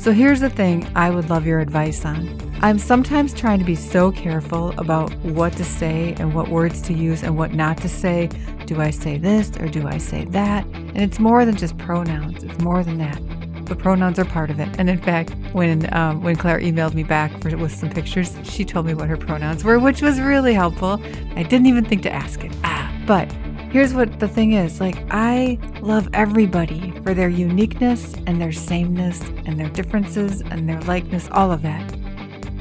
So 0.00 0.12
here's 0.12 0.40
the 0.40 0.48
thing 0.48 0.90
I 0.96 1.10
would 1.10 1.28
love 1.28 1.44
your 1.44 1.60
advice 1.60 2.06
on. 2.06 2.26
I'm 2.62 2.78
sometimes 2.78 3.34
trying 3.34 3.58
to 3.58 3.66
be 3.66 3.74
so 3.74 4.10
careful 4.10 4.70
about 4.80 5.14
what 5.16 5.52
to 5.58 5.64
say 5.64 6.14
and 6.18 6.34
what 6.34 6.48
words 6.48 6.80
to 6.82 6.94
use 6.94 7.22
and 7.22 7.36
what 7.36 7.52
not 7.52 7.76
to 7.82 7.88
say. 7.90 8.30
Do 8.64 8.80
I 8.80 8.92
say 8.92 9.18
this 9.18 9.50
or 9.58 9.68
do 9.68 9.86
I 9.86 9.98
say 9.98 10.24
that? 10.24 10.64
And 10.64 11.02
it's 11.02 11.18
more 11.18 11.44
than 11.44 11.54
just 11.54 11.76
pronouns, 11.76 12.42
it's 12.42 12.58
more 12.62 12.82
than 12.82 12.96
that. 12.96 13.20
But 13.66 13.78
pronouns 13.78 14.18
are 14.18 14.24
part 14.24 14.48
of 14.48 14.58
it. 14.58 14.70
And 14.78 14.88
in 14.88 14.96
fact, 14.96 15.34
when 15.52 15.92
um, 15.94 16.22
when 16.22 16.34
Clare 16.34 16.60
emailed 16.60 16.94
me 16.94 17.02
back 17.02 17.30
for, 17.42 17.54
with 17.58 17.74
some 17.74 17.90
pictures, 17.90 18.34
she 18.42 18.64
told 18.64 18.86
me 18.86 18.94
what 18.94 19.06
her 19.06 19.18
pronouns 19.18 19.64
were, 19.64 19.78
which 19.78 20.00
was 20.00 20.18
really 20.18 20.54
helpful. 20.54 20.98
I 21.36 21.42
didn't 21.42 21.66
even 21.66 21.84
think 21.84 22.02
to 22.04 22.10
ask 22.10 22.42
it. 22.42 22.52
Ah, 22.64 22.90
but 23.06 23.30
Here's 23.70 23.94
what 23.94 24.18
the 24.18 24.26
thing 24.26 24.54
is 24.54 24.80
like, 24.80 24.96
I 25.10 25.56
love 25.80 26.08
everybody 26.12 26.90
for 27.02 27.14
their 27.14 27.28
uniqueness 27.28 28.14
and 28.26 28.40
their 28.40 28.50
sameness 28.50 29.20
and 29.46 29.60
their 29.60 29.68
differences 29.68 30.40
and 30.40 30.68
their 30.68 30.80
likeness, 30.82 31.28
all 31.30 31.52
of 31.52 31.62
that. 31.62 31.94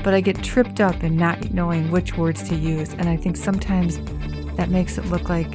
But 0.04 0.14
I 0.14 0.22
get 0.22 0.44
tripped 0.44 0.80
up 0.80 1.04
in 1.04 1.18
not 1.18 1.52
knowing 1.52 1.90
which 1.90 2.16
words 2.16 2.48
to 2.50 2.56
use. 2.56 2.94
And 2.94 3.10
I 3.10 3.18
think 3.18 3.38
sometimes 3.38 3.98
that 4.56 4.70
makes 4.70 5.00
it 5.00 5.06
look 5.08 5.30
like 5.30 5.48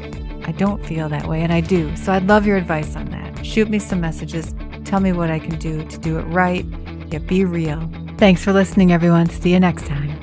I 0.47 0.53
don't 0.53 0.85
feel 0.85 1.09
that 1.09 1.27
way, 1.27 1.43
and 1.43 1.53
I 1.53 1.61
do. 1.61 1.95
So 1.97 2.13
I'd 2.13 2.27
love 2.27 2.47
your 2.47 2.57
advice 2.57 2.97
on 2.97 3.07
that. 3.11 3.47
Shoot 3.47 3.71
me 3.71 3.79
some 3.79 4.01
messages. 4.01 4.55
Tell 4.85 5.01
me 5.01 5.13
what 5.13 5.31
I 5.31 5.39
can 5.39 5.59
do 5.59 5.85
to 5.85 5.99
do 5.99 6.19
it 6.19 6.23
right, 6.25 6.67
yet 7.11 7.27
be 7.27 7.45
real. 7.45 7.89
Thanks 8.19 8.45
for 8.45 8.53
listening, 8.53 8.93
everyone. 8.93 9.31
See 9.31 9.53
you 9.53 9.61
next 9.61 9.87
time. 9.87 10.14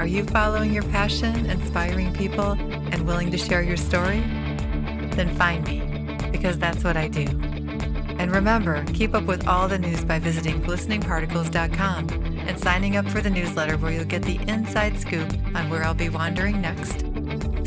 Are 0.00 0.06
you 0.06 0.24
following 0.24 0.72
your 0.72 0.82
passion, 0.84 1.44
inspiring 1.50 2.10
people, 2.14 2.52
and 2.52 3.06
willing 3.06 3.30
to 3.30 3.36
share 3.36 3.60
your 3.60 3.76
story? 3.76 4.20
Then 5.10 5.28
find 5.36 5.62
me, 5.66 5.82
because 6.32 6.56
that's 6.56 6.82
what 6.82 6.96
I 6.96 7.06
do. 7.06 7.26
And 8.18 8.32
remember, 8.32 8.82
keep 8.94 9.14
up 9.14 9.24
with 9.24 9.46
all 9.46 9.68
the 9.68 9.78
news 9.78 10.02
by 10.02 10.18
visiting 10.18 10.62
glisteningparticles.com 10.62 12.08
and 12.48 12.58
signing 12.58 12.96
up 12.96 13.06
for 13.10 13.20
the 13.20 13.28
newsletter 13.28 13.76
where 13.76 13.92
you'll 13.92 14.06
get 14.06 14.22
the 14.22 14.40
inside 14.48 14.98
scoop 14.98 15.30
on 15.54 15.68
where 15.68 15.84
I'll 15.84 15.92
be 15.92 16.08
wandering 16.08 16.62
next, 16.62 17.00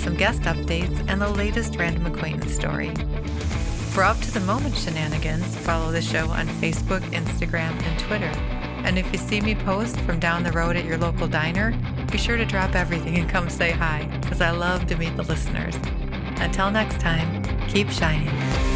some 0.02 0.18
guest 0.18 0.42
updates, 0.42 1.08
and 1.08 1.22
the 1.22 1.30
latest 1.30 1.76
random 1.76 2.08
acquaintance 2.08 2.56
story. 2.56 2.96
For 3.92 4.04
up 4.04 4.20
to 4.22 4.32
the 4.32 4.40
moment 4.40 4.76
shenanigans, 4.76 5.56
follow 5.58 5.92
the 5.92 6.02
show 6.02 6.26
on 6.30 6.48
Facebook, 6.48 7.02
Instagram, 7.12 7.80
and 7.84 8.00
Twitter 8.00 8.64
and 8.84 9.00
if 9.00 9.12
you 9.14 9.18
see 9.18 9.40
me 9.40 9.56
post 9.56 9.98
from 10.02 10.20
down 10.20 10.44
the 10.44 10.52
road 10.52 10.76
at 10.76 10.84
your 10.84 10.98
local 10.98 11.28
diner, 11.28 11.72
be 12.14 12.20
sure 12.20 12.38
to 12.38 12.46
drop 12.46 12.76
everything 12.76 13.18
and 13.18 13.28
come 13.28 13.50
say 13.50 13.72
hi, 13.72 14.06
because 14.22 14.40
I 14.40 14.52
love 14.52 14.86
to 14.86 14.96
meet 14.96 15.18
the 15.18 15.24
listeners. 15.24 15.76
Until 16.38 16.70
next 16.70 17.00
time, 17.00 17.42
keep 17.68 17.90
shining. 17.90 18.73